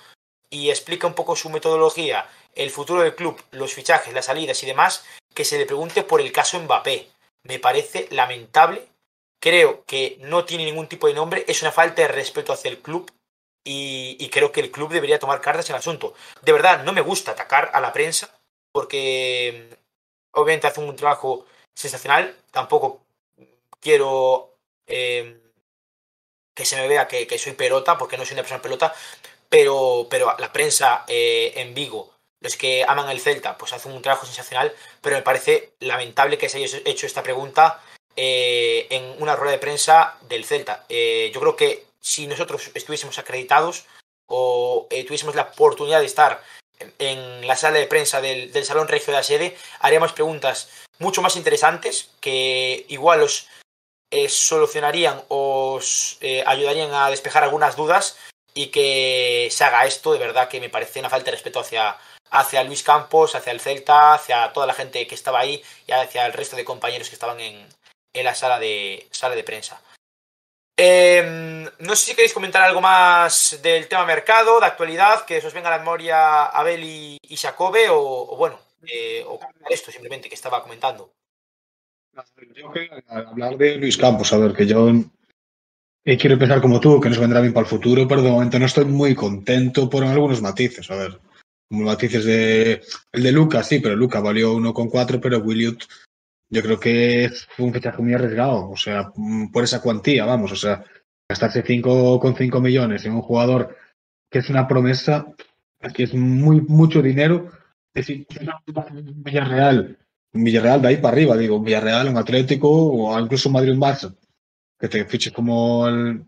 [0.50, 4.66] y explica un poco su metodología, el futuro del club, los fichajes, las salidas y
[4.66, 5.04] demás,
[5.36, 7.08] que se le pregunte por el caso Mbappé.
[7.44, 8.88] Me parece lamentable.
[9.38, 12.78] Creo que no tiene ningún tipo de nombre, es una falta de respeto hacia el
[12.78, 13.12] club
[13.62, 16.14] y, creo que el club debería tomar cartas en el asunto.
[16.42, 18.30] De verdad, no me gusta atacar a la prensa
[18.72, 19.68] porque
[20.32, 22.34] obviamente hace un trabajo sensacional.
[22.50, 23.02] Tampoco
[23.78, 24.54] quiero
[24.86, 25.38] eh,
[26.54, 28.94] que se me vea que, que, soy pelota, porque no soy una persona pelota,
[29.50, 34.02] pero, pero la prensa eh, en Vigo, los que aman el Celta, pues hacen un
[34.02, 37.80] trabajo sensacional, pero me parece lamentable que se haya hecho esta pregunta
[38.14, 40.84] eh, en una rueda de prensa del Celta.
[40.88, 43.84] Eh, yo creo que si nosotros estuviésemos acreditados
[44.26, 46.42] o eh, tuviésemos la oportunidad de estar
[46.98, 50.68] en la sala de prensa del, del Salón Regio de la Sede, haríamos preguntas
[50.98, 53.48] mucho más interesantes que igual os
[54.28, 58.16] solucionarían os ayudarían a despejar algunas dudas
[58.54, 61.98] y que se haga esto, de verdad que me parece una falta de respeto hacia,
[62.30, 66.26] hacia Luis Campos, hacia el Celta, hacia toda la gente que estaba ahí y hacia
[66.26, 67.66] el resto de compañeros que estaban en,
[68.12, 69.80] en la sala de, sala de prensa.
[70.78, 75.54] Eh, no sé si queréis comentar algo más del tema mercado, de actualidad, que os
[75.54, 80.34] venga a la memoria Abel y, y Jacobe, o, bueno, eh, o esto simplemente que
[80.34, 81.12] estaba comentando.
[82.54, 82.72] Yo
[83.08, 84.90] hablar de Luis Campos, a ver, que yo
[86.04, 88.58] eh, quiero empezar como tú, que nos vendrá bien para el futuro, pero de momento
[88.58, 91.18] no estoy muy contento por algunos matices, a ver,
[91.68, 95.86] como matices de el de Lucas, sí, pero Lucas valió 1,4, pero Williot
[96.48, 99.12] yo creo que fue un fichaje muy arriesgado, o sea,
[99.52, 100.84] por esa cuantía, vamos, o sea,
[101.28, 103.76] gastarse 5,5 millones en un jugador
[104.30, 105.26] que es una promesa,
[105.94, 107.50] que es muy mucho dinero,
[107.94, 108.26] es decir,
[109.16, 109.98] Villarreal,
[110.32, 114.14] Villarreal de ahí para arriba, digo, Villarreal, un Atlético o incluso Madrid un Barça,
[114.78, 116.24] que te fiches como el,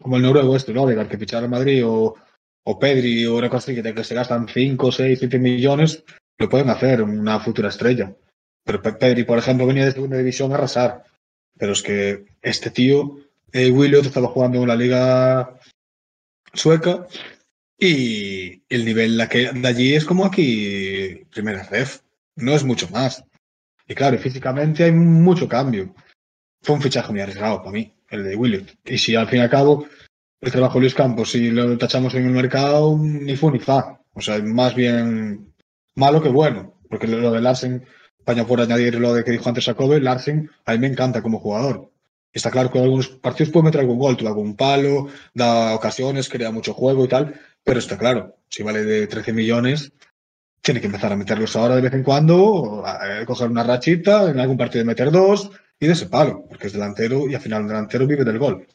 [0.00, 0.86] como el noruego este, ¿no?
[0.86, 2.16] De que fichar a Madrid o,
[2.70, 6.04] o Pedri o una cosa así, que, que se gastan 5, 6, 7 millones,
[6.36, 8.14] lo pueden hacer una futura estrella.
[8.62, 11.04] Pero Pedri, por ejemplo, venía de segunda división a arrasar.
[11.56, 13.20] Pero es que este tío,
[13.52, 15.58] eh, estaba jugando en la liga
[16.52, 17.06] sueca
[17.78, 22.00] y el nivel de allí es como aquí, primera ref.
[22.36, 23.24] No es mucho más.
[23.86, 25.94] Y claro, físicamente hay mucho cambio.
[26.60, 28.76] Fue un fichaje muy arriesgado para mí, el de Williot.
[28.84, 29.88] Y si al fin y al cabo
[30.40, 34.00] el trabajo Luis Campos, si lo tachamos en el mercado, ni fu ni fa.
[34.14, 35.54] O sea, más bien
[35.94, 36.74] malo que bueno.
[36.88, 37.84] Porque lo de Larsen
[38.28, 41.38] España por añadir lo de que dijo antes Jacobe, Larsen a mí me encanta como
[41.38, 41.90] jugador.
[42.30, 46.28] Está claro que en algunos partidos puede meter algún gol, tuvo algún palo, da ocasiones,
[46.28, 49.92] crea mucho juego y tal, pero está claro, si vale de 13 millones,
[50.60, 54.38] tiene que empezar a meterlos ahora de vez en cuando, a coger una rachita, en
[54.38, 57.68] algún partido meter dos y de ese palo, porque es delantero y al final un
[57.68, 58.66] delantero vive del gol.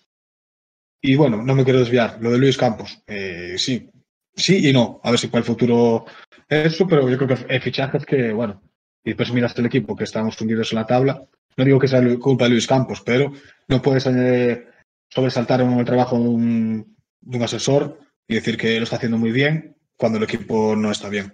[1.06, 3.90] Y bueno, no me quiero desviar, lo de Luis Campos, eh, sí,
[4.34, 6.06] sí y no, a ver si para el futuro
[6.48, 8.64] eso, pero yo creo que hay fichajes que, bueno,
[9.04, 11.22] y después miras el equipo que estamos hundidos en la tabla,
[11.58, 13.34] no digo que sea culpa de Luis Campos, pero
[13.68, 14.66] no puedes eh,
[15.10, 19.18] sobresaltar en el trabajo de un, de un asesor y decir que lo está haciendo
[19.18, 21.34] muy bien cuando el equipo no está bien.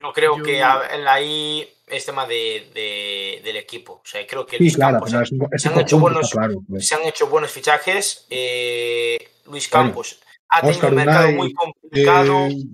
[0.00, 3.94] No creo Yo- que ahí es tema de, de- del equipo.
[3.94, 6.62] O sea, creo que Sí, claro, Campos es es se han hecho buenos- claro.
[6.68, 6.86] pues.
[6.86, 8.26] se han hecho buenos fichajes.
[8.30, 9.86] eh, Luis Claro.
[9.86, 10.20] Campos
[10.50, 12.46] ha tenido un mercado Unai, muy complicado.
[12.46, 12.64] Eh,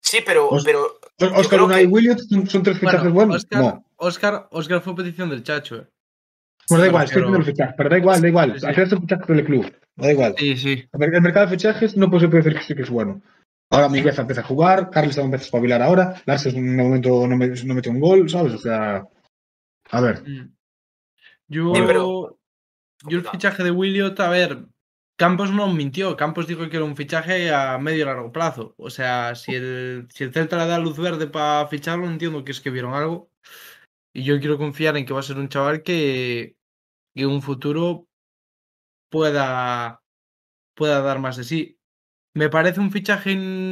[0.00, 3.36] sí, pero, Os- pero Oscar creo Unai y que- Williams son, son tres fichajes buenos.
[3.36, 5.86] Oscar, No, Oscar, Oscar fue petición del Chacho, eh.
[6.68, 8.52] pues da igual, estoy pero- el fichaje, pero da igual, da igual.
[8.54, 8.66] Sí, sí.
[8.66, 10.34] Al final son fichajes del club, da igual.
[10.38, 10.88] Sí, sí.
[10.92, 13.20] El mer- el mercado de fichajes no puede decir que sí que es bueno.
[13.70, 17.36] Ahora Miguel empieza a jugar, también empieza a espabilar ahora, Lars en un momento no,
[17.36, 18.54] me, no un gol, ¿sabes?
[18.54, 19.04] O sea,
[19.90, 20.52] a ver, Mm.
[21.48, 22.38] Yo, Sí, pero-
[23.08, 24.66] yo el fichaje de Williot, a ver,
[25.16, 26.16] Campos no mintió.
[26.16, 28.74] Campos dijo que era un fichaje a medio y largo plazo.
[28.76, 32.52] O sea, si el, si el Celta le da luz verde para ficharlo, entiendo que
[32.52, 33.30] es que vieron algo.
[34.12, 36.56] Y yo quiero confiar en que va a ser un chaval que,
[37.14, 38.08] que en un futuro
[39.10, 40.02] pueda,
[40.74, 41.75] pueda dar más de sí.
[42.38, 43.30] ¿Me parece un fichaje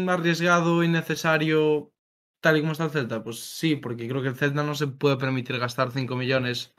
[0.08, 1.92] arriesgado, innecesario,
[2.40, 3.22] tal y como está el Celta?
[3.22, 6.74] Pues sí, porque creo que el Celta no se puede permitir gastar 5 millones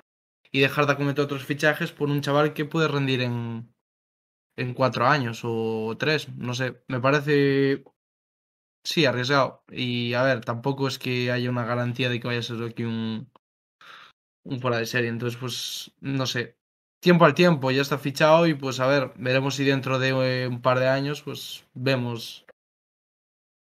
[0.51, 3.73] y dejar de acometer otros fichajes por un chaval que puede rendir en,
[4.57, 6.29] en cuatro años o tres.
[6.37, 7.83] No sé, me parece,
[8.83, 9.63] sí, arriesgado.
[9.71, 12.83] Y a ver, tampoco es que haya una garantía de que vaya a ser aquí
[12.83, 13.29] un,
[14.45, 15.09] un fuera de serie.
[15.09, 16.57] Entonces, pues, no sé.
[17.05, 20.47] Tiempo al tiempo, ya está fichado y pues a ver, veremos si dentro de eh,
[20.47, 22.47] un par de años, pues vemos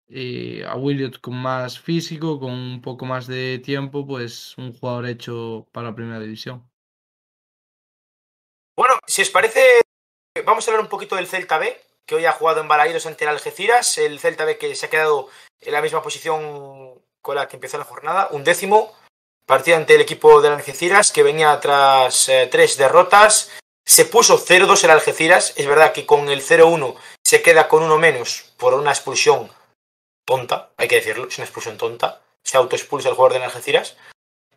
[0.10, 5.08] eh, a Williot con más físico, con un poco más de tiempo, pues un jugador
[5.08, 6.70] hecho para la primera división.
[8.76, 9.84] Bueno, si os parece,
[10.46, 13.24] vamos a hablar un poquito del Celta B, que hoy ha jugado en Balaídos ante
[13.24, 13.98] el Algeciras.
[14.00, 15.30] El Celta B que se ha quedado
[15.62, 18.94] en la misma posición con la que empezó la jornada, un décimo.
[19.50, 23.50] Partido ante el equipo del Algeciras, que venía tras eh, tres derrotas.
[23.84, 25.54] Se puso 0-2 el Algeciras.
[25.56, 26.94] Es verdad que con el 0-1
[27.26, 29.50] se queda con uno menos por una expulsión
[30.24, 32.22] tonta, hay que decirlo, es una expulsión tonta.
[32.44, 33.98] Se autoexpulsa el jugador del Algeciras.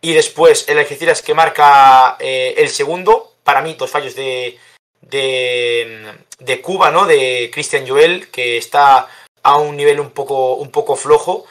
[0.02, 4.58] Y después el Algeciras que marca eh, el segundo, para mí, dos fallos de,
[5.00, 7.06] de, de Cuba, ¿no?
[7.06, 9.08] De Christian Joel, que está
[9.42, 11.46] a un nivel un poco, un poco flojo.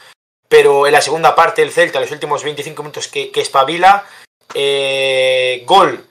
[0.52, 4.04] Pero en la segunda parte el Celta, los últimos 25 minutos que, que espabila,
[4.52, 6.06] eh, gol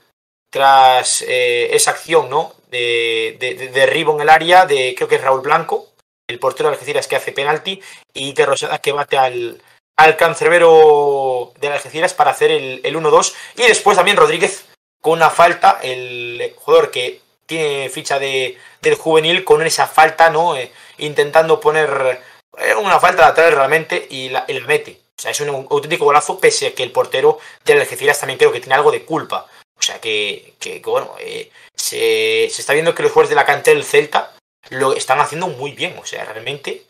[0.50, 2.52] tras eh, esa acción, ¿no?
[2.68, 5.90] De, de, de derribo en el área de, creo que es Raúl Blanco,
[6.26, 7.80] el portero de Algeciras que hace penalti,
[8.12, 9.62] y de Rosada que bate al,
[9.96, 13.34] al cancerbero de Algeciras para hacer el, el 1-2.
[13.58, 14.64] Y después también Rodríguez
[15.00, 20.56] con una falta, el jugador que tiene ficha de, del juvenil con esa falta, ¿no?
[20.56, 25.00] Eh, intentando poner eh, una falta lateral realmente y la, mete.
[25.18, 28.52] O sea, es un auténtico golazo, pese a que el portero de Algeciras también creo
[28.52, 29.46] que tiene algo de culpa.
[29.78, 33.74] O sea, que bueno, eh, se, se, está viendo que los jugadores de la cantera
[33.74, 34.32] del Celta
[34.70, 35.96] lo están haciendo muy bien.
[35.98, 36.86] O sea, realmente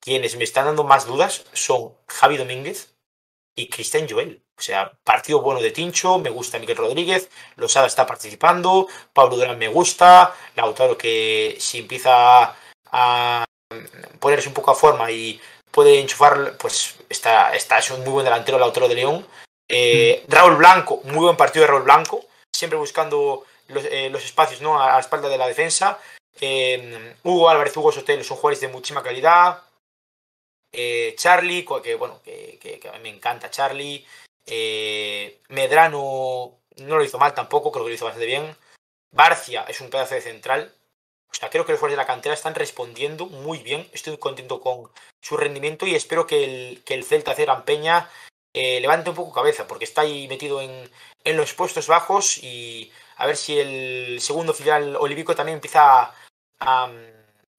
[0.00, 2.94] quienes me están dando más dudas son Javi Domínguez
[3.56, 4.42] y Cristian Joel.
[4.58, 9.58] O sea, partido bueno de Tincho, me gusta Miguel Rodríguez, Losada está participando, Pablo Durán
[9.58, 12.54] me gusta, Lautaro que si empieza
[12.92, 13.44] a
[14.18, 15.40] ponerse un poco a forma y
[15.70, 19.26] puede enchufar, pues está, está es un muy buen delantero Lautaro de León.
[19.68, 24.60] Eh, Raúl Blanco, muy buen partido de Raúl Blanco, siempre buscando los, eh, los espacios
[24.60, 24.80] ¿no?
[24.82, 25.98] a la espalda de la defensa.
[26.40, 29.62] Eh, Hugo Álvarez, Hugo Sotelo son jugadores de muchísima calidad.
[31.16, 34.06] Charlie, que bueno, que, que, que, a mí me encanta Charlie.
[35.48, 38.56] Medrano no lo hizo mal tampoco, creo que lo hizo bastante bien.
[39.12, 40.72] Barcia es un pedazo de central.
[41.32, 43.88] O sea, creo que los jugadores de la cantera están respondiendo muy bien.
[43.92, 48.10] Estoy contento con su rendimiento y espero que el, que el Celta Ceran Peña
[48.52, 50.90] eh, levante un poco cabeza, porque está ahí metido en,
[51.24, 56.14] en, los puestos bajos y a ver si el segundo filial olivico también empieza a,
[56.58, 56.90] a,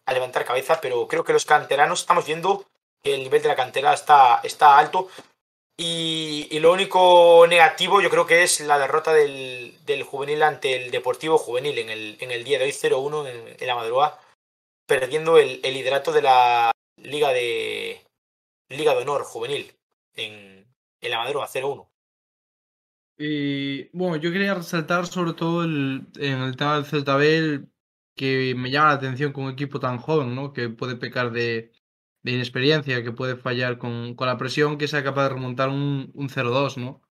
[0.05, 0.81] a levantar cabeza.
[0.81, 2.65] Pero creo que los canteranos estamos viendo
[3.03, 5.09] que el nivel de la cantera está, está alto.
[5.77, 10.91] Y, lo único negativo yo creo que es la derrota del, del juvenil ante el
[10.91, 14.19] Deportivo Juvenil en el, en el día de hoy 0-1 en, en, la madrugada,
[14.85, 18.05] perdiendo el, el, liderato de la Liga de
[18.69, 19.73] Liga de Honor Juvenil
[20.15, 20.67] en,
[21.01, 21.87] en la madrugada 0-1.
[23.17, 27.17] Y bueno, yo quería resaltar sobre todo en el tema del Celta
[28.15, 30.53] que me llama la atención con un equipo tan joven, ¿no?
[30.53, 31.71] Que puede pecar de,
[32.23, 36.11] de inexperiencia, que puede fallar con, con, la presión, que sea capaz de remontar un,
[36.13, 37.01] un 0-2, ¿no?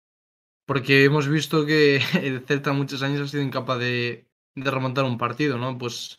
[0.66, 5.18] Porque hemos visto que el Celta muchos años ha sido incapaz de, de remontar un
[5.18, 5.76] partido, ¿no?
[5.78, 6.18] Pues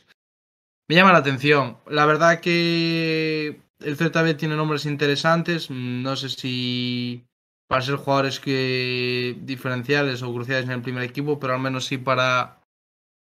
[0.88, 1.78] me llama la atención.
[1.88, 5.70] La verdad que el Celta B tiene nombres interesantes.
[5.70, 7.26] No sé si
[7.72, 11.98] para ser jugadores que diferenciales o cruciales en el primer equipo, pero al menos sí
[11.98, 12.62] para,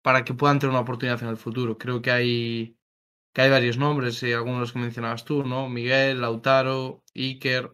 [0.01, 1.77] para que puedan tener una oportunidad en el futuro.
[1.77, 2.77] Creo que hay,
[3.39, 5.69] que hay varios nombres, y algunos de los que mencionabas tú, ¿no?
[5.69, 7.73] Miguel, Lautaro, Iker,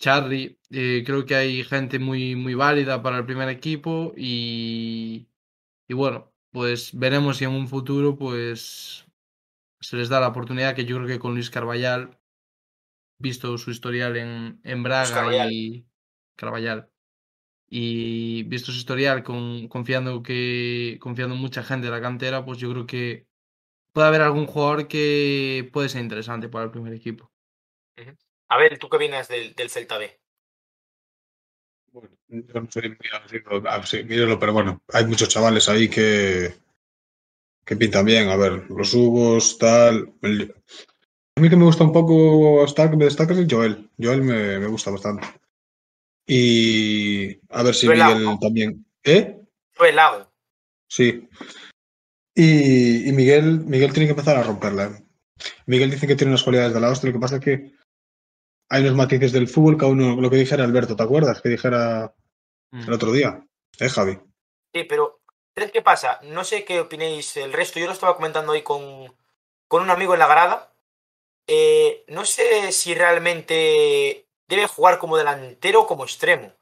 [0.00, 0.58] Charlie.
[0.70, 5.28] Eh, creo que hay gente muy, muy válida para el primer equipo y,
[5.88, 9.06] y bueno, pues veremos si en un futuro pues
[9.80, 12.18] se les da la oportunidad que yo creo que con Luis Carballal,
[13.18, 15.86] visto su historial en, en Braga y
[16.36, 16.90] Carballal,
[17.68, 22.58] y visto su historial con, confiando que confiando en mucha gente de la cantera, pues
[22.58, 23.25] yo creo que
[23.96, 27.32] puede haber algún jugador que puede ser interesante para el primer equipo.
[28.46, 30.20] A ver, ¿tú qué vienes del, del Celta B?
[31.92, 36.52] Bueno, yo no soy muy pero bueno, hay muchos chavales ahí que,
[37.64, 38.28] que pintan bien.
[38.28, 40.12] A ver, los Hugos, tal.
[40.20, 40.54] El,
[41.34, 43.88] a mí que me gusta un poco hasta que me destaca es el Joel.
[43.98, 45.26] Joel me, me gusta bastante.
[46.26, 48.86] Y a ver si Joel Miguel también.
[49.02, 49.40] ¿Eh?
[49.74, 50.30] Joel Lago.
[50.86, 51.26] Sí.
[52.38, 55.00] Y, y, Miguel, Miguel tiene que empezar a romperla.
[55.64, 57.72] Miguel dice que tiene unas cualidades de la hostia, lo que pasa es que
[58.68, 61.40] hay unos matices del fútbol, cada uno, lo que dijera Alberto, ¿te acuerdas?
[61.40, 62.14] Que dijera
[62.72, 63.42] el otro día,
[63.78, 64.18] ¿eh, Javi?
[64.74, 65.20] Sí, pero
[65.54, 66.20] ¿sabes qué pasa?
[66.24, 67.78] No sé qué opinéis el resto.
[67.78, 69.14] Yo lo estaba comentando hoy con,
[69.66, 70.74] con un amigo en la grada.
[71.46, 76.52] Eh, no sé si realmente debe jugar como delantero o como extremo.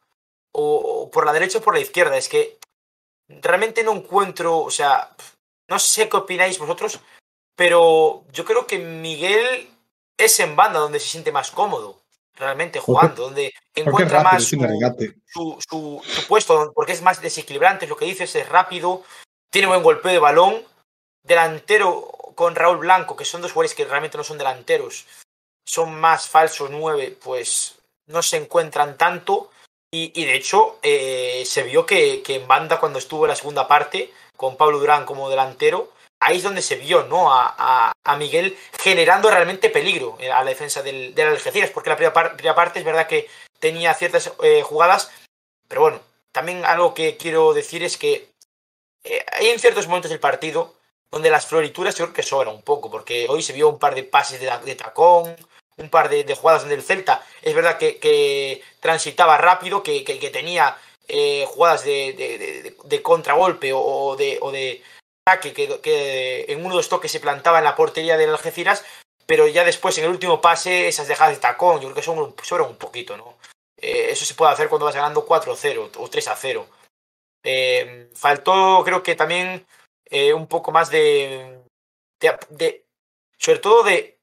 [0.53, 2.17] O, o, por la derecha o por la izquierda.
[2.17, 2.59] Es que
[3.29, 5.11] realmente no encuentro, o sea,
[5.69, 7.01] no sé qué opináis vosotros,
[7.57, 9.71] pero yo creo que Miguel
[10.17, 12.01] es en banda donde se siente más cómodo,
[12.35, 14.57] realmente jugando, donde encuentra rápido, más su,
[15.27, 19.03] su, su, su, puesto, porque es más desequilibrante, es lo que dices, es rápido,
[19.51, 20.63] tiene buen golpeo de balón,
[21.23, 25.07] delantero con Raúl Blanco, que son dos jugadores que realmente no son delanteros,
[25.65, 29.51] son más falsos nueve, pues no se encuentran tanto.
[29.91, 33.37] Y, y de hecho, eh, se vio que, que, en banda, cuando estuvo en la
[33.37, 37.27] segunda parte, con Pablo Durán como delantero, ahí es donde se vio ¿no?
[37.31, 42.37] a, Miguel generando realmente peligro a la defensa del, del Algeciras, porque la primera, par,
[42.37, 43.29] primera, parte es verdad que
[43.59, 45.11] tenía ciertas eh, jugadas,
[45.69, 46.01] pero bueno,
[46.33, 48.31] también algo que quiero decir es que
[49.05, 50.75] eh, hay en ciertos momentos del partido
[51.11, 53.95] donde las florituras yo creo que sobran un poco, porque hoy se vio un par
[53.95, 55.37] de pases de, de tacón,
[55.77, 60.05] un par de, de, jugadas donde el Celta es verdad que, que transitaba rápido, que,
[60.05, 60.77] que tenía
[61.09, 64.83] eh, jugadas de, de, de, contragolpe o, de, o de
[65.27, 68.85] ataque que, en uno de los toques se plantaba en la portería del Algeciras,
[69.27, 72.35] pero ya después en el último pase esas dejadas de tacón yo creo que son,
[72.43, 73.37] sobran un poquito, ¿no?
[73.81, 76.67] Eh, eso se puede hacer cuando vas ganando 4-0 o 3-0.
[77.43, 79.67] Eh, faltó creo que también
[80.07, 81.63] eh, un poco más de,
[82.21, 82.87] de, de,
[83.37, 84.19] sobre todo de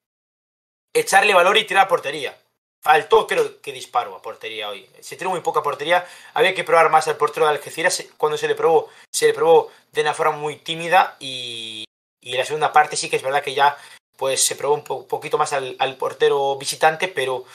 [0.93, 2.40] echarle valor y tirar a portería.
[2.81, 4.89] Faltó, creo que disparo a portería hoy.
[5.01, 6.03] Se tiró muy poca portería.
[6.33, 8.03] Había que probar más al portero de Algeciras.
[8.17, 11.15] Cuando se le probó, se le probó de una forma muy tímida.
[11.19, 11.85] Y,
[12.21, 13.77] y la segunda parte sí que es verdad que ya
[14.17, 17.07] pues se probó un po poquito más al, portero visitante.
[17.07, 17.45] Pero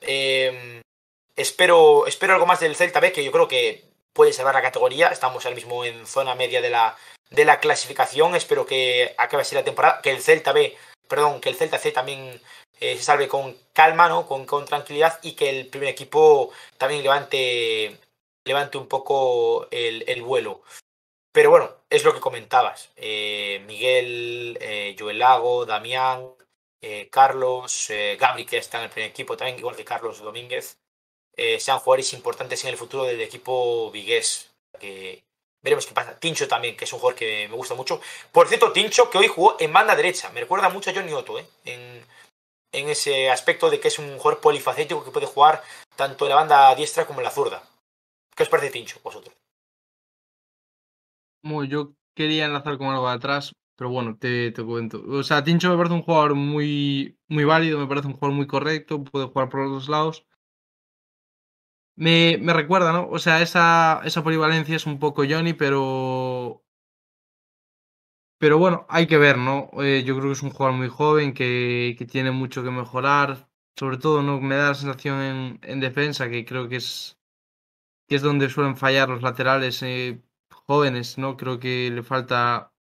[0.00, 0.82] eh,
[1.36, 5.08] espero, espero algo más del Celta B, que yo creo que puede salvar la categoría.
[5.08, 6.96] Estamos ahora mismo en zona media de la,
[7.30, 8.34] de la clasificación.
[8.34, 10.02] Espero que acabe así la temporada.
[10.02, 12.42] Que el Celta B, perdón, que el Celta C también
[12.80, 14.26] eh, salve con calma, ¿no?
[14.26, 17.98] Con, con, tranquilidad y que el primer equipo también levante,
[18.44, 20.62] levante un poco el, el vuelo.
[21.36, 22.90] Pero bueno, es lo que comentabas.
[22.96, 26.30] Eh, Miguel, eh, Joel Lago, Damián,
[26.80, 30.78] eh, Carlos, Gabri, que está en el primer equipo también, igual que Carlos Domínguez,
[31.58, 34.50] sean jugadores importantes en el futuro del equipo vigués.
[34.80, 35.24] Que
[35.62, 36.18] veremos qué pasa.
[36.18, 38.00] Tincho también, que es un jugador que me gusta mucho.
[38.32, 40.30] Por cierto, Tincho, que hoy jugó en banda derecha.
[40.30, 41.46] Me recuerda mucho a Johnny Otto, ¿eh?
[41.66, 42.02] En,
[42.72, 45.62] en ese aspecto de que es un jugador polifacético que puede jugar
[45.96, 47.62] tanto en la banda diestra como en la zurda.
[48.36, 49.34] ¿Qué os parece Tincho, vosotros?
[51.42, 55.02] Bueno, yo quería enlazar con algo de atrás, pero bueno, te, te cuento.
[55.08, 58.46] O sea, Tincho me parece un jugador muy, muy válido, me parece un jugador muy
[58.46, 60.26] correcto, puede jugar por los dos lados.
[61.96, 63.08] Me, me recuerda, ¿no?
[63.08, 66.62] O sea, esa, esa polivalencia es un poco Johnny, pero
[68.38, 69.70] pero bueno, hay que ver, ¿no?
[69.82, 73.48] Eh, yo creo que es un jugador muy joven que, que, tiene mucho que mejorar.
[73.78, 74.40] Sobre todo, ¿no?
[74.40, 77.18] Me da la sensación en, en, defensa que creo que es
[78.08, 81.36] que es donde suelen fallar los laterales eh, jóvenes, ¿no?
[81.36, 82.72] Creo que le falta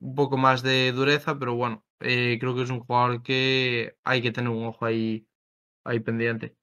[0.00, 4.22] un poco más de dureza, pero bueno, eh, creo que es un jugador que hay
[4.22, 5.26] que tener un ojo ahí,
[5.84, 6.56] ahí pendiente.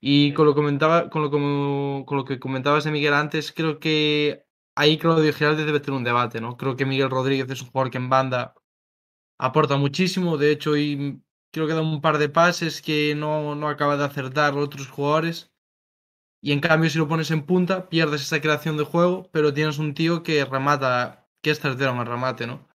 [0.00, 1.30] Y con lo, comentaba, con, lo,
[2.06, 4.47] con lo que comentabas de Miguel antes, creo que
[4.78, 6.56] ahí Claudio Giralde debe tener un debate, ¿no?
[6.56, 8.54] Creo que Miguel Rodríguez es un jugador que en banda
[9.38, 11.20] aporta muchísimo, de hecho, y
[11.52, 15.50] creo que da un par de pases que no, no acaba de acertar otros jugadores.
[16.40, 19.78] Y en cambio, si lo pones en punta, pierdes esa creación de juego, pero tienes
[19.78, 22.68] un tío que remata, que es tercero en el remate, ¿no?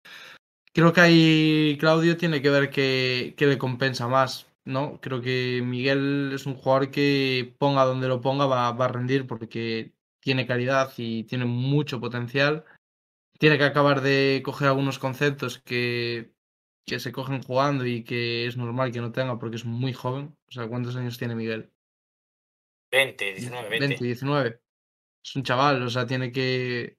[0.73, 4.99] Creo que ahí Claudio tiene que ver que, que le compensa más, ¿no?
[5.01, 9.27] Creo que Miguel es un jugador que ponga donde lo ponga va, va a rendir
[9.27, 9.93] porque
[10.23, 12.65] tiene calidad y tiene mucho potencial.
[13.37, 16.33] Tiene que acabar de coger algunos conceptos que,
[16.85, 20.35] que se cogen jugando y que es normal que no tenga porque es muy joven.
[20.47, 21.71] O sea, ¿cuántos años tiene Miguel?
[22.91, 23.87] 20, 19, 20.
[23.87, 24.61] 20, 19.
[25.25, 26.97] Es un chaval, o sea, tiene que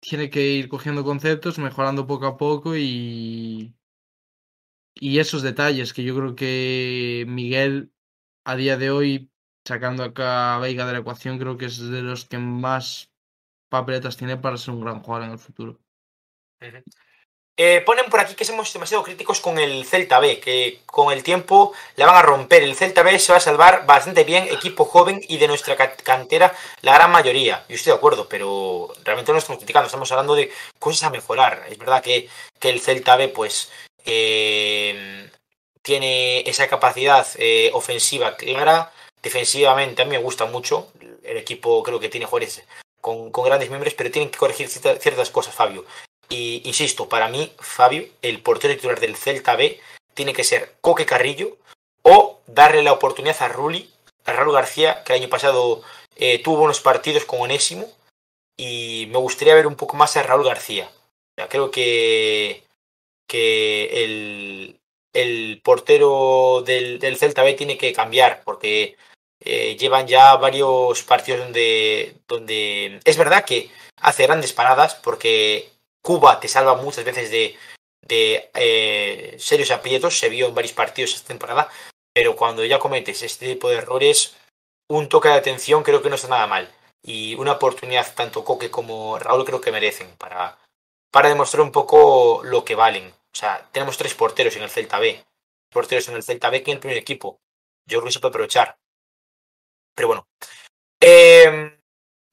[0.00, 3.74] tiene que ir cogiendo conceptos, mejorando poco a poco y
[4.96, 7.92] y esos detalles que yo creo que Miguel
[8.44, 9.33] a día de hoy
[9.64, 13.10] sacando acá a Veiga de la ecuación creo que es de los que más
[13.68, 15.78] papeletas tiene para ser un gran jugador en el futuro.
[17.56, 21.22] Eh, ponen por aquí que somos demasiado críticos con el Celta B, que con el
[21.22, 22.64] tiempo la van a romper.
[22.64, 26.52] El Celta B se va a salvar bastante bien, equipo joven y de nuestra cantera
[26.82, 27.64] la gran mayoría.
[27.68, 30.50] Yo estoy de acuerdo, pero realmente no estamos criticando, estamos hablando de
[30.80, 31.64] cosas a mejorar.
[31.68, 33.70] Es verdad que, que el Celta B, pues,
[34.04, 35.30] eh,
[35.82, 38.90] tiene esa capacidad eh, ofensiva clara.
[39.24, 40.92] Defensivamente a mí me gusta mucho.
[41.22, 42.62] El equipo creo que tiene jugadores
[43.00, 45.86] con, con grandes miembros, pero tienen que corregir ciertas cosas, Fabio.
[46.28, 49.80] Y insisto, para mí, Fabio, el portero titular del Celta B,
[50.12, 51.56] tiene que ser Coque Carrillo
[52.02, 53.90] o darle la oportunidad a Ruli,
[54.26, 55.82] a Raúl García, que el año pasado
[56.16, 57.90] eh, tuvo buenos partidos con Onésimo.
[58.58, 60.88] Y me gustaría ver un poco más a Raúl García.
[61.48, 62.62] Creo que,
[63.26, 64.80] que el,
[65.14, 68.96] el portero del, del, Celta B tiene que cambiar, porque
[69.44, 73.70] eh, llevan ya varios partidos donde, donde es verdad que
[74.00, 75.70] hace grandes paradas, porque
[76.02, 77.56] Cuba te salva muchas veces de,
[78.00, 81.68] de eh, serios aprietos, se vio en varios partidos esta temporada,
[82.14, 84.34] pero cuando ya cometes este tipo de errores,
[84.88, 86.72] un toque de atención creo que no está nada mal.
[87.02, 90.56] Y una oportunidad tanto Coque como Raúl creo que merecen para,
[91.10, 93.08] para demostrar un poco lo que valen.
[93.08, 95.22] O sea, tenemos tres porteros en el Celta B.
[95.70, 97.40] Porteros en el Celta B que en el primer equipo.
[97.86, 98.76] Yo creo se puede aprovechar.
[99.94, 100.26] Pero bueno.
[101.00, 101.74] Eh,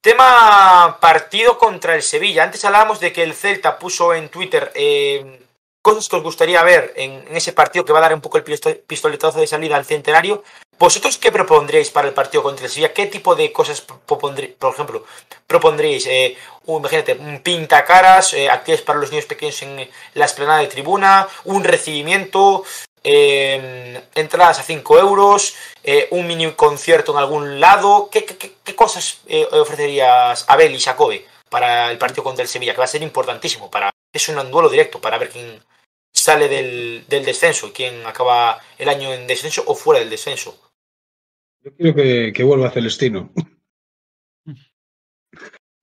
[0.01, 2.43] Tema partido contra el Sevilla.
[2.43, 5.45] Antes hablábamos de que el Celta puso en Twitter eh,
[5.79, 8.39] cosas que os gustaría ver en, en, ese partido que va a dar un poco
[8.39, 10.43] el pistoletazo de salida al centenario.
[10.79, 12.93] ¿Vosotros qué propondríais para el partido contra el Sevilla?
[12.93, 14.55] ¿Qué tipo de cosas propondríais?
[14.55, 15.05] Por ejemplo,
[15.45, 16.35] propondríais, eh,
[16.65, 21.27] un, imagínate, un pintacaras, eh, actividades para los niños pequeños en la esplanada de tribuna,
[21.43, 22.63] un recibimiento,
[23.03, 28.09] eh, entradas a 5 euros, eh, un mini concierto en algún lado.
[28.11, 32.49] ¿Qué, qué, qué cosas eh, ofrecerías a Abel y Jacobe para el partido contra el
[32.49, 32.73] Sevilla?
[32.73, 33.71] Que va a ser importantísimo.
[33.71, 35.59] Para, es un duelo directo para ver quién
[36.13, 40.59] sale del, del descenso y quién acaba el año en descenso o fuera del descenso.
[41.63, 43.31] Yo quiero que, que vuelva Celestino.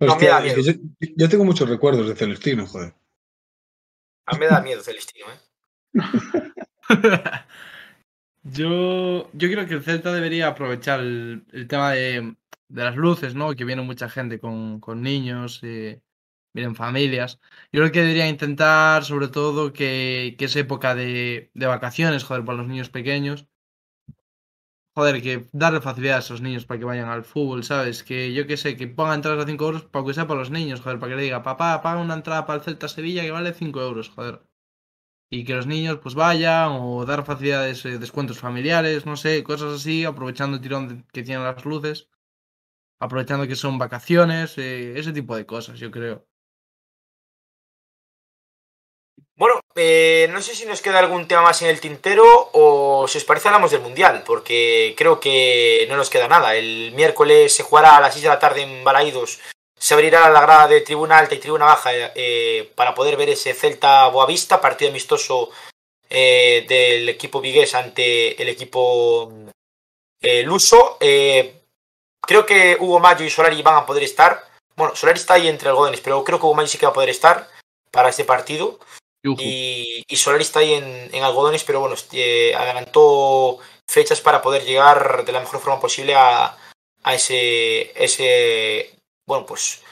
[0.00, 0.72] No, que, es que yo,
[1.16, 2.94] yo, tengo muchos recuerdos de Celestino, joder.
[4.26, 5.40] A mí me da miedo Celestino, ¿eh?
[8.42, 12.36] yo, yo creo que el Celta debería aprovechar el, tema de,
[12.68, 13.54] las luces, ¿no?
[13.54, 16.02] Que viene mucha gente con, niños, eh,
[16.54, 17.40] vienen familias.
[17.72, 22.68] Yo creo que debería intentar, sobre todo, que, es época de, vacaciones, joder, para los
[22.68, 23.46] niños pequeños.
[24.94, 28.02] Joder, que darle facilidad a esos niños para que vayan al fútbol, ¿sabes?
[28.02, 30.50] Que yo que sé, que pongan entradas a 5 euros para que sea para los
[30.50, 33.30] niños, joder, para que le diga, papá, paga una entrada para el Celta Sevilla que
[33.30, 34.47] vale 5 euros, joder
[35.30, 39.74] y que los niños pues vayan o dar facilidades, eh, descuentos familiares, no sé, cosas
[39.74, 42.08] así, aprovechando el tirón que tienen las luces,
[43.00, 46.26] aprovechando que son vacaciones, eh, ese tipo de cosas, yo creo.
[49.36, 53.18] Bueno, eh, no sé si nos queda algún tema más en el tintero o si
[53.18, 56.56] os parece hablamos del Mundial, porque creo que no nos queda nada.
[56.56, 59.38] El miércoles se jugará a las 6 de la tarde en Balaídos
[59.78, 63.54] se abrirá la grada de tribuna alta y tribuna baja eh, para poder ver ese
[63.54, 65.50] Celta Boavista, partido amistoso
[66.10, 69.32] eh, del equipo vigués ante el equipo
[70.20, 70.98] eh, luso.
[71.00, 74.44] creo que Hugo Mayo y Solari van a poder estar.
[74.74, 76.94] Bueno, Solari está ahí entre algodones, pero creo que Hugo Mayo sí que va a
[76.94, 77.48] poder estar
[77.90, 78.78] para este partido.
[79.22, 81.96] Y, y, Solari está ahí en, en algodones, pero bueno,
[82.56, 86.56] adelantó fechas para poder llegar de la mejor forma posible a,
[87.02, 88.97] a ese, ese
[89.28, 89.82] bueno, pues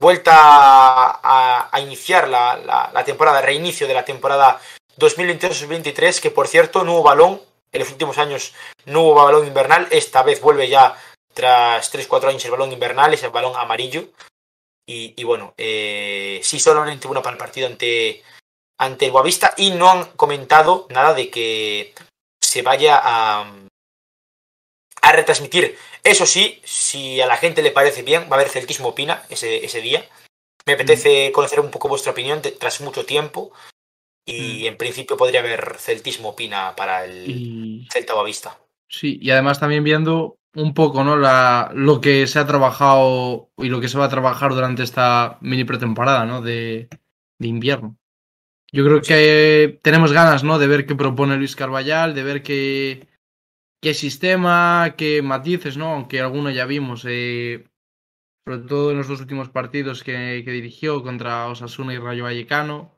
[0.00, 4.60] vuelta a, iniciar la, temporada, reinicio de la temporada
[4.98, 8.54] 2022-2023, que por cierto no hubo balón, en los últimos años
[8.86, 10.96] no hubo balón invernal, esta vez vuelve ya
[11.34, 14.08] tras 3-4 años el balón invernal, es el balón amarillo.
[14.86, 18.22] Y, y bueno, eh, sí, solamente uno para el partido ante,
[18.78, 21.94] ante el Guavista y no han comentado nada de que
[22.40, 23.52] se vaya a,
[25.02, 25.78] a retransmitir.
[26.04, 29.64] Eso sí, si a la gente le parece bien, va a haber Celtismo Opina ese,
[29.64, 30.04] ese día.
[30.66, 31.32] Me apetece mm.
[31.32, 33.52] conocer un poco vuestra opinión de, tras mucho tiempo.
[34.26, 34.66] Y mm.
[34.66, 37.88] en principio podría haber Celtismo Opina para el y...
[37.92, 38.58] Celta Boavista.
[38.88, 41.16] Sí, y además también viendo un poco ¿no?
[41.16, 45.38] La, lo que se ha trabajado y lo que se va a trabajar durante esta
[45.40, 46.42] mini pretemporada ¿no?
[46.42, 46.88] de,
[47.38, 47.96] de invierno.
[48.70, 50.58] Yo creo que tenemos ganas ¿no?
[50.58, 53.06] de ver qué propone Luis Carballal, de ver qué,
[53.82, 55.92] qué sistema, qué matices, ¿no?
[55.94, 57.68] Aunque alguno ya vimos, eh,
[58.46, 62.96] sobre todo en los dos últimos partidos que, dirigió contra Osasuna y Rayo Vallecano.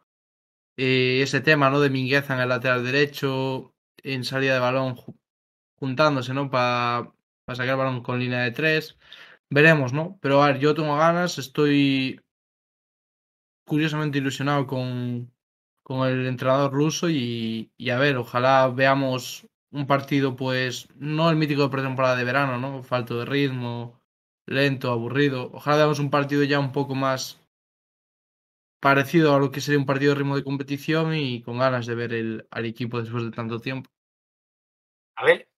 [0.77, 1.81] Eh, ese tema, ¿no?
[1.81, 4.97] De Mingueza en el lateral derecho, en salida de balón,
[5.79, 6.51] juntándose, ¿no?
[6.51, 7.13] Para
[7.47, 8.99] pa sacar el balón con línea de tres.
[9.51, 10.19] Veremos, ¿no?
[10.23, 12.21] Pero a ver, yo tengo ganas, estoy
[13.67, 15.33] curiosamente ilusionado con,
[15.83, 21.37] con el entrenador ruso y, y a ver, ojalá veamos un partido, pues, no el
[21.37, 22.85] mítico de pretemporada de verano, ¿no?
[22.85, 24.01] Falto de ritmo,
[24.47, 25.51] lento, aburrido.
[25.53, 27.41] Ojalá veamos un partido ya un poco más
[28.81, 31.95] parecido a lo que sería un partido de ritmo de competición y con ganas de
[31.97, 33.91] ver el, al equipo después de tanto tiempo.
[35.17, 35.49] A ver.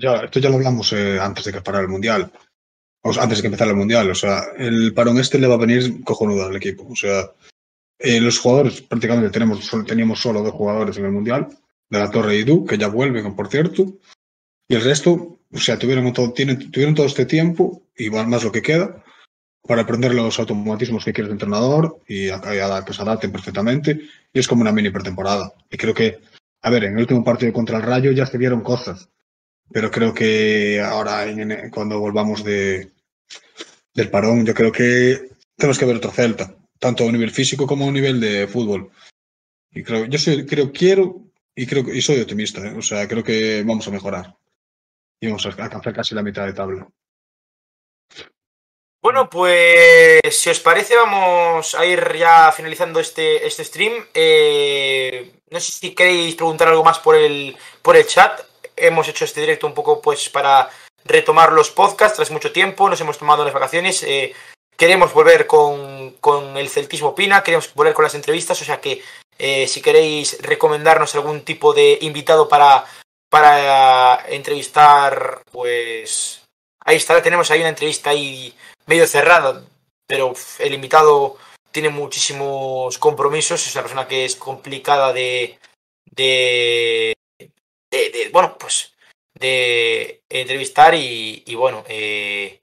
[0.00, 2.32] Ya, esto ya lo hablamos eh, antes de que parara el Mundial.
[3.02, 4.10] O sea, antes de que empezara el Mundial.
[4.10, 6.86] O sea, el parón este le va a venir cojonudo al equipo.
[6.88, 7.24] O sea,
[7.98, 11.48] eh, los jugadores, prácticamente tenemos, teníamos solo dos jugadores en el Mundial,
[11.88, 13.98] de la Torre y Du, que ya vuelven, por cierto.
[14.68, 18.52] Y el resto, o sea, tuvieron todo, tienen, tuvieron todo este tiempo, y más lo
[18.52, 19.02] que queda,
[19.62, 24.00] para aprender los automatismos que quiere el entrenador y que se adapten perfectamente.
[24.32, 25.52] Y es como una mini pretemporada.
[25.70, 26.20] Y creo que,
[26.62, 29.08] a ver, en el último partido contra el Rayo ya se vieron cosas.
[29.72, 31.26] Pero creo que ahora,
[31.72, 32.92] cuando volvamos de,
[33.94, 37.88] del parón, yo creo que tenemos que ver otro Celta tanto a nivel físico como
[37.88, 38.90] a nivel de fútbol.
[39.72, 41.22] Y creo, yo soy, creo, quiero
[41.54, 42.74] y creo y soy optimista, ¿eh?
[42.76, 44.36] o sea, creo que vamos a mejorar
[45.20, 46.88] y vamos a alcanzar casi la mitad de tabla.
[49.02, 54.04] Bueno, pues si os parece, vamos a ir ya finalizando este, este stream.
[54.12, 58.40] Eh, no sé si queréis preguntar algo más por el, por el chat.
[58.74, 60.68] Hemos hecho este directo un poco pues para
[61.04, 62.88] retomar los podcasts tras mucho tiempo.
[62.88, 64.02] Nos hemos tomado las vacaciones.
[64.02, 64.34] Eh,
[64.76, 69.02] queremos volver con, con, el Celtismo Pina, queremos volver con las entrevistas, o sea que
[69.38, 72.84] eh, si queréis recomendarnos algún tipo de invitado para,
[73.28, 76.42] para entrevistar, pues
[76.80, 78.54] ahí está, tenemos ahí una entrevista ahí
[78.86, 79.64] medio cerrada,
[80.06, 81.36] pero el invitado
[81.70, 85.58] tiene muchísimos compromisos, es una persona que es complicada de,
[86.06, 87.14] de,
[87.90, 88.94] de, bueno, pues
[89.34, 92.60] de entrevistar y, y bueno, eh,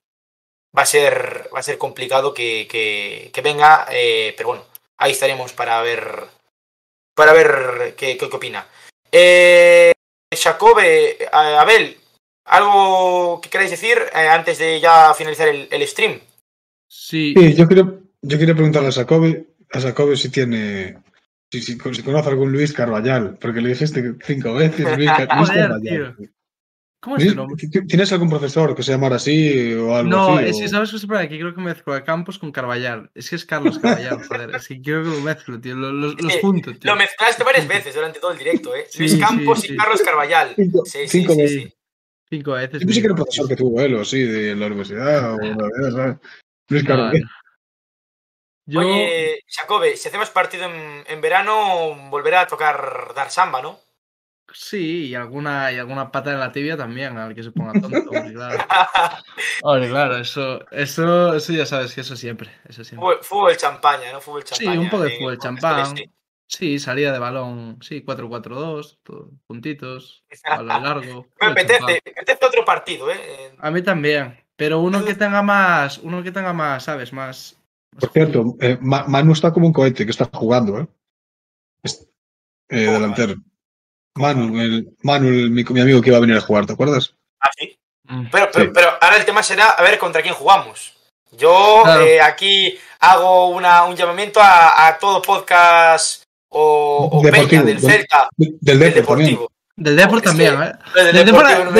[0.77, 4.65] va a ser, va a ser complicado que, que, que venga, eh, pero bueno,
[4.97, 6.23] ahí estaremos para ver,
[7.15, 8.67] para ver qué, qué, qué opina.
[9.11, 9.93] Eh,
[10.35, 11.97] Jacobe, Abel,
[12.45, 16.19] ¿algo que queráis decir eh, antes de ya finalizar el, el stream?
[16.87, 17.33] Sí.
[17.37, 17.55] sí.
[17.55, 20.97] yo, quiero, yo quería preguntarle a Jacobe, a Jacobe si tiene
[21.51, 25.49] si, si, si conoce algún Luis Carvallal, porque le dijiste cinco veces Luis, Car Luis
[25.49, 26.15] Carvallal.
[27.03, 27.57] ¿Cómo es el nombre?
[27.67, 30.47] ¿Tienes algún profesor que se llamara así o algo no, así?
[30.47, 33.11] es que sabes qué es que creo que mezclo a Campos con Carballal.
[33.13, 34.55] Es que es Carlos Carballal, joder.
[34.55, 35.75] Es que creo que lo mezclo, tío.
[35.75, 36.89] Los, los, los junto, tío.
[36.89, 38.85] Lo mezclaste varias veces durante todo el directo, ¿eh?
[38.89, 40.53] Sí, Luis Campos sí, y Carlos Carballal.
[40.55, 41.61] Cinco, sí, cinco sí, veces.
[41.63, 41.73] sí.
[42.29, 42.79] Cinco veces.
[42.79, 45.37] Yo pensé que era un profesor que tuvo él o así, de la universidad o
[45.39, 46.17] de ¿sabes?
[46.69, 47.21] Luis Carballal.
[47.21, 47.29] No,
[48.65, 48.79] Yo...
[48.79, 53.77] Oye, Jacobe, si hacemos partido en, en verano, volverá a tocar dar samba, ¿no?
[54.53, 58.11] Sí, y alguna, y alguna pata en la tibia también, al que se ponga tonto.
[58.11, 58.63] Hombre, claro.
[59.63, 62.51] Hombre, claro, eso, eso, eso ya sabes que eso siempre.
[62.67, 63.07] Eso siempre.
[63.07, 64.21] Fútbol, fútbol champaña, ¿no?
[64.21, 64.79] Fútbol Sí, champaña.
[64.79, 65.95] un poco de fútbol con champán.
[66.47, 71.27] Sí, salida de balón, sí, 4-4-2, todo, puntitos, balón largo.
[71.41, 73.55] Me apetece, me apetece otro partido, ¿eh?
[73.57, 77.11] A mí también, pero uno que tenga más, uno que tenga más, ¿sabes?
[77.11, 77.57] Más.
[77.93, 80.87] más Por cierto, eh, Ma- Manu está como un cohete que está jugando, ¿eh?
[82.69, 83.35] Eh, ¿Cómo, delantero.
[84.15, 87.15] Manu, el, Manu el, mi, mi amigo que iba a venir a jugar, ¿te acuerdas?
[87.39, 87.75] Ah, sí.
[88.07, 88.25] Mm.
[88.31, 88.71] Pero, pero, Sí.
[88.73, 90.93] pero ahora el tema será a ver contra quién jugamos.
[91.31, 92.01] Yo Claro.
[92.05, 97.91] eh, aquí hago una, un llamamiento a, a todo podcast o, o Deportivo, del del-
[97.91, 99.29] Celta, Del del Depor también.
[99.31, 99.51] Deportivo.
[99.75, 100.71] Del Depor también, ¿eh?
[100.93, 101.71] Del Del Depor, Deportivo no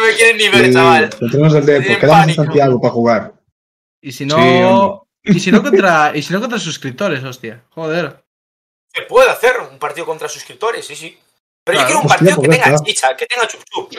[0.00, 0.52] me del quieren ni ver.
[0.52, 1.10] del del Sí, chaval.
[1.20, 2.34] Los del Depor, quedamos en.
[2.34, 3.32] Santiago para jugar.
[4.00, 5.06] Y si Sí, no.
[5.24, 6.12] y si no contra.
[6.16, 7.62] Y si no contra suscriptores, hostia.
[7.70, 8.21] Joder.
[8.94, 11.18] Se puede hacer un partido contra suscriptores, sí, sí.
[11.64, 12.84] Pero yo quiero un Hostia, partido que pues tenga está.
[12.86, 13.92] chicha, que tenga chup chup.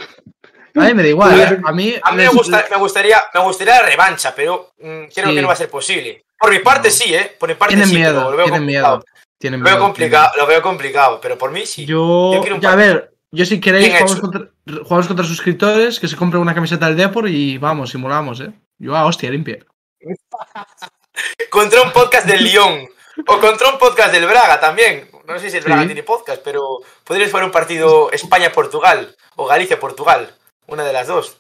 [0.76, 1.62] A mí me da igual.
[1.66, 1.96] A mí.
[2.02, 5.36] A mí me, les- gusta, me, gustaría, me gustaría la revancha, pero mm, creo Sí.
[5.36, 6.26] que no va a ser posible.
[6.38, 6.94] Por mi parte No.
[6.94, 7.36] sí, ¿eh?
[7.40, 8.98] Por mi parte Tienen sí, miedo, lo veo tienen complicado.
[8.98, 9.06] miedo.
[9.40, 9.86] Tienen Lo veo miedo.
[9.86, 11.86] complicado, lo veo complicado, pero por mí sí.
[11.86, 14.42] Yo, Yo quiero un ya, a ver, yo si queréis jugamos contra,
[14.84, 18.52] jugamos contra suscriptores, que se compre una camiseta del Depor y vamos, simulamos, ¿eh?
[18.78, 19.60] Yo, ah, hostia, limpia.
[21.50, 22.90] Contra un podcast del Lyon.
[23.28, 25.10] O contra un podcast del Braga también.
[25.26, 25.88] No sé si el Braga Sí.
[25.88, 26.62] tiene podcast, pero
[27.04, 30.34] podríais jugar un partido España-Portugal o Galicia-Portugal.
[30.68, 31.38] Una de las dos.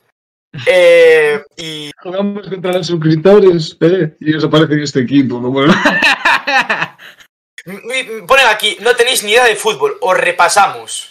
[0.67, 5.39] Eh, y Jugamos contra los suscriptores, eh, y os aparece este equipo.
[5.39, 5.49] ¿no?
[5.49, 5.73] Bueno,
[8.27, 11.09] ponen aquí, no tenéis ni idea de fútbol, os repasamos.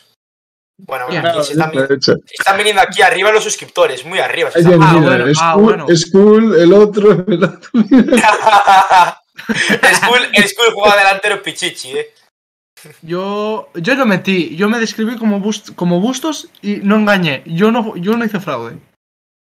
[0.79, 1.21] Bueno, Ya.
[1.21, 2.15] aquí se están, hecho.
[2.31, 4.51] están viniendo aquí arriba los suscriptores, muy arriba.
[4.51, 5.87] se están- Ah, bueno, ah, bueno.
[5.95, 7.71] School, el otro, el otro.
[9.37, 12.15] Skull, Skull juega delantero Pichichi, eh.
[13.03, 17.43] Yo, yo lo metí, yo me describí como, bust- como bustos y no engañé.
[17.47, 18.79] Yo no, yo no hice fraude.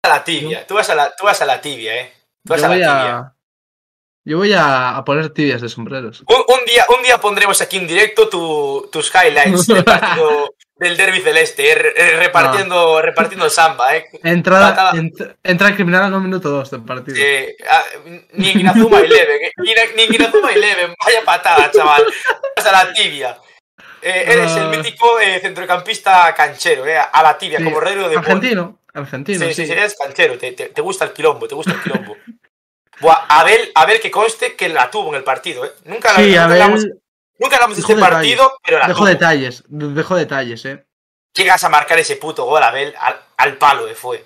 [0.05, 2.13] A la tibia, tú vas a la, tú vas a la tibia, eh.
[2.45, 3.17] Tú vas Yo a la voy tibia.
[3.17, 3.35] a,
[4.25, 6.21] yo voy a, a poner tibias de sombreros.
[6.27, 10.97] Un, un día, un día pondremos aquí en directo tu- tus highlights del partido del
[10.97, 14.07] derby celeste, eh, eh, repartiendo, repartiendo samba, eh.
[14.23, 17.17] Entrada, ent- entra el criminal en el minuto 2 del partido.
[17.19, 17.83] Eh, ah,
[18.33, 19.51] ni Inazuma Eleven, eh.
[19.95, 22.03] Ni, Inazuma Eleven, vaya patada, chaval.
[22.57, 23.37] Vas a la tibia.
[24.01, 24.67] Eh, eres el Ah.
[24.69, 28.17] mítico eh, centrocampista canchero, eh, a la tibia, Sí, como Rodrigo de.
[28.17, 29.65] Argentino, argentino, Sí, sí.
[29.65, 32.15] sí, eres canchero, te, te- te gusta el quilombo, te gusta el quilombo.
[32.99, 35.71] Buah, Abel, Abel que conste que la tuvo en el partido, ¿eh?
[35.85, 36.17] Nunca, la,
[36.77, 36.87] Sí,
[37.39, 38.13] nunca hablamos, hablamos de este detalles.
[38.37, 39.05] partido, pero la tuvo.
[39.05, 40.85] detalles, dejó detalles, eh.
[41.35, 44.25] Llegas a marcar ese puto gol, Abel, al, al palo, eh, fue.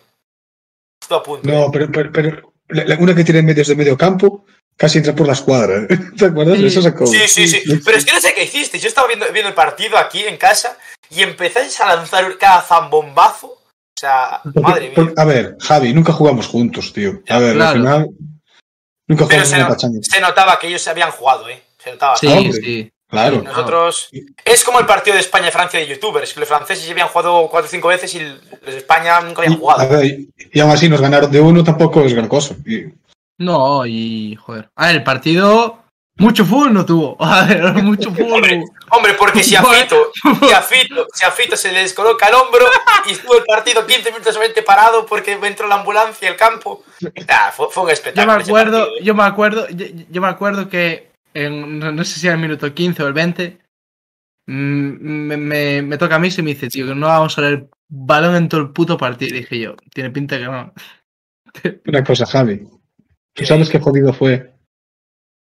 [1.01, 1.49] Estuvo a punto.
[1.49, 4.45] No, pero, pero, pero la- una que tiene medios de medio campo
[4.77, 5.77] casi entra por la escuadra.
[5.77, 5.87] ¿eh?
[6.17, 6.57] ¿Te acuerdas?
[6.57, 6.65] Sí.
[6.67, 7.07] Eso sacó.
[7.07, 7.61] Sí, sí, sí.
[7.83, 8.77] Pero es que no sé qué hiciste.
[8.79, 10.77] Yo estaba viendo, viendo el partido aquí en casa
[11.09, 13.47] y empezáis a lanzar cada zambombazo.
[13.47, 14.91] O sea, Porque- madre mía.
[14.95, 17.21] porque- a ver, Javi, nunca jugamos juntos, tío.
[17.27, 17.69] A ver, Claro.
[17.71, 18.09] al final.
[19.07, 19.99] Nunca Pero jugamos se, no- pachanga.
[20.03, 21.63] se notaba que ellos se habían jugado, ¿eh?
[21.83, 22.15] Se notaba.
[22.17, 22.91] Sí, sí.
[23.09, 23.41] Claro.
[23.41, 24.09] Nosotros.
[24.45, 27.07] Es como el partido de España y Francia de youtubers, que los franceses ya habían
[27.07, 29.89] jugado cuatro o cinco veces y los de España nunca habían Y, jugado.
[29.89, 32.55] ver, y- y aún así nos ganaron de uno, tampoco es gran cosa.
[32.65, 32.93] Y-
[33.39, 34.69] No, y joder.
[34.75, 35.77] A ver, el partido.
[36.17, 37.15] Mucho fútbol no tuvo.
[37.23, 38.33] A ver, mucho fútbol.
[38.33, 38.63] Hombre.
[38.91, 40.11] Hombre, porque si a Fito,
[40.47, 42.65] si a Fito, si a Fito se le descoloca el hombro
[43.07, 46.83] y estuvo el partido 15 minutos solamente parado porque entró la ambulancia al campo.
[47.29, 48.35] Ah, fue, fue un Yo espectáculo.
[48.37, 49.03] me acuerdo, partido, ¿eh?
[49.03, 52.73] yo me acuerdo, yo, yo me acuerdo que en, no sé si era el minuto
[52.73, 53.59] 15 o el 20,
[54.47, 57.41] mm, me, me, me toca a mí y me dice, tío, que no vamos a
[57.41, 59.35] ver balón en todo el puto partido.
[59.35, 60.73] Y dije yo, tiene pinta que no.
[61.87, 62.63] Una cosa, Javi.
[63.33, 64.53] ¿Tú sabes qué jodido fue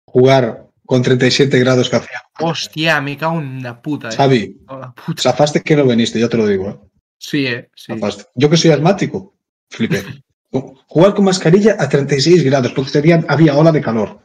[0.06, 2.22] jugar con 37 grados que hacía?
[2.40, 4.16] Hostia, me cago en la puta, eh.
[4.16, 5.22] Javi, la puta.
[5.22, 6.70] zafaste que no viniste, yo te lo digo.
[6.70, 6.78] ¿eh?
[7.18, 7.68] Sí, eh.
[7.74, 7.92] Sí.
[7.92, 8.24] Zafaste.
[8.34, 9.34] Yo que soy asmático,
[9.70, 10.02] flipé.
[10.50, 14.18] Jugar con mascarilla a 36 grados, porque había ola de calor.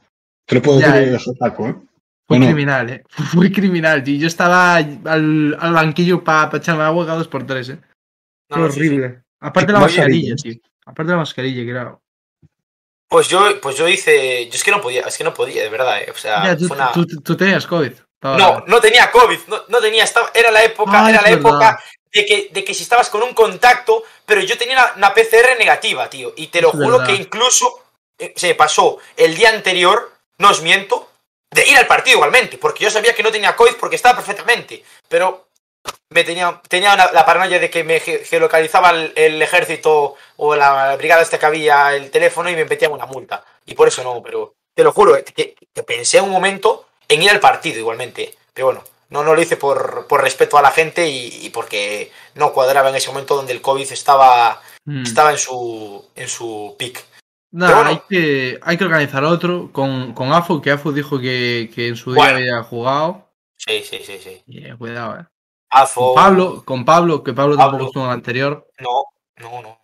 [0.46, 1.12] Te lo puedo Ya, decir eh.
[1.12, 1.76] de saco, ¿eh?
[2.28, 3.04] Fue criminal, eh.
[3.34, 4.18] Fue criminal, tío.
[4.20, 7.78] Yo estaba al, al banquillo para echarme agua cada dos por tres, eh.
[8.50, 8.80] No, Fue no, sí, sí.
[8.88, 9.22] horrible.
[9.42, 10.54] Aparte de la mascarilla, tío.
[10.86, 12.02] Aparte de la mascarilla, claro.
[13.10, 14.48] Pues yo, pues yo hice.
[14.48, 16.12] Yo es que no podía, es que no podía, de verdad, eh.
[16.12, 16.92] O sea, Ya, tú, fue una.
[16.92, 17.92] tú- tú tenías COVID.
[18.24, 21.40] No, no tenía COVID, no, no tenía, estaba, era la época, Ah, era la verdad.
[21.42, 21.80] época
[22.14, 25.58] de que, de que si estabas con un contacto, pero yo tenía una, una PCR
[25.60, 27.06] negativa, tío, y te lo Es juro verdad.
[27.08, 27.84] que incluso
[28.18, 30.13] eh, se pasó el día anterior,
[30.44, 31.10] no os miento,
[31.52, 34.84] de ir al partido igualmente, porque yo sabía que no tenía COVID porque estaba perfectamente,
[35.08, 35.48] pero
[36.10, 40.56] me tenía, tenía una- la paranoia de que me ge- geolocalizaba el, el ejército o
[40.56, 44.04] la brigada esta que había el teléfono y me metían una multa, y por eso
[44.04, 47.78] no, pero te lo juro, eh, que, que pensé un momento en ir al partido
[47.80, 48.36] igualmente.
[48.54, 52.12] Pero bueno, no, no lo hice por, por respeto a la gente y, y porque
[52.36, 55.04] no cuadraba en ese momento donde el COVID estaba, Mm.
[55.04, 57.02] estaba en su en su pic.
[57.54, 57.90] Nada, bueno.
[57.92, 61.96] hay, que, hay que organizar otro con, con AFU, que AFU dijo que, que en
[61.96, 62.38] su día Bueno.
[62.40, 63.30] había jugado.
[63.56, 64.44] Sí, sí, sí, sí.
[64.48, 65.26] Y, eh, cuidado, eh.
[65.70, 66.14] Afo.
[66.14, 67.72] Con Pablo, con Pablo, que Pablo, Pablo.
[67.72, 68.68] tampoco estuvo en el anterior.
[68.80, 69.04] No,
[69.38, 69.80] no, no.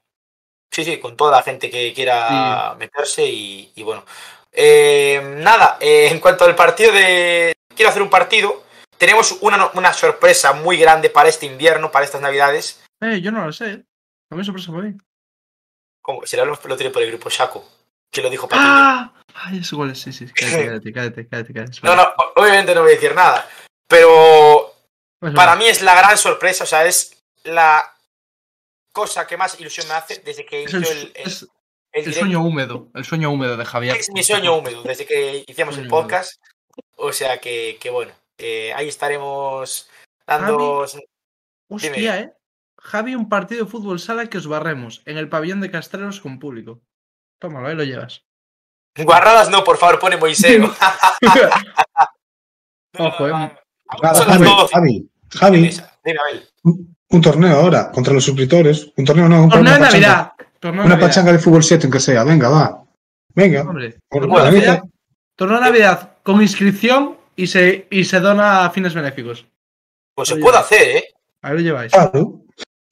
[0.71, 4.03] Sí, sí, con toda la gente que quiera meterse y, y bueno.
[4.51, 7.53] Eh, nada, eh, en cuanto al partido de...
[7.75, 8.63] Quiero hacer un partido.
[8.97, 12.83] Tenemos una, una sorpresa muy grande para este invierno, para estas navidades.
[12.99, 13.85] Eh, yo no lo sé.
[14.27, 14.93] También sorpresa por ahí.
[16.01, 17.65] Como será lo, lo tiré por el grupo Shaco,
[18.11, 18.67] que lo dijo Patiño.
[18.67, 19.13] ¡Ah!
[19.35, 20.25] Ay, es igual, sí, sí.
[20.27, 21.53] Cállate, cállate, cállate, cállate.
[21.53, 23.47] cállate, No, no, obviamente no voy a decir nada.
[23.87, 24.73] Pero
[25.19, 27.95] Pues Para bueno, mí es la gran sorpresa, o sea, es la
[28.91, 31.49] cosa que más ilusión me hace desde que es el, inició el, el- es el
[31.91, 32.19] el directo.
[32.19, 33.95] sueño húmedo, el sueño húmedo de Javier.
[33.97, 36.39] Es mi sueño húmedo desde que hicimos el podcast.
[36.97, 39.89] O sea que, que bueno, eh, ahí estaremos
[40.27, 40.85] dando.
[41.67, 42.33] Hostia, ¿eh?
[42.81, 46.39] Javi, un partido de fútbol sala que os barremos en el pabellón de Castreros con
[46.39, 46.81] público.
[47.39, 48.23] Tómalo, ahí lo llevas.
[48.97, 50.73] Guarradas no, por favor, pone Moiseo.
[52.97, 53.31] Ojo, eh.
[54.01, 54.73] Nada, Javi, 12.
[54.73, 55.79] Javi, Javi,
[57.11, 58.91] un torneo ahora contra los suscriptores.
[58.97, 59.79] Un torneo no, un Torneo de.
[59.79, 60.33] Navidad.
[60.59, 61.07] Torneo Una Navidad.
[61.07, 62.23] pachanga de fútbol 7, aunque sea.
[62.23, 62.83] Venga, va.
[63.33, 63.61] Venga.
[63.61, 64.89] Hombre, torneo Navidad, mitad.
[65.35, 69.45] torneo de Navidad con inscripción y se, y se dona a fines benéficos.
[70.13, 71.03] Pues se puede hacer, ¿eh?
[71.41, 71.91] Ahí lo lleváis.
[71.93, 72.38] Claro.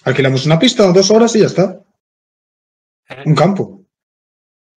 [0.07, 1.79] Alquilamos una pista, dos horas y ya está.
[3.25, 3.81] Un campo.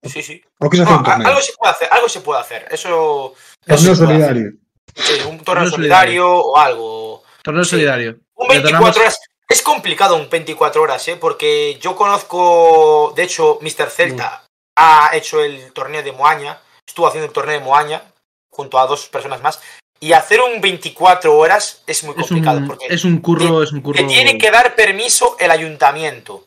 [0.03, 0.43] Sí, sí.
[0.59, 2.67] ¿O qué se No, hace un algo se puede hacer, algo se puede hacer.
[2.71, 3.33] Eso.
[3.65, 4.51] Torneo solidario.
[4.95, 7.23] Sí, un torneo Torneo solidario o algo.
[7.43, 7.71] Torneo Sí.
[7.71, 8.17] solidario.
[8.35, 9.19] Un Le 24 donamos- horas.
[9.47, 11.17] Es complicado un 24 horas, ¿eh?
[11.17, 13.89] Porque yo conozco, de hecho, Mr.
[13.89, 14.43] Celta
[14.77, 18.01] ha hecho el torneo de Moaña, estuvo haciendo el torneo de Moaña
[18.49, 19.61] junto a dos personas más,
[20.01, 23.71] y hacer un 24 horas es muy Es complicado, un, porque es un curro, es
[23.71, 23.97] un curro.
[23.97, 26.45] te tiene que dar permiso el ayuntamiento,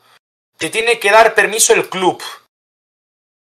[0.58, 2.20] te tiene que dar permiso el club.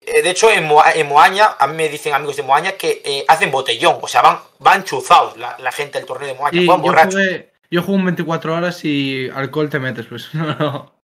[0.00, 3.00] Eh, De hecho, en, Moa- en Moaña, a mí me dicen amigos de Moaña que
[3.04, 6.60] eh, hacen botellón, o sea, van, van chuzados la, la gente del torneo de Moaña,
[6.60, 7.14] Sí, van yo, borrachos.
[7.14, 10.28] jugué, yo juego un 24 horas y alcohol te metes, pues.
[10.34, 10.94] No, no.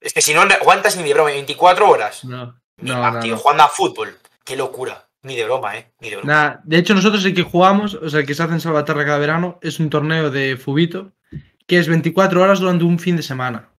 [0.00, 2.24] Es que si no no aguantas ni de broma, 24 horas.
[2.24, 3.38] No, Ni no, tío, no.
[3.40, 4.16] jugando a fútbol.
[4.44, 5.07] Qué locura.
[5.22, 5.92] Ni de broma, eh.
[6.00, 6.32] Ni de broma.
[6.32, 9.04] Nada, de hecho, nosotros el que jugamos, o sea, el que se hace en Salvaterra
[9.04, 11.12] cada verano, es un torneo de Fubito,
[11.66, 13.70] que es 24 horas durante un fin de semana.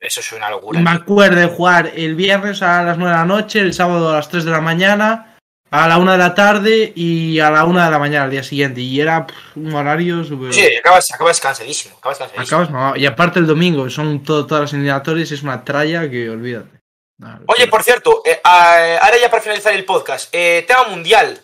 [0.00, 0.80] Eso es una locura.
[0.80, 1.00] Me tío.
[1.00, 4.28] acuerdo de jugar el viernes a las 9 de la noche, el sábado a las
[4.30, 5.36] 3 de la mañana,
[5.70, 8.42] a la 1 de la tarde y a la 1 de la mañana al día
[8.42, 8.80] siguiente.
[8.80, 10.54] Y era pff, un horario súper.
[10.54, 11.96] Sí, acabas, acabas cansadísimo.
[11.98, 12.60] Acabas cansadísimo.
[12.62, 12.98] Acabas.
[12.98, 16.79] Y aparte el domingo, son todo- todas las eliminatorias, es una tralla que olvídate.
[17.20, 21.38] Nah, Oye, por cierto, eh, ah, ahora ya para finalizar el podcast, eh, tema mundial.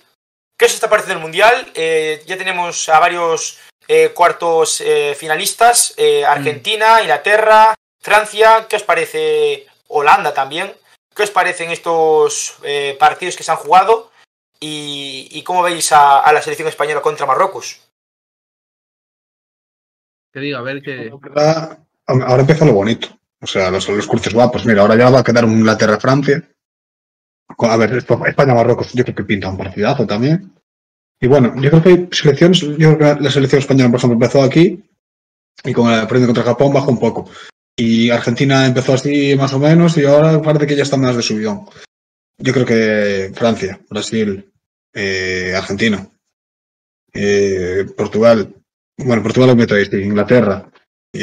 [0.57, 1.71] ¿Qué os está pareciendo el mundial?
[1.75, 8.67] Eh, ya tenemos a varios eh, cuartos eh, finalistas: eh, Argentina, Inglaterra, Francia.
[8.71, 9.67] ¿Qué os parece?
[9.89, 10.75] Holanda también.
[11.15, 14.11] ¿Qué os parecen estos eh, partidos que se han jugado?
[14.59, 17.83] ¿Y, y cómo veis a, a la selección española contra Marruecos?
[20.33, 21.13] Que diga, a ver que.
[22.07, 23.09] Ahora empieza lo bonito.
[23.47, 24.67] O sea, los, los cruces guapos.
[24.67, 26.43] Mira, ahora ya va a quedar un Inglaterra-Francia.
[27.57, 30.53] A ver, España-Marruecos, yo creo que pinta un partidazo también.
[31.21, 34.17] Y bueno, yo creo que hay selecciones, yo creo que la selección española, por ejemplo,
[34.17, 34.83] empezó aquí
[35.63, 37.31] y con el partido contra Japón bajó un poco.
[37.77, 41.23] Y Argentina empezó así más o menos y ahora parece que ya está más de
[41.23, 41.67] subidón.
[42.39, 44.53] Yo creo que Francia, Brasil,
[44.93, 46.05] eh, Argentina,
[47.15, 48.53] eh, Portugal,
[48.99, 50.69] bueno, Portugal lo meto ahí, Inglaterra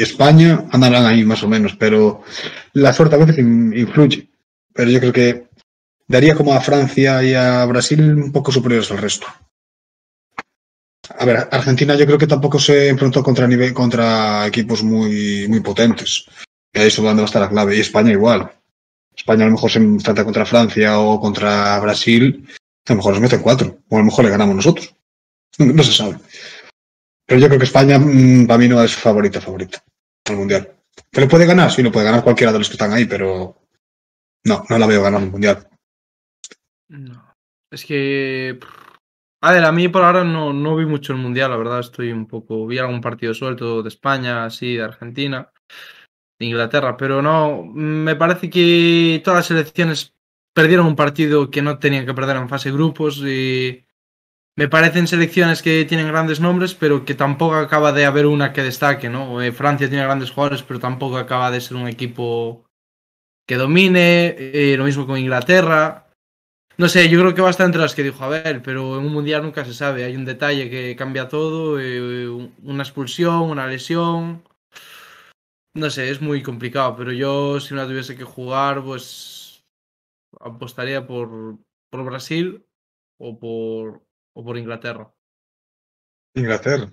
[0.02, 2.22] España andarán ahí más o menos, pero
[2.72, 4.28] la suerte a veces in- influye.
[4.72, 5.48] Pero yo creo que
[6.08, 9.26] daría como a Francia y a Brasil un poco superiores al resto.
[11.18, 15.60] A ver, Argentina yo creo que tampoco se enfrentó contra, nivel, contra equipos muy, muy
[15.60, 16.24] potentes.
[16.72, 17.76] Y ahí es donde va a estar la clave.
[17.76, 18.50] Y España igual.
[19.14, 22.48] España a lo mejor se enfrenta contra Francia o contra Brasil.
[22.86, 23.78] A lo mejor nos meten cuatro.
[23.88, 24.94] O a lo mejor le ganamos nosotros.
[25.58, 26.16] No, no se sabe.
[27.26, 29.82] Pero yo creo que España mm, para mí no es favorita, favorita
[30.26, 30.74] al Mundial.
[31.10, 31.70] ¿Que le puede ganar?
[31.70, 33.56] Sí, lo puede ganar cualquiera de los que están ahí, pero
[34.44, 35.68] no, no la veo ganar el Mundial.
[36.88, 37.34] No.
[37.70, 38.58] Es que.
[38.60, 38.98] pff,
[39.42, 41.80] A mí por ahora no, no vi mucho el mundial, la verdad.
[41.80, 42.66] Estoy un poco.
[42.66, 45.50] Vi algún partido suelto de España, así, de Argentina,
[46.38, 47.64] de Inglaterra, pero no.
[47.64, 50.14] Me parece que todas las selecciones
[50.52, 53.18] perdieron un partido que no tenían que perder en fase grupos.
[53.18, 53.84] Y
[54.56, 58.62] me parecen selecciones que tienen grandes nombres, pero que tampoco acaba de haber una que
[58.62, 59.42] destaque, ¿no?
[59.42, 62.64] Eh, Francia tiene grandes jugadores, pero tampoco acaba de ser un equipo
[63.46, 64.34] que domine.
[64.38, 66.08] eh, lo mismo con Inglaterra.
[66.78, 69.06] No sé, yo creo que va a estar entre las que dijo Abel, pero en
[69.06, 70.04] un mundial nunca se sabe.
[70.04, 74.42] Hay un detalle que cambia todo, eh, un- una expulsión, una lesión.
[75.76, 79.64] No sé, es muy complicado, pero yo si no tuviese que jugar, pues
[80.40, 81.58] apostaría por,
[81.90, 82.64] por Brasil
[83.18, 84.02] o por,
[84.34, 85.10] o por Inglaterra.
[86.34, 86.88] Inglaterra.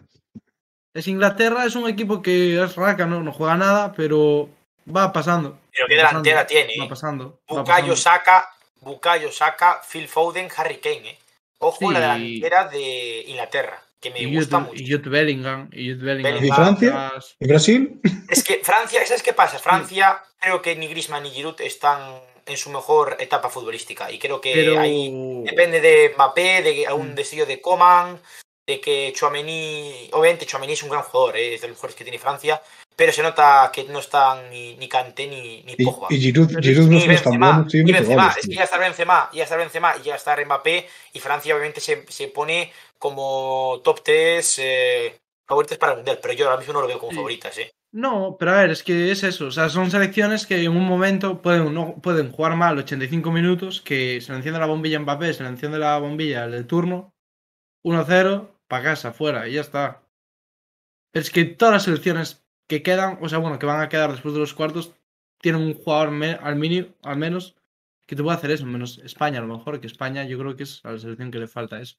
[0.93, 3.21] Es Inglaterra, es un equipo que es raca, ¿no?
[3.21, 4.49] No juega nada, pero
[4.93, 5.59] va pasando.
[5.71, 6.89] Pero qué delantera tiene, Va eh.
[6.89, 7.41] pasando.
[7.47, 7.95] pasando.
[7.95, 8.49] Saka,
[8.81, 11.17] Bukayo Saka, Phil Foden, Harry Kane, eh.
[11.59, 11.93] Ojo Sí.
[11.93, 14.83] la delantera de Inglaterra, que me Y gusta Jude, mucho.
[14.83, 15.69] y Jude Bellingham.
[15.71, 16.43] Y Jude Bellingham.
[16.43, 17.11] ¿Y Francia?
[17.39, 18.01] ¿Y Brasil?
[18.27, 19.59] Es que Francia, ¿sabes qué pasa?
[19.59, 24.11] Francia, creo que ni Griezmann ni Giroud están en su mejor etapa futbolística.
[24.11, 24.79] Y creo que Pero...
[24.79, 25.11] ahí
[25.43, 27.15] depende de Mbappé, de algún Mm.
[27.15, 28.19] deseo de Coman,
[28.67, 31.55] de que Chouameni, obviamente Chouameni es un gran jugador, ¿eh?
[31.55, 32.61] es de los mejores que tiene Francia,
[32.95, 36.07] pero se nota que no están ni, ni Kanté ni, ni Y, Pogba.
[36.09, 38.77] y Giroud, Pero Giroud no Ni es tan Benzema, mete Benzema, es que ya está
[38.77, 43.81] Benzema, ya está Benzema y ya está Mbappé y Francia obviamente se, se pone como
[43.83, 47.11] top 3 eh, favoritas para el Mundial, pero yo ahora mismo no lo veo como
[47.11, 47.15] Sí.
[47.15, 47.71] favoritas, ¿eh?
[47.93, 49.47] No, pero a ver, es que es eso.
[49.47, 53.81] O sea, son selecciones que en un momento pueden, no, pueden jugar mal 85 minutos,
[53.81, 56.63] que se le enciende la bombilla a Mbappé, se le enciende la bombilla el de
[56.63, 57.13] turno,
[57.83, 60.03] 1-0, para casa, fuera, y ya está.
[61.13, 64.33] Es que todas las selecciones que quedan, o sea, bueno, que van a quedar después
[64.33, 64.93] de los cuartos,
[65.41, 67.55] tienen un jugador al, al menos
[68.07, 70.63] que te puede hacer eso, menos España a lo mejor, que España yo creo que
[70.63, 71.97] es la selección que le falta eso.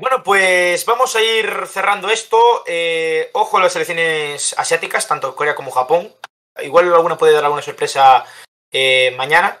[0.00, 2.62] Bueno, pues vamos a ir cerrando esto.
[2.68, 6.14] Eh, ojo a las selecciones asiáticas, tanto Corea como Japón.
[6.62, 8.24] Igual alguna puede dar alguna sorpresa
[8.70, 9.60] eh, mañana.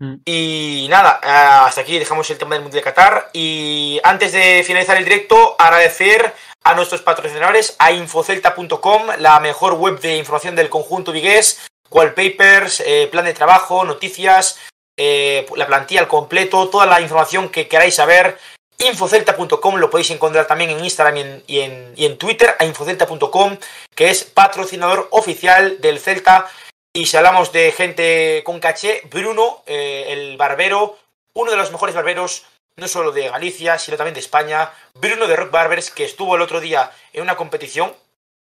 [0.00, 0.14] Mm.
[0.24, 1.20] Y nada,
[1.66, 3.30] hasta aquí dejamos el tema del Mundial de Qatar.
[3.32, 6.34] Y antes de finalizar el directo, agradecer
[6.64, 13.08] a nuestros patrocinadores, a infocelta.com, la mejor web de información del conjunto vigués, wallpapers, eh,
[13.12, 14.58] plan de trabajo, noticias,
[14.96, 18.36] eh, la plantilla al completo, toda la información que queráis saber
[18.78, 23.56] infocelta.com lo podéis encontrar también en Instagram y en, Twitter a infocelta.com
[23.94, 26.48] que es patrocinador oficial del Celta.
[26.92, 30.98] Y si hablamos de gente con caché Bruno eh, el barbero
[31.34, 32.46] uno de los mejores barberos
[32.76, 34.72] no solo de Galicia sino también de España.
[34.94, 37.94] Bruno de Rock Barbers que estuvo el otro día en una competición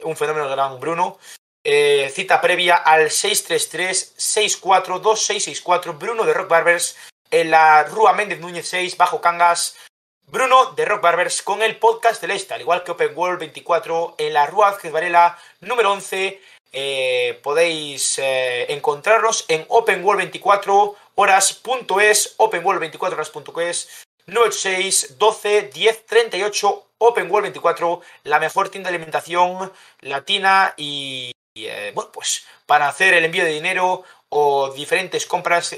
[0.03, 1.17] un fenómeno gran Bruno.
[1.63, 6.95] Eh, cita previa al 633-642664 Bruno de Rock Barbers
[7.31, 9.75] en la Rúa Méndez Núñez 6 bajo Cangas
[10.27, 14.15] Bruno de Rock Barbers con el podcast del Este, al igual que Open World 24
[14.17, 16.41] en la Rúa Vázquez Varela número 11.
[16.73, 25.69] Eh, podéis eh, encontrarnos en Open World 24 horas.es, Open World 24 horas.es, 986 12
[25.73, 29.71] 10 38 Open World 24, la mejor tienda de alimentación
[30.01, 35.73] latina y, eh, bueno, pues para hacer el envío de dinero o diferentes compras,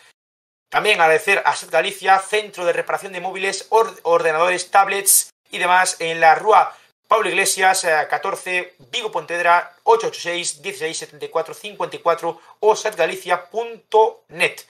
[0.70, 3.68] También agradecer a SET Galicia, Centro de Reparación de Móviles,
[4.04, 6.76] Ordenadores, Tablets y demás en la Rúa
[7.08, 14.62] Pablo Iglesias, 14, Vigo Pontevedra, 886 1674 54 o setgalicia.net.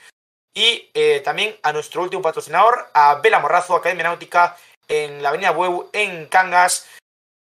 [0.54, 4.56] Y eh, también a nuestro último patrocinador, a Vela Morrazo, Academia Náutica,
[4.90, 6.86] en la Avenida Bueu, en Cangas,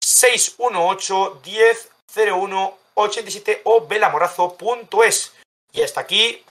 [0.04, 5.34] 618 1001 87 o velamorrazo.es.
[5.72, 6.44] Y hasta aquí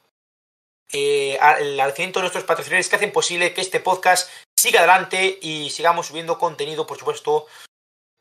[0.93, 5.71] eh, el agradecimiento de nuestros patrocinadores que hacen posible que este podcast siga adelante y
[5.71, 7.47] sigamos subiendo contenido, por supuesto,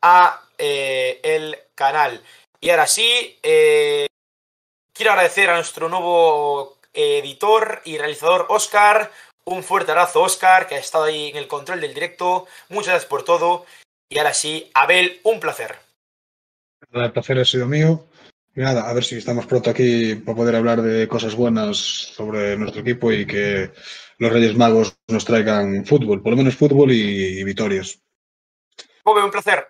[0.02, 2.22] a eh, el canal.
[2.60, 4.06] Y ahora sí, eh,
[4.92, 9.12] quiero agradecer a nuestro nuevo editor y realizador Oscar.
[9.48, 12.46] Un fuerte abrazo, Oscar, que ha estado ahí en el control del directo.
[12.68, 13.64] Muchas gracias por todo.
[14.08, 15.76] Y ahora sí, Abel, un placer.
[16.90, 18.06] El placer ha sido mío.
[18.56, 22.56] Y nada, a ver si estamos pronto aquí para poder hablar de cosas buenas sobre
[22.56, 23.70] nuestro equipo y que
[24.18, 28.02] los Reyes Magos nos traigan fútbol, por lo menos fútbol y, y victorias.
[29.04, 29.68] Bobe, un placer.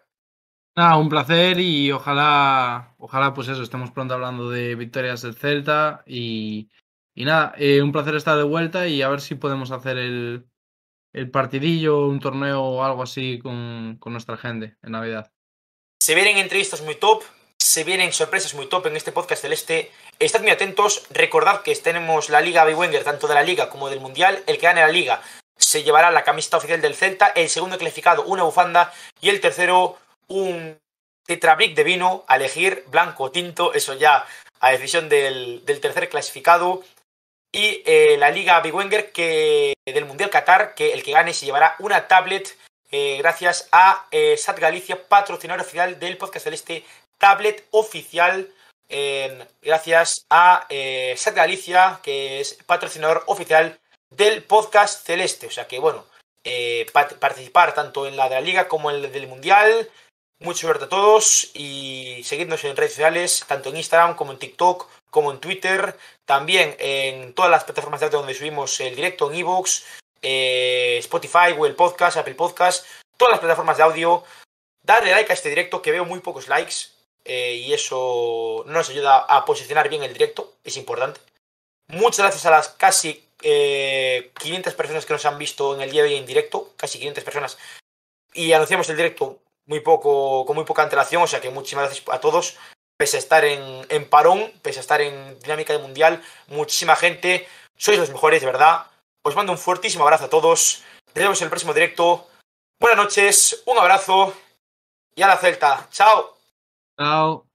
[0.74, 6.02] Nada, un placer y ojalá, ojalá pues eso, estemos pronto hablando de victorias del Celta
[6.06, 6.70] y,
[7.16, 10.47] y nada, eh, un placer estar de vuelta y a ver si podemos hacer el,
[11.14, 15.32] el partidillo, un torneo o algo así con, con nuestra gente en Navidad.
[15.98, 17.24] Se vienen entrevistas muy top,
[17.59, 19.90] se vienen sorpresas muy top en este podcast del Este.
[20.18, 24.01] Estad muy atentos, recordad que tenemos la Liga Wenger, tanto de la Liga como del
[24.01, 24.44] Mundial.
[24.47, 25.22] El que gane la Liga
[25.56, 29.97] se llevará la camiseta oficial del Celta, el segundo clasificado una bufanda y el tercero
[30.28, 30.78] un
[31.24, 34.26] tetrabric de vino a elegir, blanco o tinto, eso ya
[34.60, 36.82] a decisión del, del tercer clasificado.
[37.56, 41.46] Y eh, la Liga Big Wenger que, del Mundial Qatar, que el que gane se
[41.46, 42.54] llevará una tablet
[42.90, 46.84] eh, gracias a eh, SAT Galicia, patrocinador oficial del podcast celeste,
[47.16, 48.52] tablet oficial.
[49.62, 53.80] gracias a SAT Galicia, que es patrocinador oficial
[54.10, 55.46] del podcast celeste.
[55.46, 56.04] O sea que, bueno,
[57.18, 59.90] participar tanto en la de la Liga como en el del Mundial
[60.38, 64.86] Mucha suerte a todos y seguidnos en redes sociales, tanto en Instagram como en TikTok,
[65.10, 69.38] como en Twitter, también en todas las plataformas de audio donde subimos el directo, en
[69.38, 69.84] Evox,
[70.22, 74.24] eh, Spotify, Google Podcast, Apple Podcast, todas las plataformas de audio.
[74.82, 76.90] Darle like a este directo, que veo muy pocos likes,
[77.24, 81.20] eh, y eso nos ayuda a posicionar bien el directo, es importante.
[81.88, 86.02] Muchas gracias a las casi eh, 500 personas que nos han visto en el día
[86.02, 87.58] de hoy en directo, casi 500 personas,
[88.32, 92.08] y anunciamos el directo muy poco, con muy poca antelación, o sea que muchísimas gracias
[92.08, 92.56] a todos,
[92.97, 97.47] pese a estar en, parón, pese a estar en dinámica de mundial, muchísima gente,
[97.77, 98.86] sois los mejores, de verdad.
[99.23, 102.28] Os mando un fuertísimo abrazo a todos, nos vemos en el próximo directo.
[102.81, 104.35] Buenas noches, un abrazo
[105.14, 105.89] y a la Celta.
[105.90, 106.36] Chao.
[106.98, 107.45] Chao.